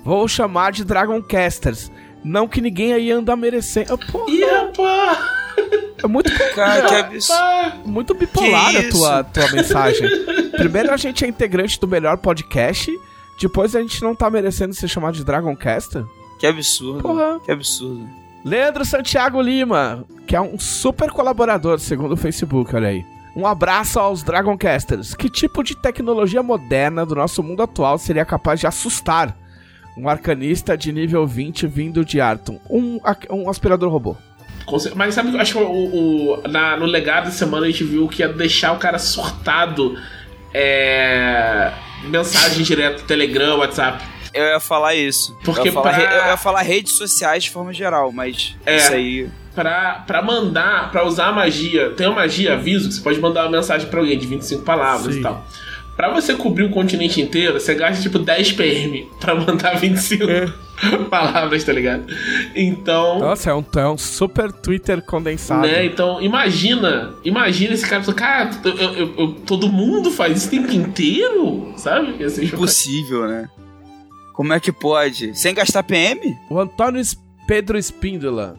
[0.04, 1.90] Vou chamar de Dragoncasters.
[2.24, 3.98] Não que ninguém aí anda merecendo.
[4.28, 5.18] E opa!
[6.02, 7.40] é muito, Cara, que absurdo.
[7.42, 10.08] Ah, muito bipolar Que a tua, tua mensagem.
[10.52, 12.90] Primeiro a gente é integrante do melhor podcast,
[13.40, 16.04] depois a gente não tá merecendo ser chamado de Dragoncaster.
[16.38, 17.02] Que absurdo.
[17.02, 17.40] Porra.
[17.40, 18.08] Que absurdo.
[18.44, 23.15] Leandro Santiago Lima, que é um super colaborador, segundo o Facebook, olha aí.
[23.36, 25.14] Um abraço aos Dragoncasters.
[25.14, 29.36] Que tipo de tecnologia moderna do nosso mundo atual seria capaz de assustar
[29.98, 32.58] Um arcanista de nível 20 vindo de Arton.
[32.68, 32.98] Um,
[33.30, 34.16] um aspirador robô.
[34.94, 35.64] Mas sabe, acho que o,
[36.42, 39.96] o- na- no legado da semana a gente viu que ia deixar o cara surtado.
[40.52, 41.72] É.
[42.08, 44.02] Mensagem direto, Telegram, WhatsApp.
[44.36, 45.36] Eu ia falar isso.
[45.44, 48.54] Porque eu, ia falar, pra- re- eu ia falar redes sociais de forma geral, mas
[48.64, 48.76] É.
[48.76, 49.28] isso aí.
[49.54, 53.44] Pra, pra mandar, pra usar a magia, tem uma magia aviso que você pode mandar
[53.44, 55.20] uma mensagem pra alguém de 25 palavras Sim.
[55.20, 55.46] e tal.
[55.96, 60.26] Pra você cobrir o continente inteiro, você gasta tipo 10 PM pra mandar 25
[61.08, 62.04] palavras, tá ligado?
[62.54, 63.18] Então.
[63.18, 65.62] Nossa, é um, é um super Twitter condensado.
[65.66, 65.86] Né?
[65.86, 70.50] Então, imagina, imagina esse cara falando, cara, eu- eu- eu- todo mundo faz isso o
[70.50, 72.12] tempo inteiro, sabe?
[72.18, 72.44] Chocante.
[72.44, 73.48] Impossível, né?
[74.36, 75.34] Como é que pode?
[75.34, 76.38] Sem gastar PM?
[76.50, 77.02] O Antônio
[77.46, 78.54] Pedro Espíndola.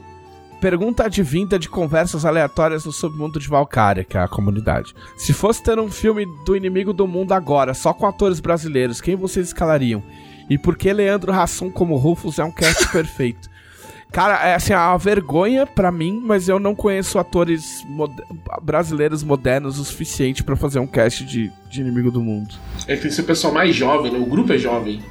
[0.60, 4.96] Pergunta advinda de conversas aleatórias no submundo de Valkyria, que é a comunidade.
[5.16, 9.16] Se fosse ter um filme do inimigo do mundo agora, só com atores brasileiros, quem
[9.16, 10.02] vocês escalariam?
[10.50, 13.48] E por que Leandro Hassum como Rufus é um cast perfeito?
[14.12, 17.86] Cara, é assim, é uma vergonha pra mim, mas eu não conheço atores
[18.64, 22.56] brasileiros modernos o suficiente pra fazer um cast de, de inimigo do mundo.
[22.88, 24.18] É que tem que ser o pessoal mais jovem, né?
[24.18, 25.04] O grupo é jovem.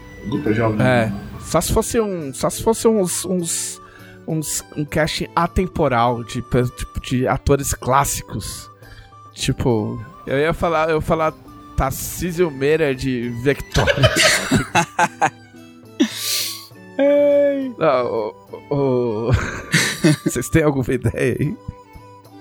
[0.46, 0.86] É jovem.
[0.86, 1.12] É.
[1.40, 2.32] Só se fosse um.
[2.34, 3.24] Só se fosse uns.
[3.24, 3.80] uns,
[4.26, 8.70] uns um casting atemporal de, pe- tipo, de atores clássicos.
[9.34, 10.00] Tipo.
[10.26, 10.88] Eu ia falar.
[10.90, 11.32] Eu ia falar
[11.76, 13.84] Tarcísio Meira de Vector.
[17.78, 18.34] Não, o-
[18.70, 19.30] o-
[20.24, 21.56] Vocês têm alguma ideia aí?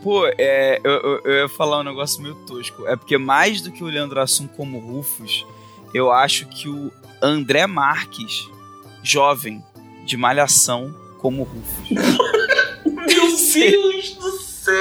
[0.03, 2.87] Pô, é, eu, eu, eu ia falar um negócio meio tosco.
[2.87, 5.45] É porque mais do que o Leandro Assum como Rufus,
[5.93, 6.91] eu acho que o
[7.21, 8.49] André Marques,
[9.03, 9.63] jovem,
[10.05, 11.89] de malhação, como Rufus.
[12.85, 14.75] Meu Deus do céu!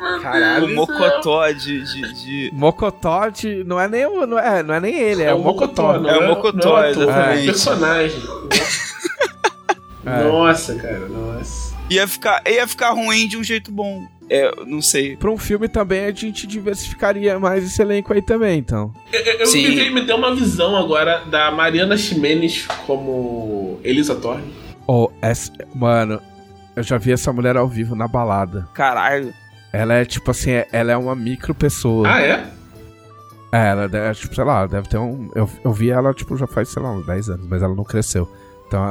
[0.00, 0.66] meu Caralho.
[0.66, 0.76] Deus.
[0.76, 1.84] Mocotó de.
[1.84, 3.62] de, de- Mocotó de.
[3.64, 4.26] Não é nem o.
[4.26, 5.98] Não é, não é nem ele, é, o Mocotó.
[5.98, 7.38] não É o Mocotó, é exatamente.
[7.38, 8.22] É o personagem.
[10.06, 10.22] É.
[10.24, 11.74] Nossa, cara, nossa.
[11.90, 14.06] Ia, ficar, ia ficar ruim de um jeito bom.
[14.30, 15.16] É, eu não sei.
[15.16, 18.92] Pra um filme também a gente diversificaria mais esse elenco aí também, então.
[19.12, 19.90] Eu, eu Sim.
[19.90, 24.52] me, deu uma visão agora da Mariana Ximenes como Elisa Thorne.
[24.86, 26.20] Oh, essa, mano,
[26.76, 28.68] eu já vi essa mulher ao vivo na balada.
[28.74, 29.32] Caralho.
[29.72, 32.08] Ela é tipo assim, é- ela é uma micro pessoa.
[32.08, 32.46] Ah, é?
[33.52, 35.30] É, ela deve, tipo, sei lá, deve ter um.
[35.34, 37.84] Eu, eu vi ela, tipo, já faz, sei lá, uns 10 anos, mas ela não
[37.84, 38.30] cresceu.
[38.68, 38.82] Então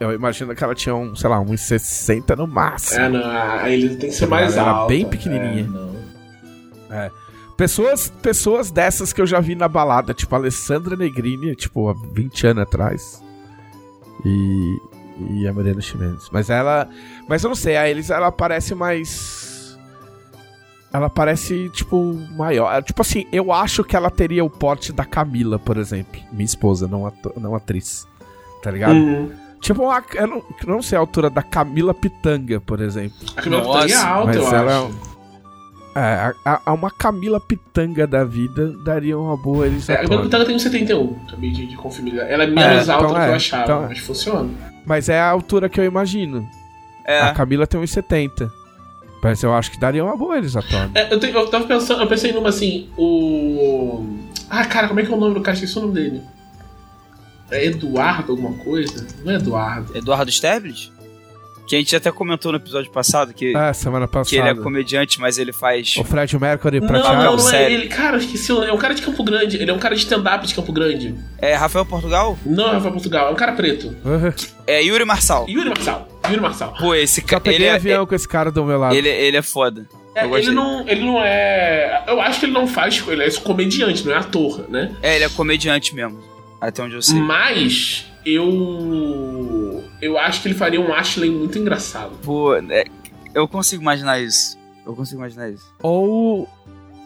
[0.00, 3.00] eu imagino que ela tinha um, sei lá, uns 60 no máximo.
[3.00, 4.88] É, não, a Elisa tem que ser Ela mais era alta.
[4.88, 5.68] bem pequenininha.
[6.90, 7.24] É, não.
[7.56, 11.94] Pessoas, pessoas dessas que eu já vi na balada, tipo a Alessandra Negrini, tipo, há
[12.12, 13.22] 20 anos atrás.
[14.24, 14.78] E.
[15.40, 16.28] E a Mariana Ximenes.
[16.32, 16.88] Mas ela.
[17.28, 19.78] Mas eu não sei, a Elis ela parece mais.
[20.92, 22.82] Ela parece, tipo, maior.
[22.82, 26.20] Tipo assim, eu acho que ela teria o porte da Camila, por exemplo.
[26.32, 28.06] Minha esposa, não, ato- não atriz.
[28.64, 28.94] Tá ligado?
[28.94, 29.30] Hum.
[29.60, 33.16] Tipo, a- eu não, não sei a altura da Camila Pitanga, por exemplo.
[33.36, 35.14] A Camila Nossa, Pitanga é alta, mas eu ela é acho.
[35.96, 40.22] É, a, a- uma Camila Pitanga da vida daria uma boa Elis É, a Camila.
[40.22, 42.26] Pitanga tem um 71, acabei de, de confirmar.
[42.30, 43.88] Ela é menos É, alta então do que é, eu achava, então é.
[43.88, 44.48] mas funciona.
[44.86, 46.48] Mas é a altura que eu imagino.
[47.06, 47.20] É.
[47.20, 48.50] A Camila tem uns 70.
[49.22, 50.90] Mas eu acho que daria uma boa Elis Thorne.
[50.94, 54.04] É, eu, eu tava pensando, eu pensei numa assim, o.
[54.50, 55.54] Ah, cara, como é que é o nome do cara?
[55.54, 56.22] Esqueci o nome dele.
[57.54, 59.06] É Eduardo alguma coisa?
[59.24, 59.96] Não é Eduardo.
[59.96, 60.92] Eduardo Sterblit?
[61.66, 64.28] Que a gente até comentou no episódio passado que, É, semana passada.
[64.28, 65.96] que ele é comediante, mas ele faz.
[65.96, 67.24] O Fred Mercury Não, prateado.
[67.24, 67.88] não, não é ele.
[67.88, 68.52] Cara, esqueci.
[68.52, 69.56] É um cara de Campo Grande.
[69.56, 71.14] Ele é um cara de stand-up de Campo Grande.
[71.38, 72.38] É Rafael Portugal?
[72.44, 73.96] Não é Rafael Portugal, é um cara preto.
[74.66, 75.46] É Yuri Marçal.
[75.48, 76.06] Yuri Marçal.
[76.28, 76.74] Yuri Marçal.
[76.78, 77.40] Pô, esse cara.
[77.40, 78.94] peguei Ele, é, avião com esse cara do meu lado.
[78.94, 79.86] ele, ele é foda.
[80.14, 82.04] É, ele, não, ele não é.
[82.06, 83.02] Eu acho que ele não faz.
[83.08, 84.94] Ele é comediante, não é ator, né?
[85.02, 86.22] É, ele é comediante mesmo.
[86.60, 87.18] Até onde eu sei.
[87.20, 89.84] Mas eu.
[90.00, 92.12] Eu acho que ele faria um Ashley muito engraçado.
[92.22, 92.84] Pô, é,
[93.34, 94.58] eu consigo imaginar isso.
[94.86, 95.64] Eu consigo imaginar isso.
[95.82, 96.48] Ou.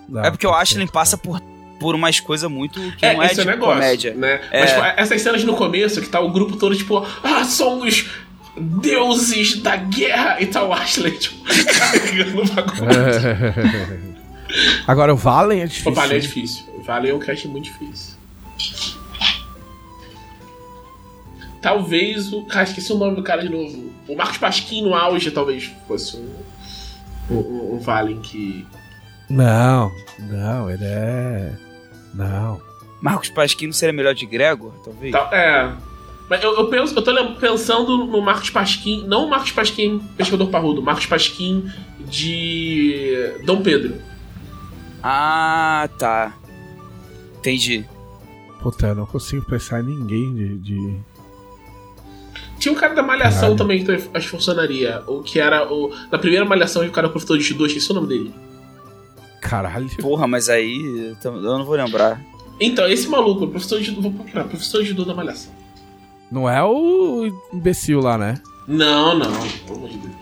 [0.08, 1.22] Não, é porque o tá Ashley passa tá.
[1.22, 1.40] por,
[1.78, 4.14] por umas coisas muito que É, não é esse é de o negócio, comédia.
[4.14, 4.40] né?
[4.50, 4.60] É.
[4.60, 8.08] Mas tipo, essas cenas no começo, que tá o grupo todo, tipo, ah, somos
[8.56, 14.08] deuses da guerra e tal, Ashley, tipo, carregando o bagulho.
[14.86, 15.92] Agora o Valen é difícil.
[15.92, 16.64] O Vale é difícil.
[16.74, 18.16] O Vale é um cast muito difícil.
[21.60, 22.44] Talvez o.
[22.44, 23.92] Cara, esqueci o nome do cara de novo.
[24.06, 26.28] O Marcos Pasquim no auge talvez fosse um.
[27.30, 28.66] Um, um Valen que.
[29.28, 31.52] Não, não, ele é.
[32.14, 32.60] Não.
[33.02, 35.12] Marcos Pasquim não seria melhor de Gregor, talvez?
[35.12, 35.72] Tal- é.
[36.28, 40.48] Mas eu, eu penso, eu tô pensando no Marcos Pasquim, não o Marcos Pasquim Pescador
[40.48, 41.70] Parrudo, Marcos Pasquim
[42.00, 43.96] de Dom Pedro.
[45.02, 46.34] Ah, tá.
[47.38, 47.84] Entendi.
[48.60, 50.58] Puta, eu não consigo pensar em ninguém de.
[50.58, 51.00] de...
[52.58, 55.02] Tinha um cara da Malhação também que acho que funcionaria.
[55.06, 55.94] O que era o.
[56.10, 58.34] Na primeira Malhação, o cara é professor de judô, esqueci o nome dele.
[59.40, 59.88] Caralho.
[60.00, 62.20] Porra, mas aí eu não vou lembrar.
[62.60, 65.52] Então, esse maluco, o professor de vou procurar, professor de judô da Malhação.
[66.30, 68.34] Não é o imbecil lá, né?
[68.66, 69.30] Não, não,
[69.66, 70.14] pelo amor de Deus.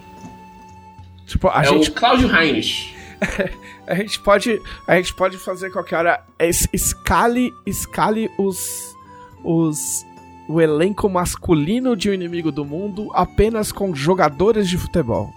[1.27, 1.91] Tipo, a é gente.
[1.91, 2.95] o Cláudio Heinrich.
[3.89, 4.61] a gente pode.
[4.87, 6.25] A gente pode fazer qualquer hora.
[6.39, 7.53] es- Escale.
[7.65, 8.95] Escale os.
[9.43, 10.05] Os.
[10.49, 15.33] O elenco masculino de O Inimigo do Mundo apenas com jogadores de futebol.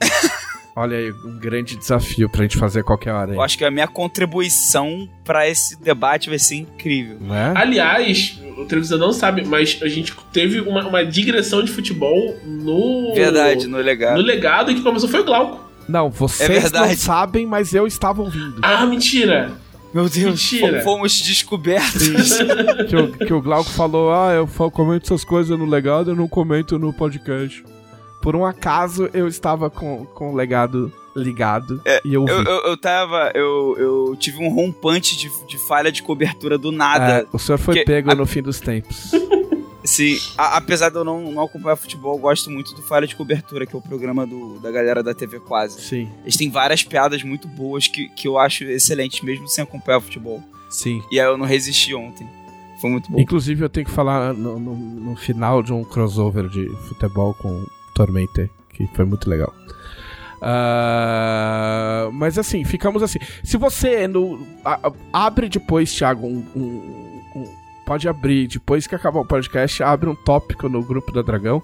[0.78, 3.36] Olha aí, um grande desafio pra gente fazer qualquer hora aí.
[3.36, 7.16] Eu acho que a minha contribuição pra esse debate vai ser incrível.
[7.18, 7.54] Né?
[7.56, 13.14] Aliás, o televisor não sabe, mas a gente teve uma, uma digressão de futebol no.
[13.14, 14.18] Verdade, no legado.
[14.18, 15.64] No legado e que começou foi o Glauco.
[15.88, 18.60] Não, vocês É não sabem, mas eu estava ouvindo.
[18.60, 19.52] Ah, mentira!
[19.96, 20.82] Meu Deus, Mentira.
[20.82, 22.36] fomos descobertos.
[22.86, 26.28] que, o, que o Glauco falou, ah, eu comento essas coisas no legado, eu não
[26.28, 27.64] comento no podcast.
[28.20, 32.26] Por um acaso, eu estava com, com o legado ligado e eu.
[32.26, 33.30] Eu, eu, eu tava.
[33.34, 37.20] Eu, eu tive um rompante de, de falha de cobertura do nada.
[37.20, 39.12] É, o senhor foi pego a- no fim dos tempos.
[39.86, 43.14] Sim, a- apesar de eu não, não acompanhar futebol, eu gosto muito do Falha de
[43.16, 45.80] Cobertura, que é o programa do, da galera da TV Quase.
[45.80, 50.00] Sim, Eles têm várias piadas muito boas que, que eu acho excelentes, mesmo sem acompanhar
[50.00, 50.42] futebol.
[50.68, 51.02] sim.
[51.10, 52.26] E aí eu não resisti ontem.
[52.80, 53.18] Foi muito bom.
[53.18, 57.64] Inclusive, eu tenho que falar no, no- no final de um crossover de futebol com
[57.94, 59.54] Tormentor, que foi muito legal.
[60.88, 63.18] Ah, mas assim, ficamos assim.
[63.42, 67.05] Se você no, a- abre depois, Thiago, um- um-
[67.86, 71.62] pode abrir, depois que acabar o podcast, abre um tópico no grupo da Dragão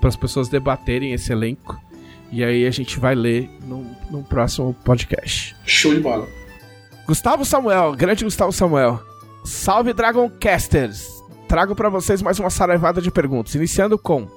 [0.00, 1.78] para as pessoas debaterem esse elenco.
[2.30, 5.56] E aí a gente vai ler no, no próximo podcast.
[5.66, 6.28] Show de bola.
[7.04, 9.02] Gustavo Samuel, grande Gustavo Samuel.
[9.44, 11.22] Salve Dragoncasters!
[11.48, 14.28] Trago pra vocês mais uma saraivada de perguntas, iniciando com: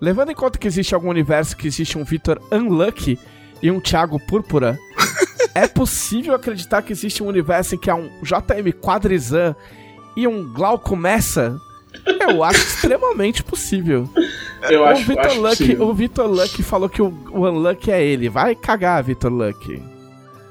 [0.00, 3.18] Levando em conta que existe algum universo que existe um Victor Unlucky
[3.62, 4.78] e um Thiago Púrpura,
[5.54, 9.54] é possível acreditar que existe um universo em que há um JM Quadrizan
[10.16, 11.58] e um Glauco Messa?
[12.20, 14.08] Eu acho extremamente possível.
[14.68, 15.88] Eu o acho, Victor acho Luck, possível.
[15.88, 18.28] o Victor Luck falou que o, o Unlucky é ele.
[18.28, 19.82] Vai cagar, Victor Luck.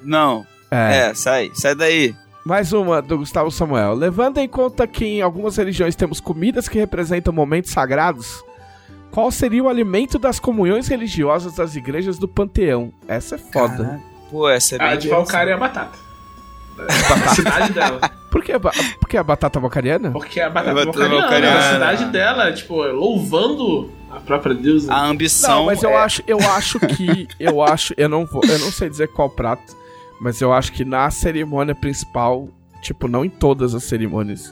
[0.01, 1.13] Não, é.
[1.13, 2.15] sai, sai daí.
[2.45, 3.93] Mais uma do Gustavo Samuel.
[3.93, 8.43] Levando em conta que em algumas religiões temos comidas que representam momentos sagrados,
[9.09, 12.91] qual seria o alimento das comunhões religiosas das igrejas do panteão?
[13.07, 13.83] Essa é foda.
[13.85, 15.97] Caraca, Pô, essa é bem A de Valkyrie é a batata.
[16.79, 18.01] A cidade dela.
[18.33, 20.09] Por que, a ba- por que a batata bacariana?
[20.09, 24.91] Porque a batata A batata a cidade dela, tipo, louvando a própria deusa.
[24.91, 25.57] A ambição.
[25.57, 28.71] Não, mas eu é- acho, eu acho que, eu acho, eu não vou, eu não
[28.71, 29.77] sei dizer qual prato,
[30.19, 32.49] mas eu acho que na cerimônia principal,
[32.81, 34.51] tipo, não em todas as cerimônias,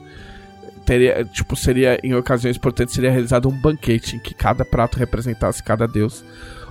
[0.85, 5.63] teria, tipo, seria em ocasiões importantes seria realizado um banquete em que cada prato representasse
[5.63, 6.23] cada deus.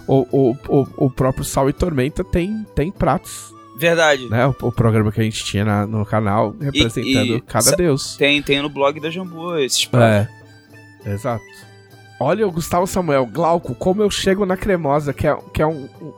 [0.07, 4.29] O, o, o, o próprio Sal e Tormenta tem, tem pratos, Verdade.
[4.29, 4.47] né?
[4.47, 8.17] O, o programa que a gente tinha na- no canal representando e- cada sa- deus.
[8.17, 9.89] Tem, tem no blog da Jambu esses.
[9.95, 10.29] É.
[11.07, 11.43] Exato.
[12.21, 15.89] Olha o Gustavo Samuel, Glauco, como eu chego na cremosa, que é, que é um.
[16.03, 16.13] um-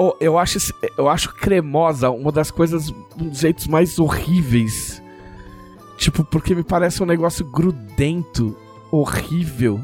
[0.00, 0.58] Oh, eu, acho,
[0.96, 2.88] eu acho cremosa uma das coisas,
[3.20, 5.02] um dos jeitos mais horríveis.
[5.98, 8.56] Tipo, porque me parece um negócio grudento,
[8.92, 9.80] horrível.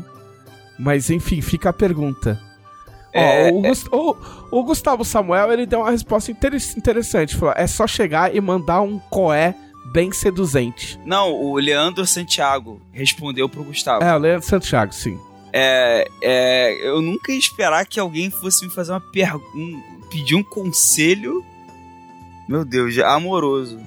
[0.78, 2.40] Mas enfim, fica a pergunta.
[3.15, 4.16] Ó, É, o, Gus- o-
[4.51, 7.36] o Gustavo Samuel, ele deu uma resposta inter- interessante.
[7.36, 9.55] Falou, é só chegar e mandar um coé
[9.93, 10.99] bem seduzente.
[11.05, 14.03] Não, o Leandro Santiago respondeu pro Gustavo.
[14.03, 15.19] É, o Leandro Santiago, sim.
[15.53, 20.43] É, é, eu nunca ia esperar que alguém fosse me fazer uma pergunta, pedir um
[20.43, 21.45] conselho,
[22.49, 23.78] meu Deus, amoroso.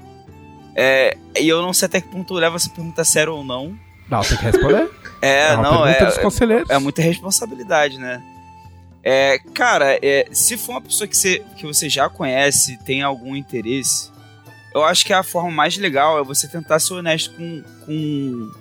[0.76, 3.44] É, e eu não sei até que ponto eu levo essa pergunta a sério ou
[3.44, 3.78] não.
[4.10, 4.90] Não, tem que responder.
[5.20, 6.70] É, É uma não, é, conselheiros.
[6.70, 8.22] é muita responsabilidade, né?
[9.10, 13.38] É, cara, é, se for uma pessoa que você, que você já conhece, tem algum
[13.38, 14.12] interesse,
[14.76, 18.52] eu acho que a forma mais legal é você tentar ser honesto com, com,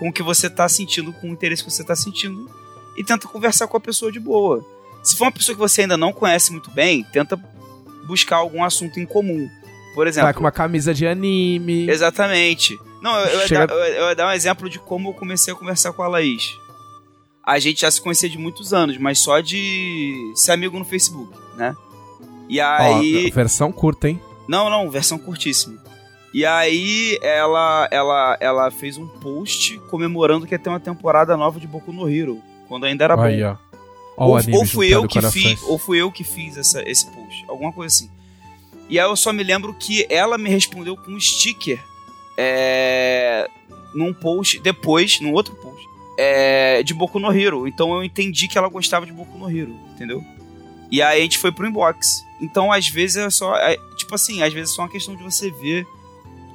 [0.00, 2.50] com o que você tá sentindo, com o interesse que você tá sentindo,
[2.96, 4.64] e tenta conversar com a pessoa de boa.
[5.04, 7.36] Se for uma pessoa que você ainda não conhece muito bem, tenta
[8.04, 9.48] buscar algum assunto em comum.
[9.94, 11.88] Por exemplo, Vai com uma camisa de anime.
[11.88, 12.76] Exatamente.
[13.00, 15.92] Não, eu, eu, Chega- eu, eu dar um exemplo de como eu comecei a conversar
[15.92, 16.56] com a Laís.
[17.44, 21.32] A gente já se conhecia de muitos anos, mas só de ser amigo no Facebook,
[21.56, 21.74] né?
[22.48, 23.30] E Ó, aí.
[23.30, 24.20] versão curta, hein?
[24.46, 25.82] Não, não, versão curtíssima.
[26.34, 31.58] E aí ela, ela, ela fez um post comemorando que ia ter uma temporada nova
[31.60, 32.40] de Boku no Hero.
[32.68, 33.22] Quando ainda era bom.
[33.22, 33.56] Aí, ó.
[34.16, 35.44] Ó o Ou, ou fui eu que corações.
[35.44, 38.10] fiz, ou fui eu que fiz essa, esse post, alguma coisa assim.
[38.88, 41.82] E aí eu só me lembro que ela me respondeu com um sticker
[42.36, 43.48] é,
[43.94, 45.86] num post depois, num outro post,
[46.24, 47.66] é, de Boku no Hero.
[47.66, 50.24] Então eu entendi que ela gostava de Boku no Hero, entendeu?
[50.88, 52.24] E aí a gente foi pro inbox.
[52.40, 53.56] Então, às vezes é só.
[53.56, 55.84] É, tipo assim, às vezes é só uma questão de você ver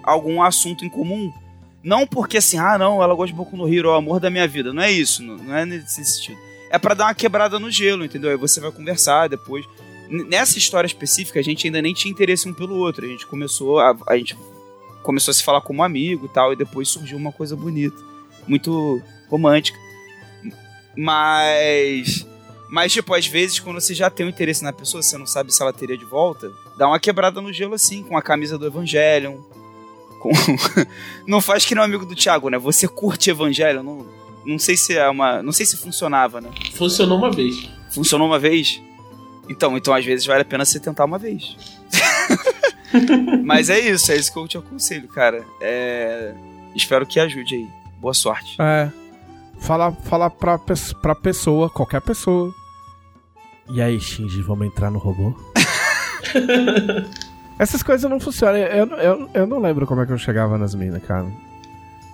[0.03, 1.33] algum assunto em comum.
[1.83, 4.29] Não porque assim, ah, não, ela gosta de Boku no Hero, é o amor da
[4.29, 4.71] minha vida.
[4.71, 6.39] Não é isso, não, não é nesse sentido.
[6.69, 8.29] É para dar uma quebrada no gelo, entendeu?
[8.29, 9.65] Aí você vai conversar depois.
[10.09, 13.05] Nessa história específica, a gente ainda nem tinha interesse um pelo outro.
[13.05, 14.37] A gente começou a, a gente
[15.03, 17.97] começou a se falar como amigo e tal, e depois surgiu uma coisa bonita,
[18.47, 19.77] muito romântica.
[20.95, 22.25] Mas
[22.69, 25.53] mas, tipo, às vezes, quando você já tem um interesse na pessoa, você não sabe
[25.53, 28.65] se ela teria de volta, dá uma quebrada no gelo assim, com a camisa do
[28.65, 29.37] Evangelion.
[30.19, 30.31] Com...
[31.25, 32.57] não faz que não amigo do Thiago, né?
[32.57, 34.05] Você curte Evangelion, não,
[34.45, 35.41] não sei se é uma.
[35.41, 36.49] Não sei se funcionava, né?
[36.73, 37.69] Funcionou uma vez.
[37.89, 38.81] Funcionou uma vez?
[39.47, 41.55] Então, então às vezes vale a pena você tentar uma vez.
[43.45, 45.45] Mas é isso, é isso que eu te aconselho, cara.
[45.61, 46.33] É...
[46.75, 47.67] Espero que ajude aí.
[47.99, 48.57] Boa sorte.
[48.59, 48.91] É.
[49.59, 50.59] Fala, fala pra,
[51.01, 52.53] pra pessoa, qualquer pessoa.
[53.69, 55.33] E aí, Shinji, vamos entrar no robô?
[57.59, 58.59] Essas coisas não funcionam.
[58.59, 61.27] Eu, eu, eu não lembro como é que eu chegava nas minas, cara.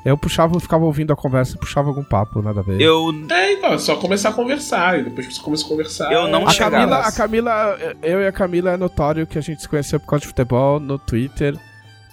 [0.05, 2.81] Eu puxava, ficava ouvindo a conversa e puxava algum papo, nada a ver.
[2.81, 3.09] Eu.
[3.29, 4.99] É, então, é só começar a conversar.
[4.99, 6.11] E depois que você começa a conversar.
[6.11, 6.71] Eu não a chegava.
[6.71, 10.07] Camila, a Camila, eu e a Camila é notório que a gente se conheceu por
[10.07, 11.57] causa de futebol no Twitter.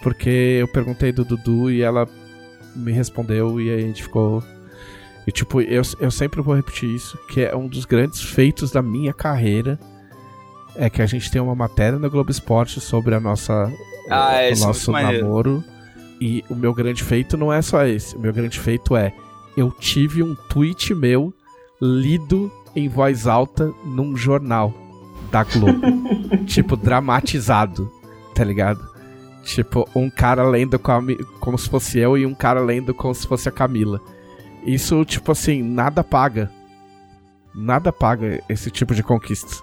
[0.03, 2.09] Porque eu perguntei do Dudu e ela
[2.75, 4.43] me respondeu e aí a gente ficou
[5.27, 8.83] e, tipo, eu, eu sempre vou repetir isso, que é um dos grandes feitos da
[8.83, 9.79] minha carreira.
[10.75, 13.71] É que a gente tem uma matéria no Globo Esporte sobre a nossa,
[14.09, 15.63] ah, o, o nosso namoro.
[16.21, 18.17] E o meu grande feito não é só esse.
[18.17, 19.13] O meu grande feito é:
[19.57, 21.35] eu tive um tweet meu
[21.81, 24.73] lido em voz alta num jornal
[25.31, 25.81] da Globo.
[26.47, 27.91] tipo, dramatizado,
[28.35, 28.89] tá ligado?
[29.45, 33.27] Tipo, um cara lendo como, como se fosse eu e um cara lendo como se
[33.27, 34.01] fosse a Camila.
[34.65, 36.51] Isso, tipo assim, nada paga.
[37.55, 39.63] Nada paga esse tipo de conquista.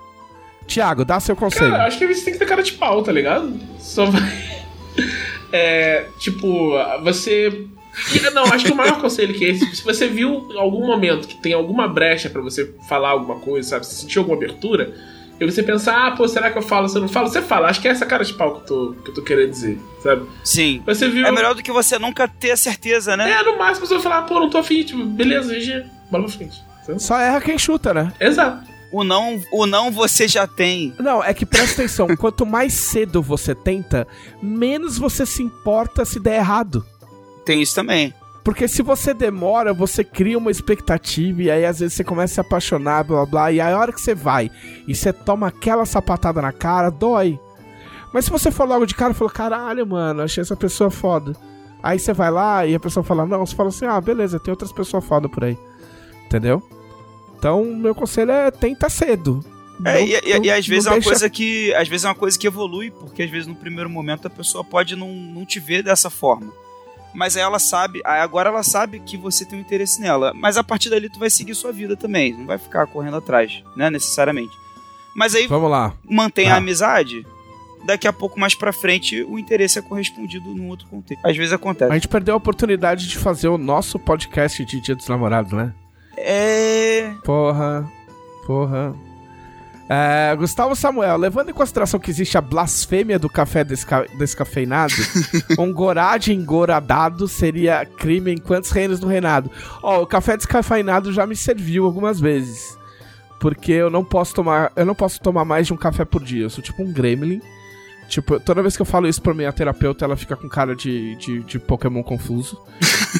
[0.65, 1.71] Tiago, dá seu conselho.
[1.71, 3.53] Cara, acho que você tem que ter cara de pau, tá ligado?
[3.79, 4.21] Só vai.
[5.49, 7.67] É, tipo, você.
[8.33, 11.25] Não, acho que o maior conselho que é esse, se você viu em algum momento
[11.25, 13.85] que tem alguma brecha para você falar alguma coisa, sabe?
[13.85, 14.93] Se sentiu alguma abertura,
[15.39, 16.89] e você pensar, ah, pô, será que eu falo?
[16.89, 17.69] Se eu não falo, você fala.
[17.69, 19.79] Acho que é essa cara de pau que eu tô, que eu tô querendo dizer,
[20.01, 20.25] sabe?
[20.43, 20.81] Sim.
[20.85, 21.25] Você viu...
[21.25, 23.29] É melhor do que você nunca ter a certeza, né?
[23.29, 26.33] É, no máximo você vai falar, pô, não tô afim, tipo, beleza, GG, bola pra
[26.33, 26.57] frente.
[26.85, 27.01] Sabe?
[27.01, 28.11] Só erra quem chuta, né?
[28.19, 28.67] Exato.
[28.91, 30.95] O não, o não você já tem.
[30.97, 34.07] Não, é que presta atenção, quanto mais cedo você tenta,
[34.41, 36.85] menos você se importa se der errado.
[37.45, 38.13] Tem isso também.
[38.47, 42.35] Porque se você demora, você cria uma expectativa e aí às vezes você começa a
[42.35, 44.49] se apaixonar, blá blá e aí a hora que você vai
[44.87, 47.37] e você toma aquela sapatada na cara, dói.
[48.13, 51.35] Mas se você for logo de cara e falar, caralho, mano, achei essa pessoa foda.
[51.83, 54.49] Aí você vai lá e a pessoa fala, não, você fala assim, ah, beleza, tem
[54.49, 55.57] outras pessoas foda por aí.
[56.25, 56.63] Entendeu?
[57.37, 59.43] Então, meu conselho é tenta cedo.
[59.83, 61.09] É, não, e, e, e, às vezes é uma deixa...
[61.09, 61.73] coisa que.
[61.73, 64.63] Às vezes é uma coisa que evolui, porque às vezes no primeiro momento a pessoa
[64.63, 66.49] pode não, não te ver dessa forma
[67.13, 70.63] mas aí ela sabe, agora ela sabe que você tem um interesse nela, mas a
[70.63, 74.53] partir dali tu vai seguir sua vida também, não vai ficar correndo atrás, né, necessariamente.
[75.15, 75.93] Mas aí Vamos lá.
[76.07, 76.55] mantém ah.
[76.55, 77.25] a amizade,
[77.85, 81.25] daqui a pouco mais para frente o interesse é correspondido num outro contexto.
[81.25, 81.91] Às vezes acontece.
[81.91, 85.73] A gente perdeu a oportunidade de fazer o nosso podcast de Dia dos Namorados, né?
[86.17, 87.13] É.
[87.23, 87.89] Porra.
[88.45, 88.95] Porra.
[89.89, 94.93] É, Gustavo Samuel, levando em consideração que existe a blasfêmia do café desca descafeinado,
[95.57, 99.49] um gorade engoradado seria crime em quantos reinos do reinado?
[99.81, 102.77] Ó, oh, o café descafeinado já me serviu algumas vezes.
[103.39, 104.71] Porque eu não posso tomar.
[104.75, 106.43] Eu não posso tomar mais de um café por dia.
[106.43, 107.39] Eu sou tipo um gremlin.
[108.09, 111.15] Tipo, toda vez que eu falo isso pra minha terapeuta, ela fica com cara de,
[111.17, 112.59] de, de Pokémon confuso.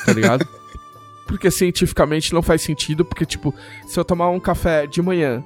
[0.06, 0.48] Tá ligado?
[1.28, 3.06] porque cientificamente não faz sentido.
[3.06, 3.54] Porque, tipo,
[3.86, 5.44] se eu tomar um café de manhã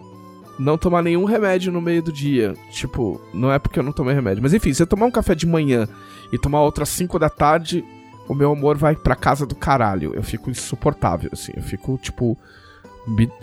[0.60, 2.54] não tomar nenhum remédio no meio do dia.
[2.72, 4.44] Tipo, não é porque eu não tomei remédio.
[4.44, 5.88] Mas enfim, se eu tomar um café de manhã
[6.32, 7.84] e tomar outra às 5 da tarde,
[8.28, 10.14] o meu humor vai pra casa do caralho.
[10.16, 11.52] Eu fico insuportável, assim.
[11.56, 12.38] Eu fico, tipo.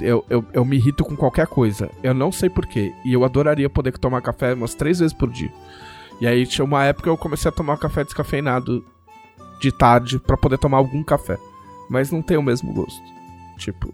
[0.01, 1.91] Eu, eu, eu me irrito com qualquer coisa.
[2.03, 2.95] Eu não sei porquê.
[3.05, 5.53] E eu adoraria poder tomar café umas três vezes por dia.
[6.21, 8.85] E aí tinha uma época eu comecei a tomar café descafeinado
[9.61, 11.37] de tarde para poder tomar algum café.
[11.91, 13.03] Mas não tem o mesmo gosto.
[13.57, 13.93] Tipo,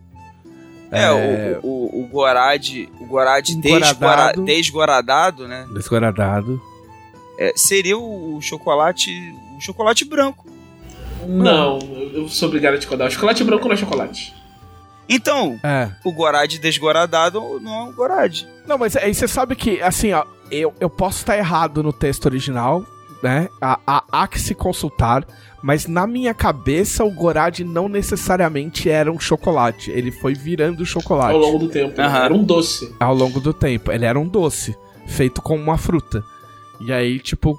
[0.94, 1.60] é, é...
[1.62, 5.66] O, o, o Gorad, o Gorad desguaradado, desguaradado, né?
[5.72, 6.60] Desguaradado.
[7.38, 9.10] É, seria o chocolate,
[9.56, 10.46] o chocolate branco.
[11.26, 11.78] Não,
[12.12, 13.06] eu sou obrigado a te contar.
[13.06, 14.34] O chocolate branco não é chocolate.
[15.08, 15.90] Então, é.
[16.04, 18.44] o Gorad desguaradado não é um Gorad.
[18.66, 22.26] Não, mas aí você sabe que, assim, ó, eu, eu posso estar errado no texto
[22.26, 22.84] original,
[23.24, 23.48] né?
[23.58, 25.26] Há, há, há que se consultar,
[25.62, 29.90] mas na minha cabeça o Gorad não necessariamente era um chocolate.
[29.90, 31.98] Ele foi virando chocolate Ao longo do tempo.
[31.98, 32.24] Aham.
[32.26, 32.94] Era um doce.
[33.00, 33.90] ao longo do tempo.
[33.90, 34.76] Ele era um doce,
[35.06, 36.22] feito com uma fruta.
[36.80, 37.58] E aí, tipo,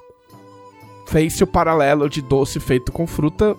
[1.08, 3.56] fez-se o paralelo de doce feito com fruta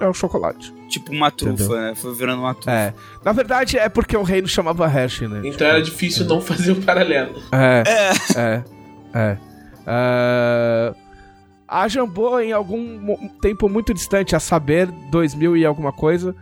[0.00, 0.74] é o chocolate.
[0.88, 1.76] Tipo uma trufa, Entendeu?
[1.80, 1.94] né?
[1.94, 2.70] Foi virando uma trufa.
[2.72, 2.94] É.
[3.24, 5.42] Na verdade, é porque o reino chamava Hershey, né?
[5.44, 7.40] Então era difícil não fazer o paralelo.
[7.52, 7.82] É.
[8.36, 8.64] É.
[9.14, 9.38] É.
[9.86, 10.94] É.
[11.68, 16.34] A Jambô, em algum tempo muito distante, a saber, 2000 e alguma coisa,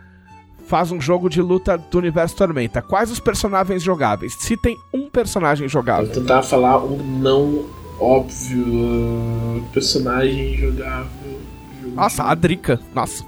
[0.67, 2.81] faz um jogo de luta do universo Tormenta.
[2.81, 4.35] Quais os personagens jogáveis?
[4.39, 6.11] Se tem um personagem Vou jogável.
[6.11, 7.65] tentar falar um não
[7.99, 11.39] óbvio uh, personagem jogável.
[11.81, 12.79] jogo- Nossa, a Drica.
[12.93, 13.23] Nossa,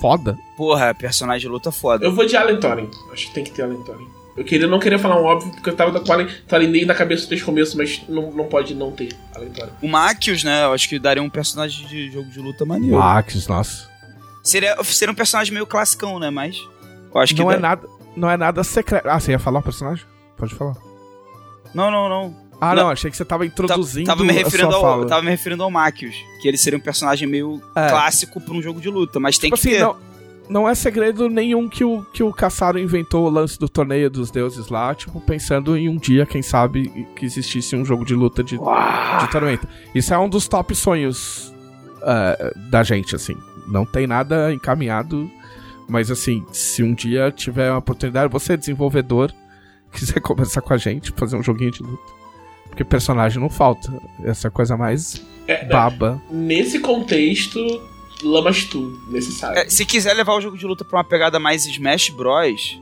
[0.00, 0.38] foda.
[0.56, 2.04] Porra, personagem de luta foda.
[2.04, 2.88] Eu vou de Thorin.
[3.12, 4.06] Acho que tem que ter Thorin.
[4.36, 7.26] Eu queria, não queria falar um óbvio, porque eu tava com Thorin desde na cabeça
[7.26, 9.70] desde o começo, mas não, não pode não ter Alan Thorin.
[9.82, 10.64] O Machios, né?
[10.64, 12.96] Eu acho que daria um personagem de jogo de luta maneiro.
[12.98, 13.88] Max, nossa.
[14.42, 16.30] Seria, seria um personagem meio classicão, né?
[16.30, 16.56] Mas.
[17.14, 17.40] Eu acho que.
[17.42, 19.06] Não é dá- nada, não é nada secreto.
[19.08, 20.04] Ah, você ia falar o personagem?
[20.36, 20.76] Pode falar.
[21.74, 22.36] Não, não, não.
[22.60, 22.84] Ah, Não.
[22.84, 25.06] não, achei que você tava introduzindo tava me a referindo sua ao, fala.
[25.06, 26.14] tava me referindo ao Machios.
[26.42, 27.88] Que ele seria um personagem meio É.
[27.88, 29.18] clássico pra um jogo de luta.
[29.18, 29.82] Mas tem Tipo que assim, ter.
[29.84, 29.96] não,
[30.50, 34.32] não é segredo nenhum que o, que o Caçaro inventou o lance do torneio dos
[34.32, 38.42] deuses lá, tipo, pensando em um dia, quem sabe, que existisse um jogo de luta
[38.42, 39.68] de, de tormenta.
[39.94, 41.54] Isso é um dos top sonhos
[42.02, 43.36] é, da gente, assim.
[43.68, 45.30] Não tem nada encaminhado,
[45.88, 49.32] mas assim, se um dia tiver uma oportunidade, você é desenvolvedor,
[49.94, 52.20] quiser conversar com a gente, fazer um joguinho de luta.
[52.66, 53.92] Porque personagem não falta.
[54.24, 56.20] Essa coisa mais É, baba.
[56.30, 57.58] Nesse contexto,
[58.22, 59.58] Lamas Tu, necessário.
[59.58, 62.80] É, se quiser levar o jogo de luta pra uma pegada mais Smash Bros,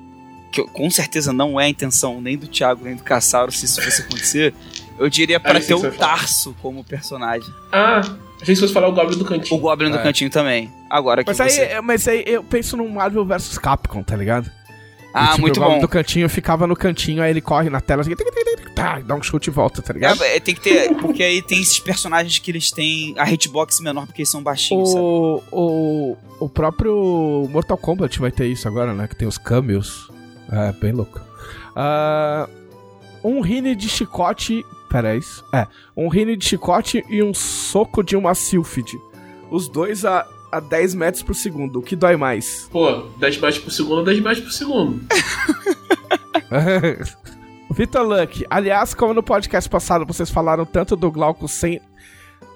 [0.52, 3.64] que eu- com certeza não é a intenção nem do Thiago nem do Caçaro se
[3.66, 4.54] isso fosse acontecer,
[4.98, 6.16] eu diria pra Ah, ter o vai falar.
[6.16, 7.52] Tarso como personagem.
[7.70, 8.00] Ah,
[8.40, 9.60] achei que fosse falar o Goblin do O Cantinho.
[9.60, 10.02] Goblin do É.
[10.02, 10.72] cantinho também.
[10.90, 11.60] Agora que Mas aí, você...
[11.62, 14.50] é- mas aí eu penso num Marvel vs Capcom, tá ligado?
[15.12, 15.78] Ah, tipo, muito o bom.
[15.80, 18.14] do cantinho ficava no cantinho, aí ele corre na tela assim,
[18.74, 20.22] tá, dá um chute e volta, tá ligado?
[20.22, 24.06] É, tem que ter, porque aí tem esses personagens que eles têm a hitbox menor
[24.06, 25.00] porque eles são baixinhos, sabe?
[25.02, 29.08] O, o, o próprio Mortal Kombat vai ter isso agora, né?
[29.08, 30.10] Que tem os cameos.
[30.50, 31.20] É, bem louco.
[31.74, 32.48] Ah,
[33.22, 34.64] um rine de chicote.
[34.88, 35.44] Pera, é isso?
[35.52, 35.66] É.
[35.96, 38.98] Um rine de chicote e um soco de uma Sylphid.
[39.50, 41.78] Os dois a, a 10 metros por segundo.
[41.78, 42.68] O que dói mais?
[42.70, 45.00] Pô, 10 metros por segundo, 10 metros por segundo.
[47.70, 51.80] Vitor Luck, aliás, como no podcast passado vocês falaram tanto do Glauco sem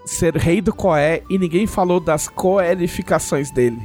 [0.04, 3.80] ser rei do Coé e ninguém falou das coelificações dele.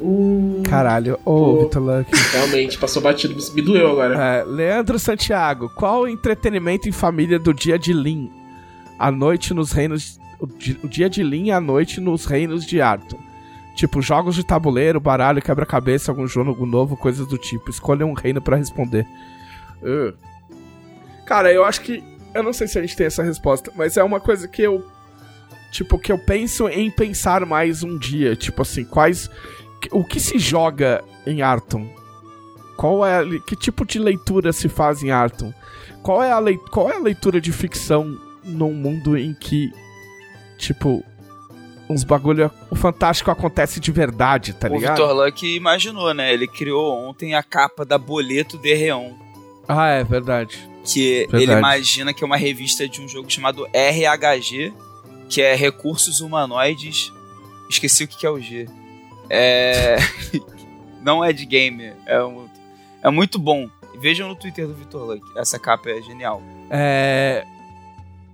[0.00, 1.60] Hum, Caralho, ô Pô.
[1.64, 2.10] Vitor Luck.
[2.32, 3.36] realmente, passou batido.
[3.54, 4.14] Me- doeu agora.
[4.16, 8.30] É, Leandro Santiago, qual o entretenimento em família do dia de Lin?
[8.98, 10.18] À noite nos reinos.
[10.40, 13.18] O, di- o dia de Lin à noite nos reinos de Arthur.
[13.78, 17.70] Tipo, jogos de tabuleiro, baralho, quebra-cabeça, algum jogo novo, coisas do tipo.
[17.70, 19.06] Escolha um reino pra responder.
[19.80, 20.12] Uh.
[21.24, 22.02] Cara, eu acho que.
[22.34, 24.84] Eu não sei se a gente tem essa resposta, mas é uma coisa que eu.
[25.70, 28.34] Tipo, que eu penso em pensar mais um dia.
[28.34, 29.30] Tipo assim, quais.
[29.92, 31.88] O que se joga em Arton?
[32.76, 35.54] Qual é que tipo de leitura se faz em Arton?
[36.02, 39.72] Qual é a lei, qual é a leitura de ficção num mundo em que
[40.58, 41.04] tipo
[41.88, 44.96] uns bagulho o fantástico acontece de verdade, tá o ligado?
[44.96, 46.32] Vitor Luck imaginou, né?
[46.32, 49.12] Ele criou ontem a capa da Boleto de Reon.
[49.66, 50.58] Ah, é verdade.
[50.84, 51.42] Que Verdade.
[51.42, 54.72] ele imagina que é uma revista de um jogo chamado RHG,
[55.28, 57.12] que é Recursos Humanoides.
[57.68, 58.66] Esqueci o que é o G.
[59.28, 59.96] É.
[61.02, 62.48] Não é de game, é, um...
[63.02, 63.68] é muito bom.
[64.00, 66.42] Vejam no Twitter do Vitor Luck, essa capa é genial.
[66.70, 67.44] É...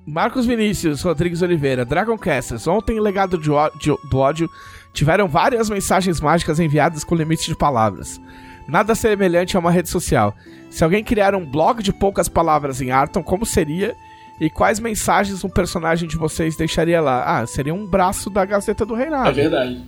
[0.07, 2.67] Marcos Vinícius, Rodrigues Oliveira, Dragon Casters.
[2.67, 4.51] Ontem, em Legado de Ó- de- do Ódio,
[4.93, 8.21] tiveram várias mensagens mágicas enviadas com limites de palavras.
[8.69, 10.35] Nada semelhante a uma rede social.
[10.71, 13.95] Se alguém criar um blog de poucas palavras em Arton, como seria?
[14.41, 17.39] E quais mensagens um personagem de vocês deixaria lá?
[17.41, 19.33] Ah, seria um braço da Gazeta do É Reinado.
[19.33, 19.81] verdade.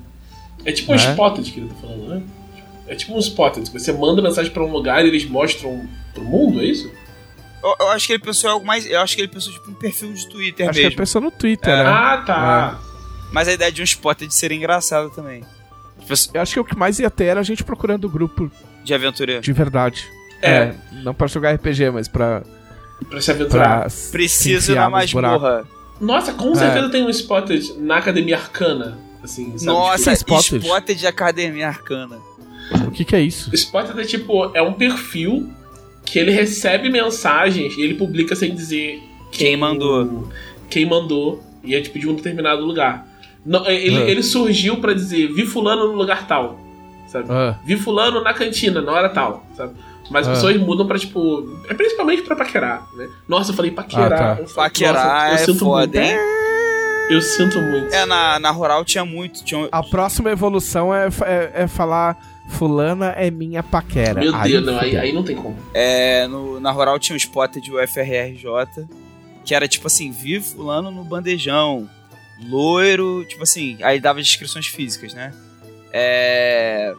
[0.65, 0.99] É tipo um É?
[0.99, 2.23] Spotted que ele tá falando, né?
[2.87, 3.69] É tipo um Spotted.
[3.71, 5.83] Você manda mensagem pra um lugar e eles mostram
[6.15, 6.91] pro mundo, é isso?
[7.63, 8.87] Eu, eu acho que ele pensou em algo mais.
[8.87, 10.89] Eu acho que ele pensou tipo um perfil de Twitter Acho que mesmo.
[10.91, 11.85] ele pensou no Twitter, né?
[11.87, 12.81] Ah, tá.
[13.33, 15.43] Mas a ideia de um spot de ser engraçado também.
[16.01, 18.51] Tipo, Eu acho que o que mais ia ter era a gente procurando o grupo
[18.85, 19.41] de aventura.
[19.41, 20.07] de verdade.
[20.43, 20.75] É.
[21.03, 22.43] não pra jogar RPG, mas pra.
[23.11, 23.81] Pra se aventurar.
[23.81, 25.67] pra Preciso na masmorra.
[26.01, 28.99] Nossa, com certeza tem um Spotted na Academia Arcana.
[29.23, 29.65] Assim, sabe?
[29.67, 30.65] Nossa, Tipo, Spotted.
[30.67, 32.19] Spotted de Academia Arcana.
[32.87, 33.51] O que, que é isso?
[33.55, 35.51] Spotted é tipo, é um perfil
[36.07, 39.03] que ele recebe mensagens e ele publica sem dizer
[39.33, 40.29] Quem mandou.
[40.71, 41.43] Quem mandou.
[41.63, 43.07] E é tipo de um determinado lugar.
[43.45, 44.09] Não, ele, Ah.
[44.09, 46.59] ele surgiu pra dizer, vi fulano no lugar tal,
[47.09, 47.27] sabe?
[47.31, 49.75] Ah, Vi fulano na cantina, na hora tal, sabe?
[50.11, 50.35] Mas as Ah.
[50.37, 51.61] pessoas mudam pra, tipo.
[51.69, 53.09] É principalmente pra paquerar, né?
[53.29, 54.13] Nossa, eu falei paquerar.
[54.13, 54.43] Ah, tá.
[54.43, 56.13] Eu falei, Paquerar nossa, eu é sinto foda, muito.
[56.13, 56.19] hein?
[57.11, 57.93] Eu sinto muito.
[57.95, 59.45] É, na, na rural tinha muito.
[59.45, 62.17] Tinha, a próxima evolução é, é, é falar
[62.49, 64.21] fulana é minha paquera.
[64.21, 65.57] Meu Deus, não, aí, aí não tem como.
[65.75, 68.87] é, no, na rural tinha um spot de UFRRJ,
[69.45, 71.89] que era tipo assim, vi fulano no bandejão,
[72.49, 75.33] loiro, tipo assim, aí dava descrições físicas, né?
[75.93, 76.95] É...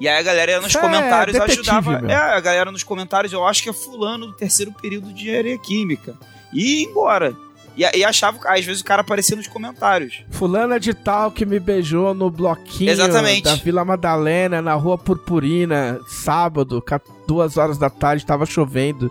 [0.00, 2.00] E aí a galera nos Isso é comentários detetive, ajudava.
[2.00, 2.10] meu.
[2.10, 5.58] É, a galera nos comentários, eu acho que é fulano do terceiro período de engenharia
[5.58, 6.14] química.
[6.52, 7.36] E ia embora.
[7.78, 10.24] E, e achava, às vezes o cara aparecia nos comentários.
[10.30, 13.44] Fulana de tal que me beijou no bloquinho Exatamente.
[13.44, 16.82] da Vila Madalena, na Rua Purpurina, sábado,
[17.26, 19.10] duas horas da tarde, tava chovendo,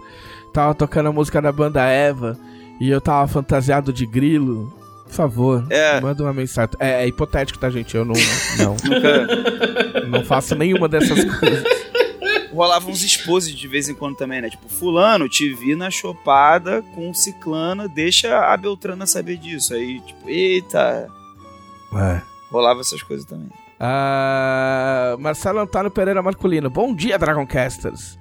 [0.54, 2.38] tava tocando a música da banda Eva,
[2.80, 4.74] e eu tava fantasiado de grilo.
[5.06, 6.02] Por favor, É.
[6.02, 6.72] manda uma mensagem.
[6.80, 7.96] É, é hipotético, tá, gente?
[7.96, 8.14] Eu não,
[8.58, 11.64] não, não faço nenhuma dessas coisas.
[12.58, 14.50] Rolava uns exposes de vez em quando também, né?
[14.50, 19.74] Tipo, fulano, te vi na chopada com ciclana, deixa a Beltrana saber disso.
[19.74, 21.08] Aí, tipo, eita,
[21.94, 22.22] É.
[22.52, 23.50] rolava essas coisas também.
[23.80, 26.70] Ah, Marcelo Antônio Pereira Marculino.
[26.70, 28.18] Bom dia, Dragoncasters.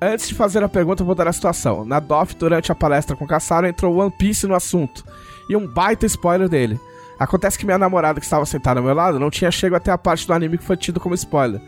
[0.00, 1.84] Antes de fazer a pergunta, vou dar a situação.
[1.84, 5.04] Na DOF, durante a palestra com Cassaro, entrou One Piece no assunto.
[5.48, 6.78] E um baita spoiler dele.
[7.18, 9.98] Acontece que minha namorada, que estava sentada ao meu lado, não tinha chego até a
[9.98, 11.60] parte do anime que foi tido como spoiler.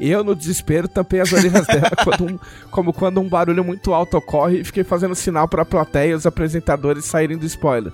[0.00, 2.38] Eu, no desespero, tampei as orelhas dela quando um-
[2.70, 6.14] como quando um barulho muito alto ocorre e fiquei fazendo sinal para a plateia e
[6.14, 7.92] os apresentadores saírem do spoiler.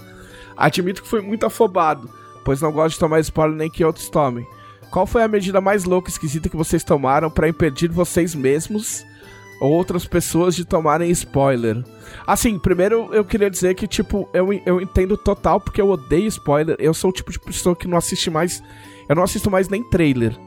[0.57, 2.09] Admito que fui muito afobado,
[2.45, 4.47] pois não gosto de tomar spoiler nem que outros tomem.
[4.91, 9.05] Qual foi a medida mais louca e esquisita que vocês tomaram para impedir vocês mesmos
[9.61, 11.83] ou outras pessoas de tomarem spoiler?
[12.27, 16.77] Assim, primeiro eu queria dizer que, tipo, eu, eu entendo total porque eu odeio spoiler.
[16.79, 18.63] Eu sou o tipo de pessoa que não assiste mais.
[19.09, 20.39] Eu não assisto mais nem trailer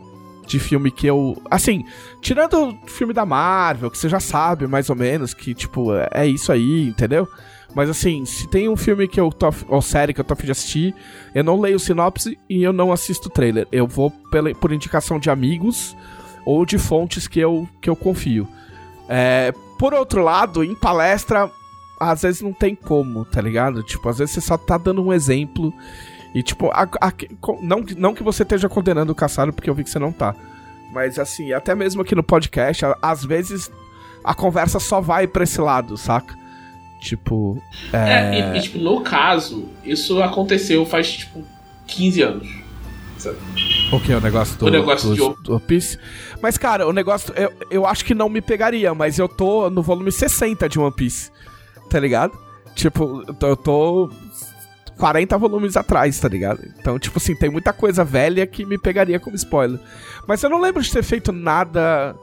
[0.48, 1.40] de filme que eu.
[1.52, 1.86] Assim,
[2.22, 6.26] tirando o filme da Marvel, que você já sabe mais ou menos que, tipo, é-
[6.26, 7.28] isso aí, entendeu?
[7.76, 9.54] Mas assim, se tem um filme que eu tô.
[9.68, 10.96] ou série que eu tô a fim de assistir,
[11.36, 13.68] eu não leio sinopse e eu não assisto trailer.
[13.72, 15.96] Eu vou pela, por indicação de amigos
[16.46, 18.48] ou de fontes que eu, que eu confio.
[19.10, 21.52] É, por outro lado, em palestra,
[22.00, 23.84] às vezes não tem como, tá ligado?
[23.84, 25.74] Tipo, às vezes você só tá dando um exemplo.
[26.38, 27.14] E, tipo, a- a-
[27.62, 30.36] não, não que você esteja condenando o Caçaro, porque eu vi que você não tá.
[30.94, 33.72] Mas, assim, até mesmo aqui no podcast, a- às vezes
[34.24, 36.36] a conversa só vai pra esse lado, saca?
[37.02, 37.62] Tipo.
[37.92, 38.54] É, É.
[38.54, 41.44] e, e, tipo, no caso, isso aconteceu faz, tipo,
[41.88, 42.48] 15 anos.
[43.92, 44.14] O que?
[44.14, 45.98] O negócio do, O negócio do, de One- do Piece?
[46.42, 47.34] Mas, cara, o negócio.
[47.36, 50.92] Eu, eu acho que não me pegaria, mas eu tô no volume 60 de One
[50.94, 51.32] Piece.
[51.90, 52.38] Tá ligado?
[52.76, 54.12] Tipo, eu tô
[54.98, 56.62] 40 volumes atrás, tá ligado?
[56.80, 59.80] Então, tipo assim, tem muita coisa velha que me pegaria como spoiler.
[60.28, 62.16] Mas eu não lembro de ter feito nada.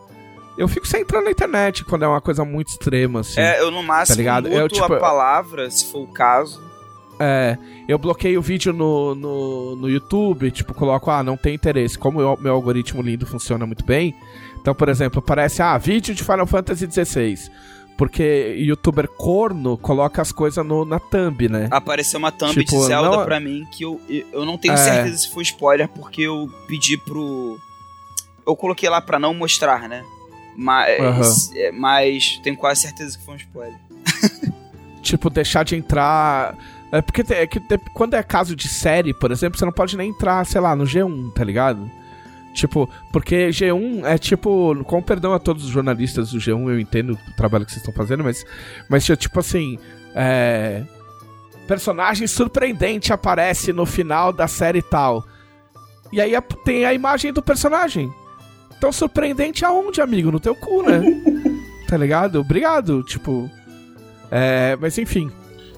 [0.56, 3.40] Eu fico sem entrar na internet quando é uma coisa muito extrema, assim.
[3.40, 4.48] É, eu no máximo Tá ligado?
[4.48, 6.62] Eu, tipo, a palavra, se for o caso.
[7.18, 7.56] É,
[7.88, 11.96] eu bloqueio o vídeo no, no, no YouTube, tipo, coloco, ah, não tem interesse.
[11.98, 14.14] Como o meu algoritmo lindo funciona muito bem,
[14.60, 17.50] então, por exemplo, aparece, ah, vídeo de Final Fantasy XVI.
[17.96, 21.68] Porque youtuber corno coloca as coisas no- na thumb, né?
[21.70, 24.00] Apareceu uma thumb Tipo, de Zelda não- pra mim que eu,
[24.32, 24.76] eu não tenho É.
[24.76, 27.56] certeza se foi spoiler, porque eu pedi pro.
[28.46, 30.04] Eu coloquei lá pra não mostrar, né?
[30.56, 33.78] Mas, é, mas tenho quase certeza que foi um spoiler.
[35.02, 36.56] Tipo, deixar de entrar.
[36.90, 37.60] É porque é que
[37.92, 40.84] quando é caso de série, por exemplo, você não pode nem entrar, sei lá, no
[40.84, 41.90] G1, tá ligado?
[42.54, 47.14] Tipo, porque G1 é tipo, com perdão a todos os jornalistas do G1, eu entendo
[47.14, 48.46] o trabalho que vocês estão fazendo, mas,
[48.88, 49.76] mas tipo assim,
[50.14, 50.84] é,
[51.66, 55.24] personagem surpreendente aparece no final da série tal.
[56.12, 56.32] E aí
[56.64, 58.08] tem a imagem do personagem.
[58.78, 60.30] Então surpreendente aonde, amigo?
[60.30, 61.02] No teu cu, né?
[61.88, 62.38] tá ligado?
[62.40, 63.50] Obrigado, tipo.
[64.30, 65.28] É, mas enfim.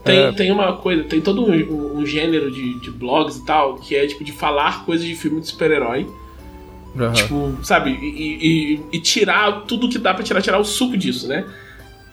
[0.05, 0.33] Tem, É.
[0.33, 3.97] tem uma coisa, tem todo um, um- um gênero de, de blogs e tal, que
[3.97, 6.07] é tipo de falar coisas de filme de super-herói.
[6.99, 7.13] Aham.
[7.13, 7.91] Tipo, sabe?
[7.91, 11.45] E, e- e tirar tudo que dá pra tirar, tirar o suco disso, né?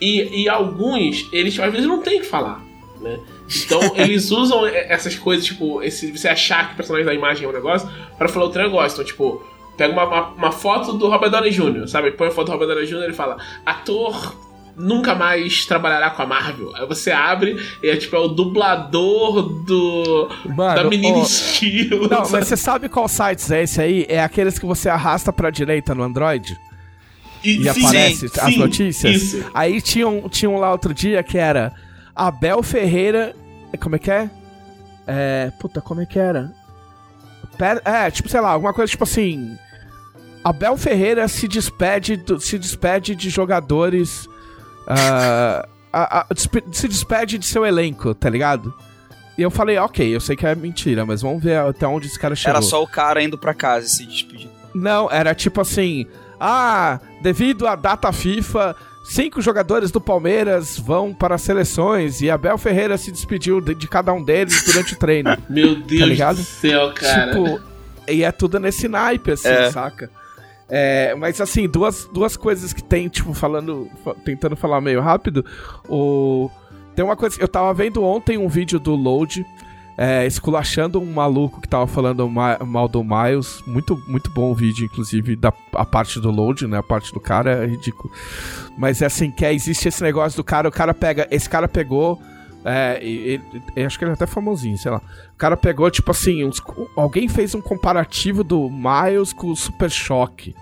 [0.02, 2.62] E, e alguns, eles às vezes não tem o que falar,
[3.02, 3.20] né?
[3.66, 7.50] Então eles usam essas coisas, tipo, esse, você achar que o personagem da imagem é
[7.50, 7.88] um negócio,
[8.18, 8.96] pra falar outro negócio.
[8.96, 9.42] Então, tipo,
[9.78, 12.12] pega uma, uma, uma foto do Robert Downey Jr., sabe?
[12.12, 12.96] Põe a foto do Robert Downey Jr.
[13.02, 14.36] e ele fala: ator
[14.76, 16.76] nunca mais trabalhará com a Marvel.
[16.76, 20.30] Aí você abre e é tipo, é o dublador do.
[20.46, 22.08] Mano, da menina ó, esquilo.
[22.08, 22.32] Não, sabe?
[22.32, 24.06] mas você sabe qual sites é esse aí?
[24.10, 26.58] É aqueles que você arrasta pra direita no Android
[27.44, 29.16] e sim, aparece sim, as notícias.
[29.16, 29.46] Isso.
[29.54, 31.74] Aí tinha um, tinha um lá outro dia que era
[32.16, 33.36] Abel Ferreira.
[33.80, 34.30] Como é que é?
[35.06, 35.52] É.
[35.60, 36.52] Puta, como é que era?
[37.86, 39.56] É, tipo, sei lá, alguma coisa tipo assim.
[40.44, 44.28] Abel Ferreira se despede, do- se despede de jogadores.
[44.88, 46.28] Ah, a- a-
[46.72, 48.74] se despede de seu elenco, tá ligado?
[49.38, 52.20] E eu falei, ok, eu sei que é mentira, mas vamos ver até onde esse
[52.20, 52.52] cara chegou.
[52.58, 54.52] Era só o cara indo pra casa e se despedindo.
[54.76, 56.06] Não, era tipo assim:
[56.40, 62.58] ah, devido à data FIFA, cinco jogadores do Palmeiras vão para as seleções e Abel
[62.60, 65.36] Ferreira se despediu de, de cada um deles durante o treino.
[65.50, 66.38] Meu Deus ligado?
[66.38, 67.32] do céu, cara.
[67.32, 67.60] Tipo,
[68.08, 69.72] e é tudo nesse naipe, assim, É.
[69.72, 70.10] saca?
[70.76, 75.46] É, mas assim, duas, duas coisas que tem, tipo, falando, fa- tentando falar meio rápido.
[75.88, 76.50] O,
[76.96, 79.46] tem uma coisa, eu tava vendo ontem um vídeo do Load,
[79.96, 83.62] é, esculachando um maluco que tava falando ma- mal do Miles.
[83.68, 86.80] Muito, muito bom o vídeo, inclusive, da a parte do Load, né?
[86.80, 88.12] A parte do cara é ridículo.
[88.76, 91.68] Mas é assim, que é, existe esse negócio do cara, o cara pega, esse cara
[91.68, 92.20] pegou.
[92.66, 95.02] É, e- e- e acho que ele é até famosinho, sei lá.
[95.36, 96.64] O cara pegou, tipo assim, uns-
[96.96, 100.56] alguém fez um comparativo do Miles com o Super Choque.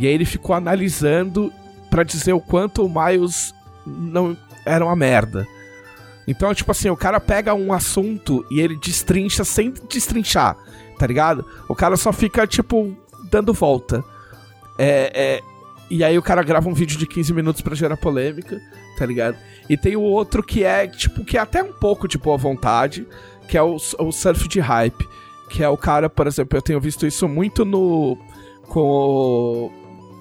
[0.00, 1.52] E aí ele ficou analisando
[1.90, 3.54] pra dizer o quanto o Miles
[3.86, 5.46] não era uma merda.
[6.26, 10.56] Então, tipo assim, o cara pega um assunto e ele destrincha sem destrinchar,
[10.98, 11.44] tá ligado?
[11.68, 12.96] O cara só fica, tipo,
[13.30, 14.02] dando volta.
[14.78, 15.40] É, é,
[15.90, 18.58] e aí o cara grava um vídeo de 15 minutos pra gerar polêmica,
[18.96, 19.36] tá ligado?
[19.68, 23.06] E tem o outro que é, tipo, que é até um pouco de boa vontade,
[23.48, 25.06] que é o, o surf de hype.
[25.50, 28.16] Que é o cara, por exemplo, eu tenho visto isso muito no.
[28.68, 29.79] com o.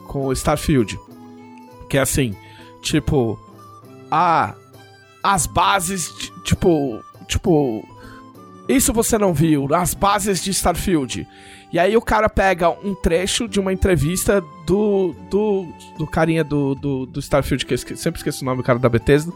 [0.09, 0.99] com Starfield.
[1.87, 2.35] Que é assim,
[2.81, 3.39] tipo.
[4.11, 4.55] Ah,
[5.23, 6.09] as bases,
[6.43, 6.99] tipo.
[7.27, 7.87] Tipo.
[8.67, 11.27] Isso você não viu, as bases de Starfield.
[11.71, 15.15] E aí o cara pega um trecho de uma entrevista do.
[15.29, 15.67] do.
[15.97, 18.79] do carinha do, do, do Starfield, que eu esque- sempre esqueço o nome, o cara
[18.79, 19.31] da Bethesda,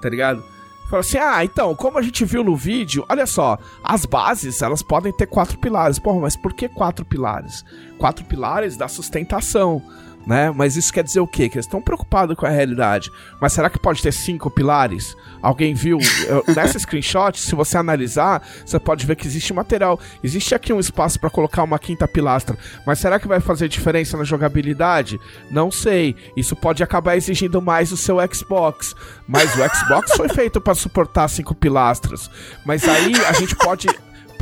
[0.00, 0.42] tá ligado?
[0.90, 4.82] Fala assim, ah, então, como a gente viu no vídeo, olha só, as bases, elas
[4.82, 5.98] podem ter quatro pilares.
[5.98, 7.64] Porra, mas por que quatro pilares?
[7.98, 9.80] Quatro pilares da sustentação,
[10.26, 10.50] né?
[10.54, 11.48] Mas isso quer dizer o quê?
[11.48, 13.10] Que eles estão preocupados com a realidade.
[13.40, 15.16] Mas será que pode ter cinco pilares?
[15.40, 15.98] Alguém viu?
[16.26, 19.98] Eu- Nessa screenshot, se você analisar, você pode ver que existe material.
[20.22, 22.56] Existe aqui um espaço para colocar uma quinta pilastra.
[22.86, 25.18] Mas será que vai fazer diferença na jogabilidade?
[25.50, 26.14] Não sei.
[26.36, 28.94] Isso pode acabar exigindo mais o seu Xbox.
[29.26, 32.30] Mas o Xbox foi feito para suportar cinco pilastras.
[32.64, 33.88] Mas aí a gente pode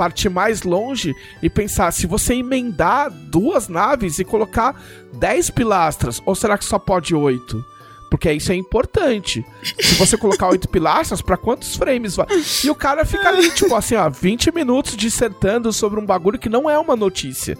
[0.01, 4.75] partir mais longe e pensar se você emendar duas naves e colocar
[5.13, 7.63] 10 pilastras, ou será que só pode 8?
[8.11, 9.45] Porque isso é importante.
[9.79, 12.27] Se você colocar oito pilastras, pra quantos frames vai?
[12.65, 16.49] E o cara fica ali, tipo assim, ó, 20 minutos dissertando sobre um bagulho que
[16.49, 17.59] não é uma notícia.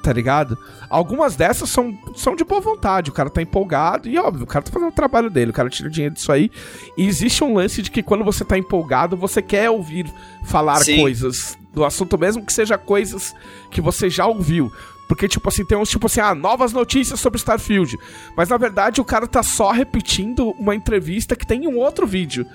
[0.00, 0.56] Tá ligado?
[0.88, 4.64] Algumas dessas são, são de boa vontade, o cara tá empolgado e, óbvio, o cara
[4.64, 6.50] tá fazendo o trabalho dele, o cara tira dinheiro disso aí.
[6.96, 10.10] E existe um lance de que quando você tá empolgado, você quer ouvir
[10.44, 11.00] falar Sim.
[11.00, 13.34] coisas do assunto, mesmo que seja coisas
[13.70, 14.72] que você já ouviu.
[15.08, 17.98] Porque, tipo assim, tem uns tipo assim, ah, novas notícias sobre Starfield.
[18.36, 22.06] Mas na verdade o cara tá só repetindo uma entrevista que tem em um outro
[22.06, 22.46] vídeo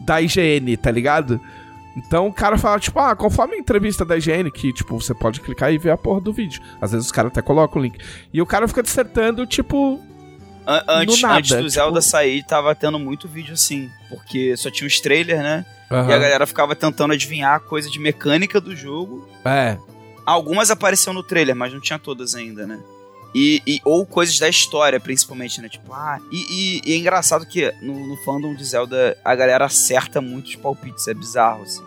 [0.00, 1.38] da IGN, tá ligado?
[1.94, 5.40] Então o cara fala, tipo, ah, conforme a entrevista da IGN, que, tipo, você pode
[5.40, 6.62] clicar e ver a porra do vídeo.
[6.80, 7.98] Às vezes os caras até colocam o link.
[8.32, 10.00] E o cara fica dissertando, tipo,
[10.70, 13.90] An- antes, nada, antes do tipo- Zelda sair, tava tendo muito vídeo assim.
[14.08, 15.64] Porque só tinha os trailers, né?
[15.90, 19.26] E a galera ficava tentando adivinhar coisa de mecânica do jogo.
[19.44, 19.78] é,
[20.26, 22.78] Algumas apareceram no trailer, mas não tinha todas ainda, né?
[23.34, 25.68] E, e- ou coisas da história, principalmente, né?
[25.70, 29.64] Tipo, ah, e, e- e é engraçado que no, no fandom de Zelda a galera
[29.64, 31.82] acerta muito os palpites, é bizarro, assim.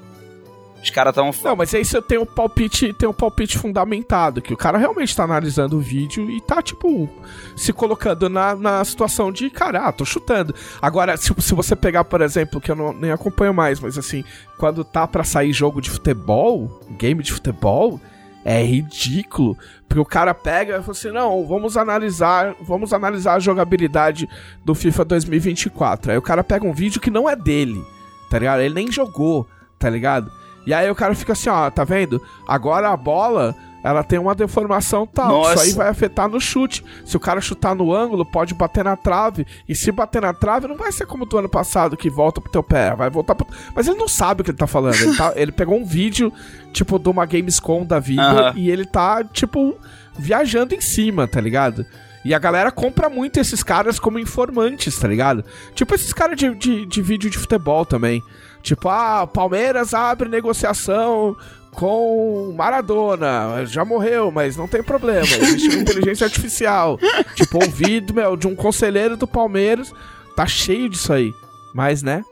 [0.82, 4.54] Os caras estavam Não, mas aí você tem um palpite, tem um palpite fundamentado, que
[4.54, 7.08] o cara realmente tá analisando o vídeo e tá, tipo,
[7.56, 10.56] se colocando na, na situação de, cara, ah, tô chutando.
[10.82, 14.24] Agora, se, se você pegar, por exemplo, que eu não, nem acompanho mais, mas assim,
[14.58, 18.00] quando tá pra sair jogo de futebol, game de futebol,
[18.44, 19.56] é ridículo.
[19.88, 24.28] Porque o cara pega e fala assim, não, vamos analisar, vamos analisar a jogabilidade
[24.66, 26.12] do FIFA 2024.
[26.12, 27.84] Aí o cara pega um vídeo que não é dele,
[28.32, 28.62] tá ligado?
[28.62, 29.48] Ele nem jogou,
[29.78, 30.32] tá ligado?
[30.66, 32.22] E aí o cara fica assim, ó, tá vendo?
[32.48, 35.30] Agora a bola, ela tem uma deformação tal.
[35.30, 35.54] Nossa.
[35.56, 36.84] Isso aí vai afetar no chute.
[37.04, 39.46] Se o cara chutar no ângulo, pode bater na trave.
[39.68, 42.52] E se bater na trave, não vai ser como do ano passado, que volta pro
[42.52, 42.96] teu pé.
[42.96, 43.48] Vai voltar pro...
[43.76, 44.96] Mas ele não sabe o que ele tá falando.
[45.02, 46.32] Ele, tá- ele pegou um vídeo,
[46.72, 48.22] tipo, de uma Gamescom da vida.
[48.22, 48.54] Aham.
[48.56, 49.76] E ele tá, tipo,
[50.18, 51.84] viajando em cima, tá ligado?
[52.24, 55.44] E a galera compra muito esses caras como informantes, tá ligado?
[55.74, 58.22] Tipo esses caras de, de, de vídeo de futebol também.
[58.62, 61.36] Tipo, ah, Palmeiras abre negociação
[61.72, 63.66] com Maradona.
[63.66, 65.26] Já morreu, mas não tem problema.
[65.26, 66.98] Existe uma inteligência artificial.
[67.36, 69.94] Tipo, vídeo, meu, de um conselheiro do Palmeiras.
[70.36, 71.34] Tá cheio disso aí.
[71.74, 72.24] Mas, né?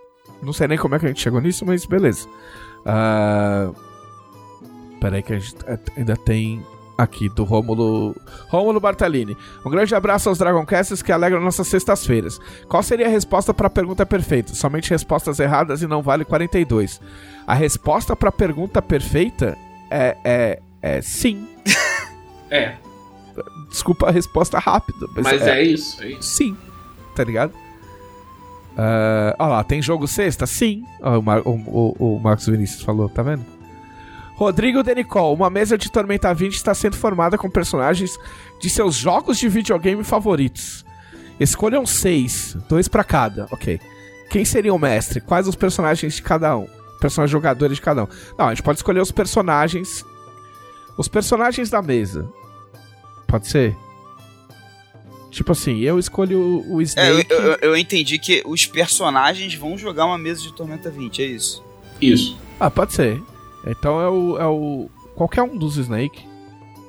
[0.41, 2.27] Não sei nem como é que a gente chegou nisso, mas beleza.
[2.85, 3.69] Ah,
[4.99, 6.64] Peraí que a gente é, ainda tem
[7.01, 8.15] aqui do Rômulo
[8.49, 9.35] Rômulo Bartalini.
[9.65, 12.39] Um grande abraço aos Dragoncasts que alegram nossas sextas-feiras.
[12.67, 14.53] Qual seria a resposta para a pergunta perfeita?
[14.53, 16.99] Somente respostas erradas e não vale 42.
[17.47, 19.57] A resposta para a pergunta perfeita
[19.89, 21.47] é, é, é sim.
[22.51, 22.73] É,
[23.69, 26.23] Desculpa a resposta rápida, mas, mas é, é isso, é isso.
[26.23, 26.57] sim.
[27.15, 27.53] Tá ligado?
[28.76, 30.47] Ah, Olha lá, tem jogo sexta?
[30.47, 30.84] Sim.
[31.01, 33.45] Ó, o, Mar- o, o, o Marcos Vinícius falou, tá vendo?
[34.40, 38.18] Rodrigo Denicol, uma mesa de Tormenta 20 está sendo formada com personagens
[38.61, 40.86] de seus jogos de videogame favoritos.
[41.38, 43.82] Escolham seis, dois pra cada, ok.
[44.30, 45.20] Quem seria o mestre?
[45.20, 46.68] Quais os personagens de cada um?
[47.02, 48.07] Personagens jogadores de cada um.
[48.38, 50.06] Não, a gente pode escolher os personagens.
[50.98, 52.26] Os personagens da mesa.
[53.28, 53.76] Pode ser?
[55.32, 57.28] Tipo assim, eu escolho o- o É, eu, Snake.
[57.34, 61.61] eu, eu entendi que os personagens vão jogar uma mesa de Tormenta 20, é isso.
[62.02, 62.38] Isso.
[62.57, 63.22] Ah, pode ser.
[63.65, 64.90] Então é o, é o.
[65.15, 66.27] Qualquer um dos Snake.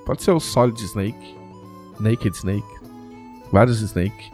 [0.06, 1.36] Pode ser o Solid Snake.
[1.98, 2.66] Naked Snake.
[3.52, 4.32] Vários Snake.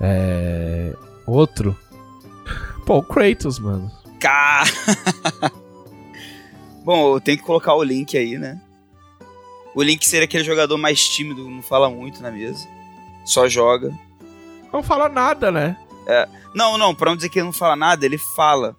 [0.00, 0.94] É.
[1.26, 1.76] Outro.
[2.84, 3.90] Pô, o Kratos, mano.
[4.20, 4.62] Cá!
[6.84, 8.60] Bom, eu tenho que colocar o link aí, né?
[9.74, 12.66] O link seria aquele jogador mais tímido, não fala muito na mesa.
[13.24, 13.92] Só joga.
[14.72, 15.76] Não fala nada, né?
[16.54, 18.76] Não, não, pra não dizer que ele não fala nada, ele fala.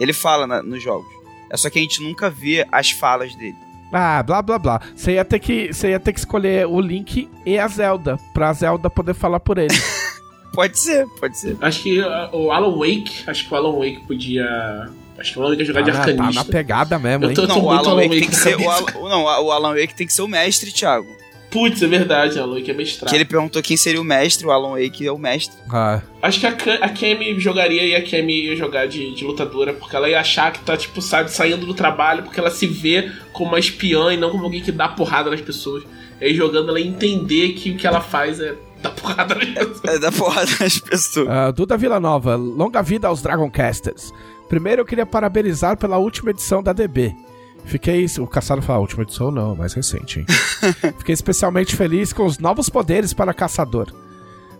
[0.00, 1.06] Ele fala na- nos jogos.
[1.52, 3.54] É só que a gente nunca vê as falas dele.
[3.92, 4.80] Ah, blá blá blá.
[4.96, 8.18] Você ia ter que, você ia ter que escolher o Link e a Zelda.
[8.32, 9.68] Pra Zelda poder falar por ele.
[10.54, 11.56] Pode ser, pode ser.
[11.62, 14.44] Acho que uh, o Alan Wake, acho que o Alan Wake podia.
[15.18, 16.44] Acho que o Alan Wake ia jogar de Ah, tá arcanista.
[16.44, 17.34] na pegada mesmo, Eu hein?
[17.34, 18.56] tô- Não, o muito Alan Alan Wake Wake tem que ser.
[18.56, 18.70] O.
[18.70, 21.06] Alan, não, o Alan Wake tem que ser o mestre, Thiago.
[21.52, 23.10] Putz, é verdade, Alan Wake é mestrado.
[23.10, 25.54] Que ele perguntou quem seria o mestre, o Alan Wake é o mestre.
[25.70, 29.74] Ah, Acho que a, a Kemi jogaria e a Kemi ia jogar de, de lutadora,
[29.74, 33.12] porque ela ia achar que tá, tipo, sabe, saindo do trabalho, porque ela se vê
[33.32, 35.84] como uma espiã e não como alguém que dá porrada nas pessoas.
[36.20, 39.48] E aí jogando ela ia entender que o que ela faz é dar porrada nas
[39.52, 39.84] pessoas.
[39.84, 41.28] É da porrada das pessoas.
[41.28, 44.12] Ah, Duda Vila Nova, longa vida aos Dragoncasters.
[44.48, 47.14] Primeiro eu queria parabenizar pela última edição da DB.
[47.64, 48.06] Fiquei.
[48.18, 50.26] O Caçado fala, última edição não, mais recente, hein?
[50.98, 53.92] Fiquei especialmente feliz com os novos poderes para Caçador.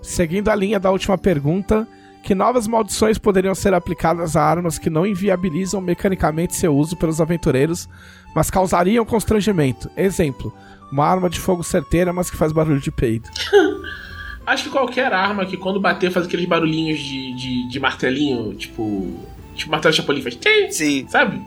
[0.01, 1.87] Seguindo a linha da última pergunta,
[2.23, 7.21] que novas maldições poderiam ser aplicadas a armas que não inviabilizam mecanicamente seu uso pelos
[7.21, 7.89] aventureiros,
[8.35, 9.91] mas causariam constrangimento?
[9.97, 10.53] Exemplo,
[10.91, 13.29] uma arma de fogo certeira, mas que faz barulho de peido.
[14.47, 19.17] Acho que qualquer arma que quando bater faz aqueles barulhinhos de, de, de martelinho, tipo.
[19.55, 20.39] Tipo martelo chapolin faz.
[20.71, 21.07] Sim.
[21.09, 21.41] Sabe?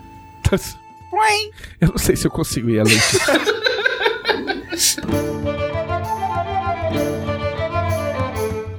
[1.80, 2.96] Eu não sei se eu consigo ir além
[4.70, 5.00] disso.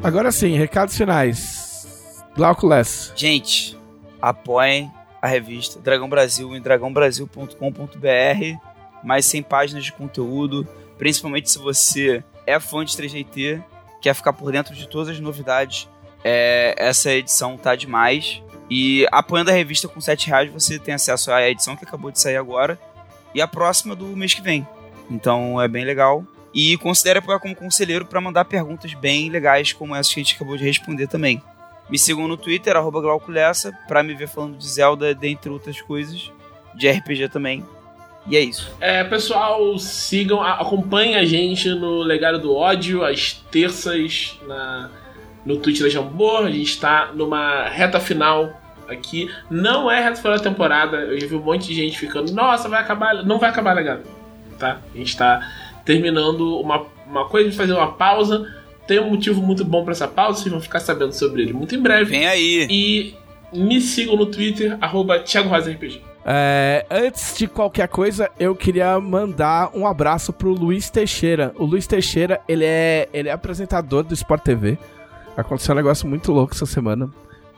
[0.03, 2.23] Agora sim, recados finais.
[2.35, 3.11] Glauco Less.
[3.15, 3.77] Gente,
[4.21, 4.91] apoiem
[5.21, 8.59] a revista Dragão Brasil em dragãobrasil.com.br.
[9.03, 13.63] Mais 100 páginas de conteúdo, principalmente se você é fã de 3GT,
[14.01, 15.89] quer ficar por dentro de todas as novidades.
[16.23, 18.41] É, essa edição tá demais.
[18.69, 22.19] E apoiando a revista com 7 reais você tem acesso à edição que acabou de
[22.19, 22.77] sair agora
[23.33, 24.67] e a próxima do mês que vem.
[25.09, 26.23] Então é bem legal.
[26.53, 30.35] E considere apoiar como conselheiro para mandar perguntas bem legais como essa que a gente
[30.35, 31.41] acabou de responder também.
[31.89, 35.79] Me sigam no Twitter, arroba Glauco Lessa, pra me ver falando de Zelda, dentre outras
[35.81, 36.31] coisas.
[36.75, 37.65] De RPG também.
[38.27, 38.75] E é isso.
[38.79, 44.91] É, pessoal, sigam, acompanhem a gente no Legado do Ódio, às terças, na,
[45.47, 46.45] no Twitch da Jambor.
[46.45, 49.31] A gente tá numa reta final aqui.
[49.49, 50.97] Não é reta final da temporada.
[50.97, 53.25] Eu já vi um monte de gente ficando, nossa, vai acabar.
[53.25, 54.03] Não vai acabar Legado.
[54.59, 54.81] Tá?
[54.93, 55.47] A gente tá
[55.85, 58.53] terminando uma, uma coisa de fazer uma pausa.
[58.85, 61.75] Tem um motivo muito bom pra essa pausa, vocês vão ficar sabendo sobre ele muito
[61.75, 62.11] em breve.
[62.11, 62.67] Vem aí.
[62.69, 63.13] E
[63.53, 66.01] me sigam no Twitter, arroba Thiago Rosa RPG.
[66.25, 71.53] É, antes de qualquer coisa, eu queria mandar um abraço pro Luiz Teixeira.
[71.57, 74.77] O Luiz Teixeira, ele é, ele é apresentador do Sport TV.
[75.37, 77.09] Aconteceu um negócio muito louco essa semana,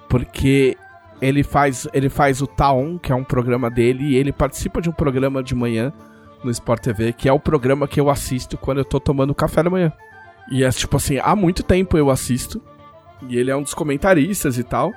[0.09, 0.77] porque
[1.21, 4.89] ele faz, ele faz o Taon, que é um programa dele, e ele participa de
[4.89, 5.93] um programa de manhã
[6.43, 9.63] no Sport TV, que é o programa que eu assisto quando eu tô tomando café
[9.63, 9.93] da manhã.
[10.51, 12.61] E é tipo assim, há muito tempo eu assisto,
[13.29, 14.91] e ele é um dos comentaristas e tal,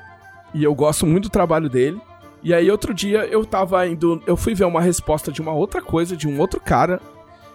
[0.53, 2.01] e eu gosto muito do trabalho dele.
[2.43, 5.81] E aí outro dia eu tava indo, eu fui ver uma resposta de uma outra
[5.81, 7.01] coisa, de um outro cara,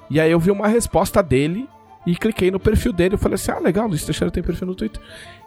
[0.09, 1.67] e aí eu vi uma resposta dele
[2.07, 4.75] e cliquei no perfil dele, eu falei assim: "Ah, legal, Luiz Teixeira tem perfil no
[4.75, 5.01] Twitter".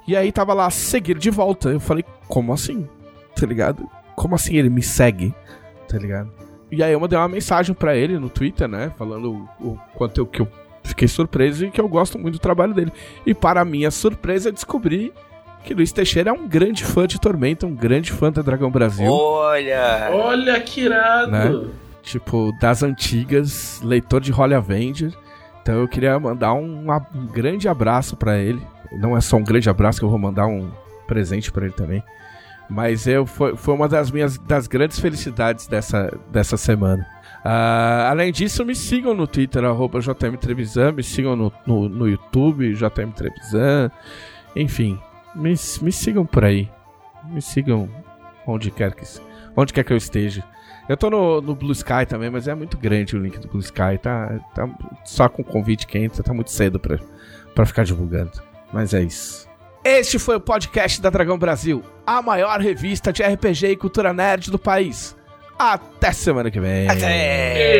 [0.06, 1.70] E aí tava lá seguir de volta.
[1.70, 2.88] Eu falei: "Como assim?"
[3.34, 3.88] Tá ligado?
[4.14, 5.34] Como assim ele me segue?
[5.88, 6.30] Tá ligado?
[6.70, 10.20] E aí eu mandei uma mensagem pra ele no Twitter, né, falando o, o quanto
[10.20, 10.48] eu que eu
[10.84, 12.92] fiquei surpreso e que eu gosto muito do trabalho dele.
[13.26, 15.12] E para minha surpresa, descobri
[15.64, 19.10] que Luiz Teixeira é um grande fã de Tormenta, um grande fã da Dragão Brasil.
[19.10, 20.10] Olha.
[20.12, 21.30] Olha que irado!
[21.30, 21.70] Né?
[22.02, 25.12] tipo, das antigas, leitor de Holly Avenger.
[25.62, 28.60] Então eu queria mandar um, um grande abraço para ele.
[28.92, 30.70] Não é só um grande abraço que eu vou mandar um
[31.06, 32.02] presente para ele também.
[32.68, 37.04] Mas eu, foi, foi uma das minhas das grandes felicidades dessa, dessa semana.
[37.44, 42.08] Uh, além disso, me sigam no Twitter, arroba JM Trevisan, me sigam no, no, no
[42.08, 43.90] YouTube, JM Trevisan.
[44.54, 44.98] Enfim,
[45.34, 45.50] me,
[45.82, 46.70] me sigam por aí.
[47.24, 47.88] Me sigam
[48.46, 49.04] onde quer que,
[49.56, 50.44] onde quer que eu esteja.
[50.90, 53.60] Eu tô no, no Blue Sky também, mas é muito grande o link do Blue
[53.60, 53.96] Sky.
[54.02, 54.68] Tá, tá
[55.04, 56.98] só com convite quente, tá muito cedo pra,
[57.54, 58.32] pra ficar divulgando.
[58.72, 59.48] Mas é isso.
[59.84, 64.50] Este foi o podcast da Dragão Brasil, a maior revista de RPG e cultura nerd
[64.50, 65.16] do país.
[65.56, 66.88] Até semana que vem.
[66.88, 67.70] Até!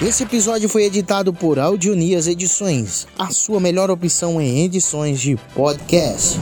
[0.00, 6.38] Esse episódio foi editado por Audionias Edições, a sua melhor opção em edições de podcast.